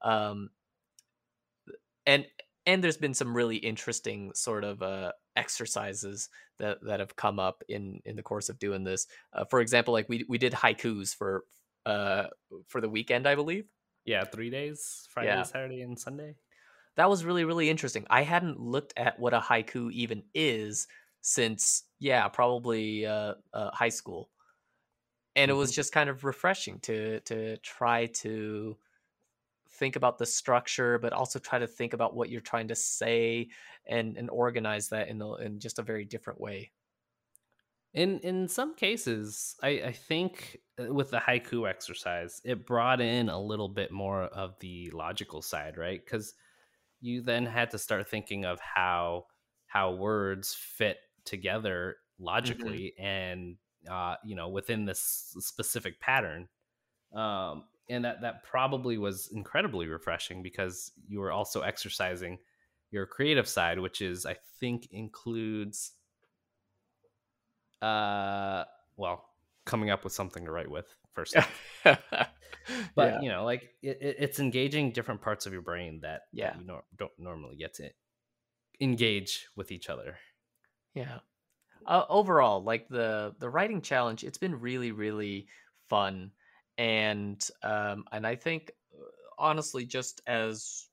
Um 0.03 0.49
and 2.05 2.25
and 2.65 2.83
there's 2.83 2.97
been 2.97 3.13
some 3.13 3.35
really 3.35 3.57
interesting 3.57 4.31
sort 4.33 4.63
of 4.63 4.81
uh 4.81 5.11
exercises 5.35 6.29
that 6.59 6.79
that 6.83 6.99
have 6.99 7.15
come 7.15 7.39
up 7.39 7.63
in 7.69 8.01
in 8.05 8.15
the 8.15 8.23
course 8.23 8.49
of 8.49 8.59
doing 8.59 8.83
this. 8.83 9.07
Uh, 9.33 9.45
for 9.45 9.61
example, 9.61 9.93
like 9.93 10.09
we 10.09 10.25
we 10.27 10.37
did 10.37 10.53
haikus 10.53 11.15
for 11.15 11.45
uh 11.85 12.27
for 12.67 12.81
the 12.81 12.89
weekend, 12.89 13.27
I 13.27 13.35
believe. 13.35 13.67
Yeah, 14.05 14.23
three 14.25 14.49
days 14.49 15.07
Friday, 15.09 15.29
yeah. 15.29 15.43
Saturday, 15.43 15.81
and 15.81 15.99
Sunday. 15.99 16.35
That 16.95 17.09
was 17.09 17.25
really, 17.25 17.43
really 17.43 17.69
interesting. 17.69 18.05
I 18.09 18.21
hadn't 18.23 18.59
looked 18.59 18.93
at 18.97 19.19
what 19.19 19.33
a 19.33 19.39
haiku 19.39 19.91
even 19.91 20.23
is 20.33 20.87
since, 21.21 21.83
yeah, 21.99 22.27
probably 22.27 23.05
uh, 23.05 23.35
uh 23.53 23.71
high 23.71 23.89
school. 23.89 24.29
And 25.35 25.49
mm-hmm. 25.49 25.55
it 25.55 25.59
was 25.59 25.71
mm-hmm. 25.71 25.75
just 25.75 25.93
kind 25.93 26.09
of 26.09 26.23
refreshing 26.23 26.79
to 26.81 27.19
to 27.21 27.57
try 27.57 28.07
to 28.07 28.77
think 29.75 29.95
about 29.95 30.17
the 30.17 30.25
structure, 30.25 30.97
but 30.99 31.13
also 31.13 31.39
try 31.39 31.59
to 31.59 31.67
think 31.67 31.93
about 31.93 32.15
what 32.15 32.29
you're 32.29 32.41
trying 32.41 32.69
to 32.69 32.75
say 32.75 33.49
and 33.87 34.17
and 34.17 34.29
organize 34.29 34.89
that 34.89 35.09
in 35.09 35.21
a, 35.21 35.35
in 35.35 35.59
just 35.59 35.79
a 35.79 35.83
very 35.83 36.05
different 36.05 36.39
way. 36.39 36.71
In 37.93 38.19
in 38.19 38.47
some 38.47 38.75
cases, 38.75 39.55
I, 39.63 39.69
I 39.69 39.91
think 39.93 40.57
uh, 40.79 40.93
with 40.93 41.11
the 41.11 41.17
haiku 41.17 41.69
exercise, 41.69 42.41
it 42.43 42.65
brought 42.65 42.99
in 42.99 43.29
a 43.29 43.39
little 43.39 43.69
bit 43.69 43.91
more 43.91 44.23
of 44.23 44.55
the 44.59 44.89
logical 44.91 45.41
side, 45.41 45.77
right? 45.77 46.03
Because 46.03 46.33
you 47.01 47.21
then 47.21 47.45
had 47.45 47.71
to 47.71 47.77
start 47.77 48.09
thinking 48.09 48.45
of 48.45 48.59
how 48.59 49.25
how 49.67 49.93
words 49.93 50.53
fit 50.53 50.97
together 51.25 51.97
mm-hmm. 51.97 52.25
logically 52.25 52.93
mm-hmm. 52.99 53.05
and 53.05 53.55
uh, 53.89 54.15
you 54.23 54.35
know 54.35 54.49
within 54.49 54.85
this 54.85 55.35
specific 55.39 55.99
pattern 55.99 56.47
um, 57.13 57.63
and 57.89 58.05
that 58.05 58.21
that 58.21 58.43
probably 58.43 58.97
was 58.97 59.29
incredibly 59.31 59.87
refreshing 59.87 60.41
because 60.41 60.91
you 61.07 61.19
were 61.19 61.31
also 61.31 61.61
exercising 61.61 62.37
your 62.91 63.05
creative 63.05 63.47
side 63.47 63.79
which 63.79 64.01
is 64.01 64.25
i 64.25 64.35
think 64.59 64.87
includes 64.91 65.91
uh, 67.81 68.63
well, 68.97 69.29
coming 69.65 69.89
up 69.89 70.03
with 70.03 70.13
something 70.13 70.45
to 70.45 70.51
write 70.51 70.69
with 70.69 70.87
first. 71.13 71.35
but 71.83 71.99
yeah. 72.97 73.21
you 73.21 73.29
know, 73.29 73.43
like 73.45 73.69
it, 73.81 73.97
it's 74.01 74.39
engaging 74.39 74.91
different 74.91 75.21
parts 75.21 75.45
of 75.45 75.53
your 75.53 75.61
brain 75.61 75.99
that 76.01 76.21
yeah 76.31 76.51
that 76.51 76.59
you 76.59 76.65
no, 76.65 76.81
don't 76.97 77.11
normally 77.17 77.55
get 77.55 77.75
to 77.75 77.89
engage 78.79 79.47
with 79.55 79.71
each 79.71 79.89
other. 79.89 80.17
Yeah. 80.95 81.19
Uh, 81.85 82.05
overall, 82.09 82.63
like 82.63 82.89
the 82.89 83.35
the 83.39 83.49
writing 83.49 83.81
challenge, 83.81 84.23
it's 84.23 84.37
been 84.39 84.59
really 84.59 84.91
really 84.91 85.49
fun, 85.89 86.33
and 86.77 87.47
um, 87.63 88.05
and 88.11 88.27
I 88.27 88.35
think 88.35 88.71
uh, 88.93 89.03
honestly, 89.39 89.85
just 89.85 90.21
as 90.27 90.89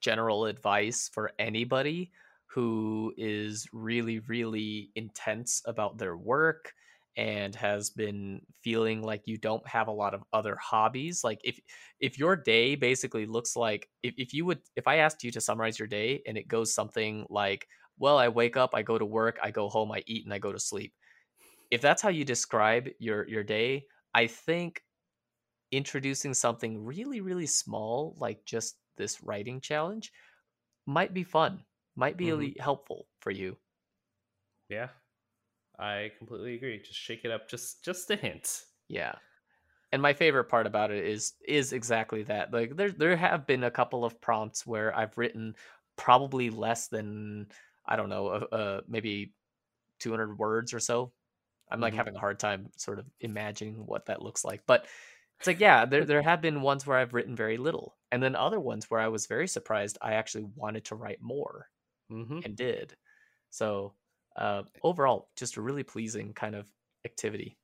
general 0.00 0.46
advice 0.46 1.08
for 1.08 1.32
anybody 1.38 2.12
who 2.46 3.12
is 3.16 3.66
really, 3.72 4.18
really 4.20 4.92
intense 4.94 5.62
about 5.66 5.98
their 5.98 6.16
work 6.16 6.74
and 7.16 7.54
has 7.54 7.90
been 7.90 8.44
feeling 8.62 9.00
like 9.02 9.22
you 9.26 9.38
don't 9.38 9.66
have 9.68 9.86
a 9.86 9.92
lot 9.92 10.14
of 10.14 10.24
other 10.32 10.56
hobbies 10.56 11.22
like 11.22 11.40
if 11.44 11.60
if 12.00 12.18
your 12.18 12.34
day 12.34 12.74
basically 12.74 13.24
looks 13.24 13.54
like 13.54 13.88
if, 14.02 14.12
if 14.18 14.34
you 14.34 14.44
would 14.44 14.60
if 14.74 14.88
i 14.88 14.96
asked 14.96 15.22
you 15.22 15.30
to 15.30 15.40
summarize 15.40 15.78
your 15.78 15.86
day 15.86 16.20
and 16.26 16.36
it 16.36 16.48
goes 16.48 16.74
something 16.74 17.24
like 17.30 17.68
well 17.98 18.18
i 18.18 18.28
wake 18.28 18.56
up 18.56 18.70
i 18.74 18.82
go 18.82 18.98
to 18.98 19.06
work 19.06 19.38
i 19.42 19.50
go 19.50 19.68
home 19.68 19.92
i 19.92 20.02
eat 20.06 20.24
and 20.24 20.32
i 20.34 20.38
go 20.38 20.52
to 20.52 20.58
sleep 20.58 20.92
if 21.70 21.80
that's 21.80 22.02
how 22.02 22.08
you 22.08 22.24
describe 22.24 22.88
your 22.98 23.28
your 23.28 23.42
day 23.42 23.84
i 24.14 24.26
think 24.26 24.82
introducing 25.72 26.34
something 26.34 26.84
really 26.84 27.20
really 27.20 27.46
small 27.46 28.14
like 28.18 28.44
just 28.44 28.76
this 28.96 29.22
writing 29.22 29.60
challenge 29.60 30.12
might 30.86 31.14
be 31.14 31.24
fun 31.24 31.60
might 31.96 32.16
be 32.16 32.26
mm-hmm. 32.26 32.60
helpful 32.60 33.06
for 33.20 33.30
you. 33.30 33.56
Yeah, 34.68 34.88
I 35.78 36.10
completely 36.18 36.54
agree. 36.54 36.78
Just 36.78 36.98
shake 36.98 37.24
it 37.24 37.30
up, 37.30 37.48
just 37.48 37.84
just 37.84 38.10
a 38.10 38.16
hint. 38.16 38.62
Yeah, 38.88 39.14
and 39.92 40.02
my 40.02 40.12
favorite 40.12 40.44
part 40.44 40.66
about 40.66 40.90
it 40.90 41.04
is 41.04 41.34
is 41.46 41.72
exactly 41.72 42.22
that. 42.24 42.52
Like 42.52 42.76
there 42.76 42.90
there 42.90 43.16
have 43.16 43.46
been 43.46 43.64
a 43.64 43.70
couple 43.70 44.04
of 44.04 44.20
prompts 44.20 44.66
where 44.66 44.96
I've 44.96 45.16
written 45.16 45.54
probably 45.96 46.50
less 46.50 46.88
than 46.88 47.46
I 47.86 47.96
don't 47.96 48.08
know, 48.08 48.28
uh, 48.28 48.54
uh 48.54 48.80
maybe 48.88 49.32
200 50.00 50.38
words 50.38 50.72
or 50.74 50.80
so. 50.80 51.12
I'm 51.70 51.80
like 51.80 51.92
mm-hmm. 51.92 51.98
having 51.98 52.16
a 52.16 52.20
hard 52.20 52.38
time 52.38 52.68
sort 52.76 52.98
of 52.98 53.06
imagining 53.20 53.86
what 53.86 54.06
that 54.06 54.22
looks 54.22 54.44
like, 54.44 54.62
but 54.66 54.86
it's 55.38 55.46
like 55.46 55.60
yeah, 55.60 55.84
there 55.84 56.04
there 56.04 56.22
have 56.22 56.40
been 56.40 56.62
ones 56.62 56.86
where 56.86 56.98
I've 56.98 57.14
written 57.14 57.34
very 57.34 57.56
little, 57.56 57.96
and 58.12 58.22
then 58.22 58.36
other 58.36 58.60
ones 58.60 58.90
where 58.90 59.00
I 59.00 59.08
was 59.08 59.26
very 59.26 59.48
surprised 59.48 59.98
I 60.00 60.14
actually 60.14 60.46
wanted 60.54 60.84
to 60.86 60.94
write 60.94 61.20
more 61.20 61.68
mm-hmm. 62.10 62.40
and 62.44 62.56
did. 62.56 62.94
So 63.50 63.94
uh, 64.36 64.62
overall, 64.82 65.28
just 65.36 65.56
a 65.56 65.62
really 65.62 65.82
pleasing 65.82 66.32
kind 66.32 66.54
of 66.54 66.66
activity. 67.04 67.56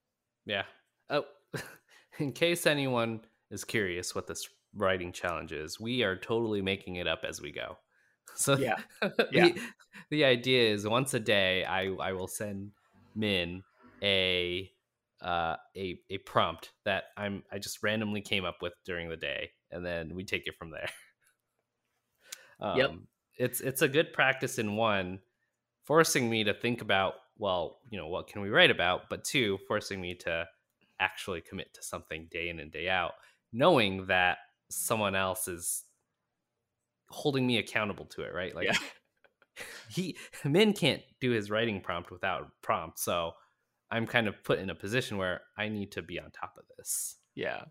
Yeah. 0.47 0.65
Oh, 1.09 1.25
in 2.19 2.33
case 2.33 2.67
anyone 2.67 3.21
is 3.51 3.65
curious 3.65 4.15
what 4.15 4.27
this 4.27 4.49
writing 4.75 5.13
challenge 5.13 5.53
is, 5.53 5.81
we 5.81 6.03
are 6.03 6.17
totally 6.17 6.63
making 6.63 6.97
it 6.97 7.07
up 7.07 7.25
as 7.27 7.41
we 7.41 7.51
go. 7.53 7.77
So 8.35 8.57
yeah, 8.57 8.77
yeah. 9.33 9.49
the, 9.49 9.61
the 10.11 10.25
idea 10.25 10.73
is 10.73 10.87
once 10.87 11.15
a 11.15 11.21
day, 11.21 11.65
I 11.65 11.89
I 11.89 12.13
will 12.13 12.29
send 12.29 12.73
Min 13.15 13.63
a 14.03 14.71
uh, 15.23 15.57
a 15.77 15.99
a 16.09 16.19
prompt 16.19 16.73
that 16.85 17.05
I'm 17.17 17.43
I 17.53 17.59
just 17.59 17.83
randomly 17.83 18.21
came 18.21 18.45
up 18.45 18.63
with 18.63 18.73
during 18.85 19.09
the 19.09 19.17
day, 19.17 19.51
and 19.71 19.85
then 19.85 20.15
we 20.15 20.25
take 20.25 20.47
it 20.47 20.57
from 20.59 20.71
there. 20.71 20.89
Um, 22.63 22.77
yep 22.77 22.91
it's 23.41 23.61
it's 23.63 23.83
a 23.83 23.89
good 23.89 24.13
practice 24.13 24.59
in 24.59 24.77
one 24.77 25.19
forcing 25.85 26.29
me 26.29 26.45
to 26.45 26.53
think 26.53 26.83
about 26.83 27.15
well 27.39 27.79
you 27.91 27.99
know 27.99 28.07
what 28.07 28.29
can 28.29 28.43
we 28.43 28.51
write 28.51 28.71
about 28.71 29.09
but 29.09 29.25
two 29.25 29.59
forcing 29.67 30.01
me 30.01 30.15
to 30.15 30.47
actually 31.01 31.41
commit 31.41 31.73
to 31.73 31.83
something 31.83 32.29
day 32.31 32.51
in 32.51 32.61
and 32.61 32.71
day 32.71 32.89
out 32.89 33.13
knowing 33.53 34.07
that 34.07 34.37
someone 34.69 35.17
else 35.17 35.49
is 35.49 35.85
holding 37.11 37.47
me 37.47 37.59
accountable 37.59 38.07
to 38.07 38.23
it 38.23 38.33
right? 38.33 38.55
Like 38.55 38.67
yeah. 38.67 38.79
he 39.91 40.17
min 40.45 40.73
can't 40.73 41.03
do 41.21 41.31
his 41.31 41.51
writing 41.51 41.81
prompt 41.81 42.11
without 42.11 42.49
prompt 42.63 42.99
so 42.99 43.33
i'm 43.91 44.07
kind 44.07 44.29
of 44.29 44.43
put 44.45 44.59
in 44.59 44.71
a 44.71 44.75
position 44.75 45.19
where 45.19 45.43
i 45.59 45.69
need 45.69 45.93
to 45.93 46.03
be 46.03 46.19
on 46.19 46.31
top 46.31 46.55
of 46.57 46.65
this. 46.77 47.17
Yeah. 47.35 47.65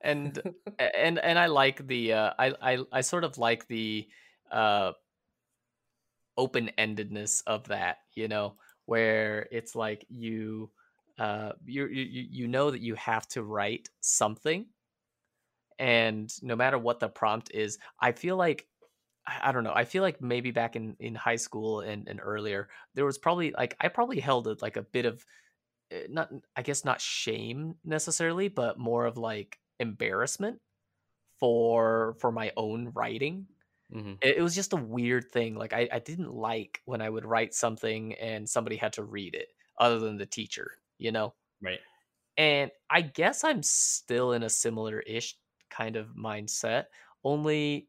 And 0.00 0.38
and 0.78 1.18
and 1.18 1.38
i 1.38 1.46
like 1.46 1.86
the 1.86 2.12
uh 2.12 2.30
i 2.38 2.54
i, 2.60 2.78
I 2.92 3.00
sort 3.00 3.24
of 3.24 3.38
like 3.38 3.66
the 3.68 4.06
uh 4.50 4.92
open-endedness 6.36 7.42
of 7.46 7.68
that 7.68 7.96
you 8.14 8.28
know 8.28 8.56
where 8.84 9.48
it's 9.50 9.74
like 9.74 10.04
you 10.10 10.70
uh 11.18 11.52
you 11.64 11.86
you 11.86 12.26
you 12.30 12.48
know 12.48 12.70
that 12.70 12.82
you 12.82 12.94
have 12.94 13.26
to 13.28 13.42
write 13.42 13.88
something 14.00 14.66
and 15.78 16.32
no 16.42 16.56
matter 16.56 16.78
what 16.78 17.00
the 17.00 17.08
prompt 17.08 17.50
is 17.52 17.78
i 18.00 18.12
feel 18.12 18.36
like 18.36 18.66
i 19.26 19.52
don't 19.52 19.64
know 19.64 19.72
i 19.74 19.84
feel 19.84 20.02
like 20.02 20.20
maybe 20.20 20.50
back 20.50 20.76
in 20.76 20.96
in 21.00 21.14
high 21.14 21.36
school 21.36 21.80
and, 21.80 22.08
and 22.08 22.20
earlier 22.22 22.68
there 22.94 23.04
was 23.04 23.18
probably 23.18 23.52
like 23.52 23.76
i 23.80 23.88
probably 23.88 24.20
held 24.20 24.48
it 24.48 24.62
like 24.62 24.76
a 24.76 24.82
bit 24.82 25.04
of 25.04 25.24
eh, 25.90 26.06
not 26.08 26.30
i 26.54 26.62
guess 26.62 26.84
not 26.84 27.00
shame 27.00 27.74
necessarily 27.84 28.48
but 28.48 28.78
more 28.78 29.04
of 29.04 29.18
like 29.18 29.58
embarrassment 29.80 30.58
for 31.38 32.16
for 32.20 32.32
my 32.32 32.52
own 32.56 32.90
writing 32.94 33.46
Mm-hmm. 33.94 34.14
It, 34.20 34.38
it, 34.38 34.42
was 34.42 34.54
just 34.54 34.72
a 34.72 34.76
weird 34.76 35.30
thing. 35.30 35.54
Like 35.54 35.72
I, 35.72 35.88
I 35.92 35.98
didn't 36.00 36.34
like 36.34 36.80
when 36.86 37.00
I 37.00 37.08
would 37.08 37.24
write 37.24 37.54
something 37.54 38.14
and 38.14 38.48
somebody 38.48 38.76
had 38.76 38.94
to 38.94 39.04
read 39.04 39.34
it, 39.34 39.48
other 39.78 39.98
than 39.98 40.16
the 40.16 40.26
teacher. 40.26 40.72
You 40.98 41.12
know, 41.12 41.34
right? 41.62 41.78
And 42.36 42.70
I 42.90 43.02
guess 43.02 43.44
I'm 43.44 43.62
still 43.62 44.32
in 44.32 44.42
a 44.42 44.50
similar 44.50 45.00
ish 45.00 45.36
kind 45.70 45.96
of 45.96 46.08
mindset. 46.16 46.84
Only 47.24 47.88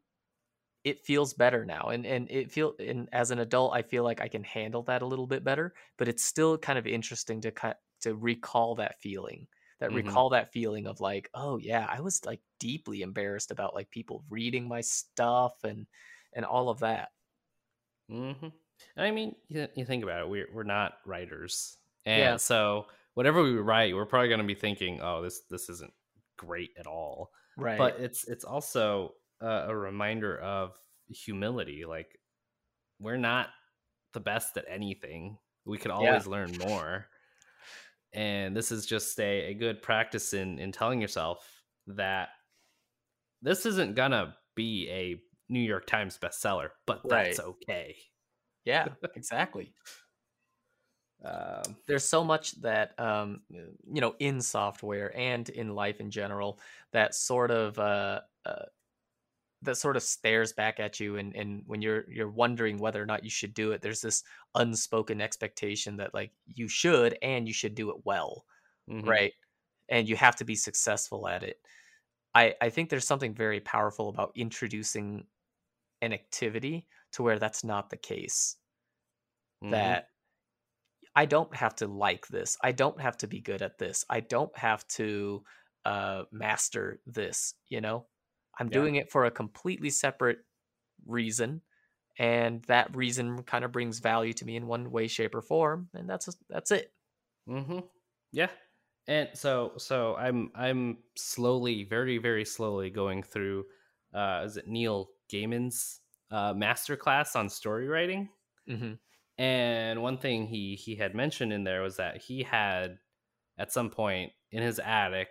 it 0.84 1.03
feels 1.05 1.34
better 1.34 1.65
now, 1.65 1.89
and 1.89 2.05
and 2.05 2.30
it 2.32 2.51
feel 2.51 2.73
and 2.80 3.09
as 3.11 3.32
an 3.32 3.39
adult, 3.39 3.73
I 3.73 3.82
feel 3.82 4.03
like 4.03 4.21
I 4.21 4.28
can 4.28 4.43
handle 4.43 4.84
that 4.84 5.01
a 5.01 5.05
little 5.05 5.28
bit 5.28 5.43
better. 5.43 5.73
But 5.97 6.07
it's 6.07 6.23
still 6.23 6.57
kind 6.57 6.80
of 6.80 6.88
interesting 6.88 7.41
to 7.41 7.51
cut 7.51 7.80
to 8.01 8.15
recall 8.15 8.75
that 8.75 8.99
feeling 9.01 9.47
that 9.80 9.89
mm-hmm. 9.89 10.07
recall 10.07 10.30
that 10.30 10.51
feeling 10.51 10.88
of 10.88 10.99
like, 10.99 11.30
oh 11.34 11.57
yeah, 11.57 11.88
I 11.89 12.01
was 12.01 12.25
like 12.25 12.41
deeply 12.59 13.01
embarrassed 13.01 13.51
about 13.51 13.75
like 13.75 13.89
people 13.89 14.23
reading 14.30 14.67
my 14.67 14.82
stuff 14.82 15.53
and 15.63 15.86
and 16.34 16.45
all 16.45 16.69
of 16.69 16.80
that. 16.80 17.09
Mm-hmm. 18.11 18.47
I 18.95 19.11
mean, 19.11 19.36
you, 19.49 19.67
you 19.75 19.86
think 19.86 20.03
about 20.03 20.21
it, 20.21 20.30
we're 20.30 20.47
we're 20.53 20.63
not 20.63 20.93
writers, 21.05 21.78
and 22.05 22.19
yeah. 22.19 22.38
so 22.38 22.86
whatever 23.13 23.43
we 23.43 23.55
write, 23.55 23.95
we're 23.95 24.05
probably 24.05 24.30
going 24.30 24.41
to 24.41 24.45
be 24.47 24.55
thinking, 24.55 24.99
oh, 25.01 25.21
this 25.21 25.41
this 25.49 25.69
isn't 25.69 25.93
great 26.38 26.72
at 26.80 26.88
all. 26.88 27.32
Right. 27.58 27.78
But 27.78 28.00
it's 28.00 28.28
it's 28.28 28.44
also 28.44 29.14
a, 29.42 29.66
a 29.68 29.76
reminder 29.76 30.38
of 30.40 30.76
humility. 31.10 31.86
Like 31.86 32.20
we're 33.00 33.18
not 33.18 33.50
the 34.14 34.20
best 34.20 34.58
at 34.58 34.66
anything. 34.68 35.38
We 35.66 35.78
could 35.78 35.92
always 35.92 36.26
yeah. 36.26 36.32
learn 36.32 36.52
more. 36.60 37.08
And 38.14 38.56
this 38.56 38.72
is 38.72 38.86
just 38.86 39.20
a, 39.20 39.48
a 39.48 39.54
good 39.54 39.82
practice 39.82 40.34
in 40.34 40.60
in 40.60 40.72
telling 40.72 41.02
yourself 41.02 41.46
that 41.88 42.30
this 43.42 43.66
isn't 43.66 43.96
gonna 43.96 44.36
be 44.56 44.90
a 44.90 45.22
New 45.50 45.60
York 45.62 45.86
Times 45.86 46.18
bestseller, 46.22 46.70
but 46.86 47.02
that's 47.08 47.40
right. 47.40 47.48
okay. 47.48 47.96
Yeah, 48.66 48.88
exactly. 49.16 49.74
Um, 51.24 51.76
There's 51.88 52.07
so 52.07 52.24
much 52.24 52.59
that 52.61 52.97
um, 52.99 53.41
you 53.49 54.01
know 54.01 54.15
in 54.20 54.41
software 54.41 55.15
and 55.18 55.47
in 55.49 55.74
life 55.74 55.99
in 55.99 56.11
general 56.11 56.59
that 56.93 57.15
sort 57.15 57.51
of 57.51 57.78
uh, 57.80 58.22
uh, 58.45 58.65
that 59.63 59.78
sort 59.78 59.97
of 59.97 60.03
stares 60.03 60.53
back 60.53 60.80
at 60.80 60.99
you, 60.99 61.18
and 61.18 61.36
and 61.36 61.63
when 61.65 61.82
you're 61.82 62.05
you're 62.09 62.30
wondering 62.30 62.78
whether 62.78 63.01
or 63.01 63.05
not 63.05 63.24
you 63.24 63.30
should 63.30 63.53
do 63.53 63.72
it, 63.72 63.82
there's 63.82 64.01
this 64.01 64.24
unspoken 64.55 65.20
expectation 65.20 65.97
that 65.97 66.13
like 66.13 66.32
you 66.45 66.68
should 66.68 67.18
and 67.22 67.47
you 67.47 67.53
should 67.53 67.74
do 67.74 67.89
it 67.89 67.97
well, 68.05 68.45
mm-hmm. 68.89 69.07
right? 69.07 69.34
And 69.89 70.07
you 70.07 70.15
have 70.15 70.36
to 70.38 70.45
be 70.45 70.55
successful 70.55 71.28
at 71.28 71.43
it. 71.43 71.57
I, 72.36 72.53
I 72.61 72.70
think 72.70 72.89
there's 72.89 73.07
something 73.07 73.34
very 73.34 73.59
powerful 73.61 74.09
about 74.09 74.34
introducing 74.36 75.26
an 76.01 76.13
activity 76.13 76.86
to 77.13 77.24
where 77.24 77.39
that's 77.39 77.63
not 77.63 77.89
the 77.89 77.97
case. 77.97 78.57
Mm-hmm. 79.63 79.72
That 79.72 80.09
I 81.18 81.26
don't 81.26 81.53
have 81.55 81.76
to 81.78 81.88
like 81.88 82.28
this. 82.28 82.57
I 82.63 82.72
don't 82.72 83.01
have 83.01 83.18
to 83.18 83.28
be 83.28 83.41
good 83.41 83.63
at 83.63 83.80
this. 83.80 84.05
I 84.07 84.20
don't 84.20 84.55
have 84.55 84.88
to 84.89 85.43
uh, 85.84 86.24
master 86.32 86.99
this. 87.07 87.55
You 87.70 87.82
know, 87.82 88.05
I'm 88.59 88.68
yeah. 88.68 88.74
doing 88.74 88.95
it 88.95 89.11
for 89.11 89.26
a 89.26 89.32
completely 89.32 89.89
separate 89.89 90.38
reason, 91.07 91.61
and 92.20 92.63
that 92.65 92.95
reason 92.95 93.41
kind 93.41 93.65
of 93.65 93.72
brings 93.72 93.97
value 93.97 94.34
to 94.34 94.45
me 94.45 94.57
in 94.57 94.68
one 94.68 94.91
way, 94.91 95.07
shape, 95.07 95.34
or 95.34 95.41
form, 95.41 95.89
and 95.95 96.07
that's 96.07 96.30
that's 96.51 96.70
it. 96.70 96.93
Mm-hmm. 97.49 97.80
Yeah, 98.32 98.49
and 99.07 99.30
so 99.34 99.74
so 99.78 100.15
I'm 100.18 100.51
I'm 100.53 100.99
slowly, 101.15 101.84
very 101.84 102.20
very 102.20 102.45
slowly 102.45 102.91
going 102.91 103.24
through. 103.24 103.65
Uh, 104.13 104.43
is 104.45 104.57
it 104.57 104.68
Neil 104.68 105.09
Gaiman's 105.34 106.01
uh, 106.32 106.53
masterclass 106.53 107.36
on 107.36 107.49
story 107.49 107.88
writing. 107.88 108.30
Mm-hmm. 108.70 108.93
And 109.38 110.02
one 110.02 110.18
thing 110.18 110.48
he 110.48 110.76
he 110.76 110.96
had 110.96 111.14
mentioned 111.14 111.54
in 111.54 111.64
there 111.64 111.82
was 111.82 111.98
that 111.98 112.22
he 112.22 112.44
had 112.44 112.98
at 113.58 113.72
some 113.72 113.90
point 113.90 114.32
in 114.52 114.64
his 114.64 114.80
attic 114.80 115.28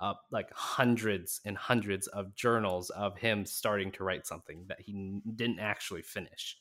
uh, 0.00 0.14
like 0.30 0.48
hundreds 0.52 1.40
and 1.44 1.56
hundreds 1.56 2.06
of 2.08 2.34
journals 2.36 2.90
of 2.90 3.18
him 3.18 3.44
starting 3.44 3.90
to 3.92 4.04
write 4.04 4.26
something 4.26 4.64
that 4.68 4.80
he 4.80 5.20
didn't 5.34 5.58
actually 5.58 6.02
finish. 6.02 6.56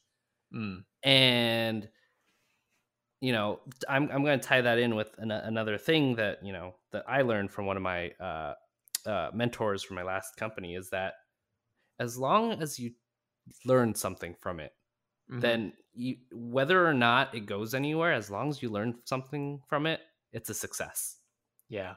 Mm. 0.54 0.84
And 1.04 1.88
you 3.22 3.32
know, 3.32 3.60
I'm 3.88 4.10
I'm 4.12 4.24
going 4.24 4.40
to 4.40 4.48
tie 4.48 4.62
that 4.62 4.80
in 4.80 4.96
with 4.96 5.14
an, 5.18 5.32
another 5.32 5.78
thing 5.78 6.16
that 6.16 6.40
you 6.44 6.54
know 6.54 6.76
that 6.92 7.04
I 7.08 7.22
learned 7.22 7.52
from 7.52 7.66
one 7.66 7.78
of 7.78 7.84
my 7.84 8.12
uh, 8.20 8.54
uh, 9.06 9.30
mentors 9.34 9.84
from 9.84 9.96
my 9.96 10.04
last 10.04 10.36
company 10.38 10.76
is 10.76 10.90
that 10.90 11.14
as 12.00 12.18
long 12.18 12.54
as 12.62 12.80
you 12.80 12.92
learn 13.66 13.96
something 13.96 14.36
from 14.42 14.60
it 14.60 14.72
mm-hmm. 15.30 15.40
then 15.40 15.74
you, 15.94 16.16
whether 16.32 16.88
or 16.88 16.94
not 16.94 17.34
it 17.34 17.46
goes 17.46 17.74
anywhere 17.74 18.14
as 18.14 18.30
long 18.30 18.50
as 18.50 18.62
you 18.62 18.70
learn 18.70 18.96
something 19.06 19.60
from 19.68 19.86
it 19.86 20.02
it's 20.32 20.50
a 20.50 20.54
success 20.54 21.18
yeah 21.70 21.96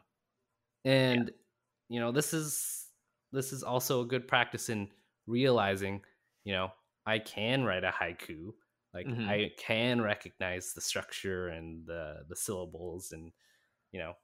and 0.85 1.27
yeah. 1.27 1.95
you 1.95 2.01
know 2.01 2.13
this 2.13 2.33
is 2.33 2.87
this 3.33 3.53
is 3.53 3.63
also 3.63 4.01
a 4.01 4.07
good 4.07 4.27
practice 4.27 4.69
in 4.69 4.89
realizing 5.27 6.01
you 6.45 6.53
know 6.53 6.71
i 7.07 7.19
can 7.19 7.65
write 7.65 7.85
a 7.85 7.93
haiku 7.93 8.53
like 8.95 9.07
mm-hmm. 9.07 9.29
i 9.29 9.51
can 9.59 10.01
recognize 10.01 10.73
the 10.73 10.81
structure 10.81 11.49
and 11.49 11.87
the 11.87 12.17
the 12.29 12.37
syllables 12.37 13.13
and 13.13 13.33
you 13.93 14.01
know 14.01 14.15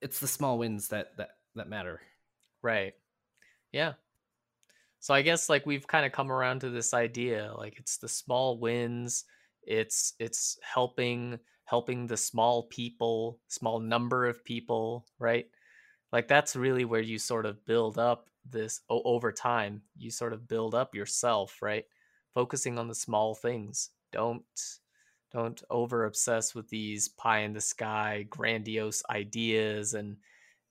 it's 0.00 0.18
the 0.18 0.28
small 0.28 0.58
wins 0.58 0.88
that 0.88 1.16
that 1.16 1.30
that 1.54 1.68
matter 1.68 2.00
right 2.62 2.92
yeah 3.72 3.92
so 5.04 5.12
I 5.12 5.20
guess 5.20 5.50
like 5.50 5.66
we've 5.66 5.86
kind 5.86 6.06
of 6.06 6.12
come 6.12 6.32
around 6.32 6.60
to 6.60 6.70
this 6.70 6.94
idea 6.94 7.52
like 7.58 7.78
it's 7.78 7.98
the 7.98 8.08
small 8.08 8.58
wins, 8.58 9.26
it's 9.62 10.14
it's 10.18 10.58
helping 10.62 11.38
helping 11.66 12.06
the 12.06 12.16
small 12.16 12.62
people, 12.68 13.38
small 13.48 13.80
number 13.80 14.26
of 14.26 14.42
people, 14.46 15.04
right? 15.18 15.44
Like 16.10 16.26
that's 16.26 16.56
really 16.56 16.86
where 16.86 17.02
you 17.02 17.18
sort 17.18 17.44
of 17.44 17.66
build 17.66 17.98
up 17.98 18.30
this 18.48 18.80
over 18.88 19.30
time. 19.30 19.82
You 19.94 20.10
sort 20.10 20.32
of 20.32 20.48
build 20.48 20.74
up 20.74 20.94
yourself, 20.94 21.58
right? 21.60 21.84
Focusing 22.32 22.78
on 22.78 22.88
the 22.88 22.94
small 22.94 23.34
things. 23.34 23.90
Don't 24.10 24.42
don't 25.34 25.62
over 25.68 26.06
obsess 26.06 26.54
with 26.54 26.70
these 26.70 27.08
pie 27.08 27.40
in 27.40 27.52
the 27.52 27.60
sky 27.60 28.24
grandiose 28.30 29.02
ideas 29.10 29.92
and 29.92 30.16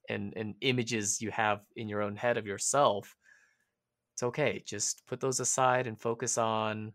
and 0.09 0.33
and 0.35 0.55
images 0.61 1.21
you 1.21 1.29
have 1.29 1.61
in 1.75 1.87
your 1.87 2.01
own 2.01 2.15
head 2.15 2.39
of 2.39 2.47
yourself 2.47 3.15
it's 4.23 4.29
okay. 4.29 4.63
Just 4.65 5.05
put 5.05 5.19
those 5.19 5.39
aside 5.39 5.87
and 5.87 5.99
focus 5.99 6.37
on 6.37 6.93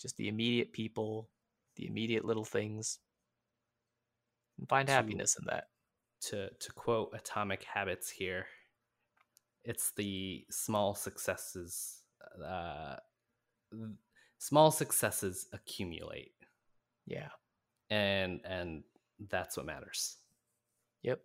just 0.00 0.16
the 0.16 0.28
immediate 0.28 0.72
people, 0.72 1.28
the 1.76 1.86
immediate 1.86 2.24
little 2.24 2.44
things, 2.44 2.98
and 4.58 4.68
find 4.68 4.86
to, 4.86 4.94
happiness 4.94 5.36
in 5.38 5.46
that. 5.46 5.68
To 6.28 6.48
to 6.48 6.72
quote 6.74 7.12
Atomic 7.14 7.64
Habits 7.64 8.08
here, 8.08 8.46
it's 9.64 9.92
the 9.96 10.44
small 10.50 10.94
successes. 10.94 12.02
Uh, 12.44 12.96
small 14.38 14.70
successes 14.70 15.48
accumulate. 15.52 16.34
Yeah, 17.06 17.30
and 17.90 18.40
and 18.44 18.84
that's 19.28 19.56
what 19.56 19.66
matters. 19.66 20.18
Yep. 21.02 21.20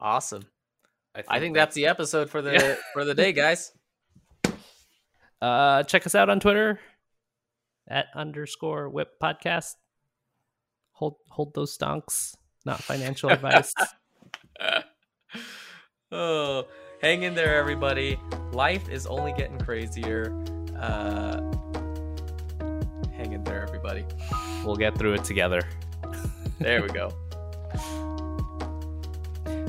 Awesome. 0.00 0.46
I 1.14 1.18
think, 1.18 1.26
I 1.30 1.40
think 1.40 1.54
that's, 1.54 1.68
that's, 1.68 1.74
the 1.74 1.86
episode 1.86 2.30
for 2.30 2.40
the 2.40 2.52
yeah. 2.52 2.76
for 2.94 3.04
the 3.04 3.14
day, 3.14 3.32
guys. 3.32 3.72
Uh, 5.40 5.82
check 5.82 6.06
us 6.06 6.14
out 6.14 6.30
on 6.30 6.38
Twitter 6.38 6.78
at 7.88 8.06
underscore 8.14 8.88
whip 8.88 9.18
podcast. 9.20 9.72
Hold 10.92 11.16
hold 11.30 11.52
those 11.54 11.76
stonks. 11.76 12.36
Not 12.64 12.80
financial 12.80 13.28
advice. 13.30 13.74
oh, 16.12 16.68
hang 17.00 17.24
in 17.24 17.34
there, 17.34 17.56
everybody. 17.56 18.20
Life 18.52 18.88
is 18.88 19.04
only 19.08 19.32
getting 19.32 19.58
crazier. 19.58 20.32
Uh, 20.78 21.40
hang 23.16 23.32
in 23.32 23.42
there, 23.42 23.64
everybody. 23.64 24.04
We'll 24.64 24.76
get 24.76 24.96
through 24.96 25.14
it 25.14 25.24
together. 25.24 25.62
there 26.60 26.82
we 26.82 26.88
go. 26.90 27.12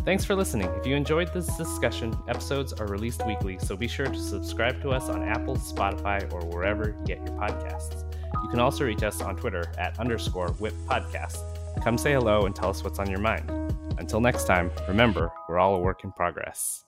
Thanks 0.06 0.26
for 0.26 0.36
listening. 0.36 0.70
If 0.76 0.86
you 0.86 0.98
enjoyed 0.98 1.34
this 1.34 1.48
discussion, 1.56 2.14
episodes 2.28 2.74
are 2.74 2.88
released 2.88 3.26
weekly, 3.26 3.58
so 3.58 3.78
be 3.78 3.88
sure 3.88 4.08
to 4.08 4.20
subscribe 4.20 4.82
to 4.82 4.90
us 4.90 5.08
on 5.08 5.24
Apple, 5.24 5.56
Spotify, 5.56 6.30
or 6.34 6.42
wherever 6.46 6.90
you 6.90 7.06
get 7.06 7.20
your 7.20 7.38
podcasts. 7.38 8.04
You 8.44 8.50
can 8.50 8.60
also 8.60 8.84
reach 8.84 9.02
us 9.02 9.22
on 9.22 9.38
Twitter 9.38 9.72
at 9.78 9.98
underscore 10.02 10.50
whip 10.60 10.74
podcast. 10.88 11.40
Come 11.86 11.98
say 11.98 12.12
hello 12.12 12.46
and 12.46 12.54
tell 12.54 12.70
us 12.70 12.84
what's 12.84 13.00
on 13.00 13.10
your 13.10 13.22
mind. 13.22 13.50
Until 13.98 14.20
next 14.20 14.44
time, 14.44 14.72
remember, 14.90 15.32
we're 15.48 15.58
all 15.58 15.76
a 15.76 15.80
work 15.80 16.04
in 16.04 16.12
progress. 16.12 16.84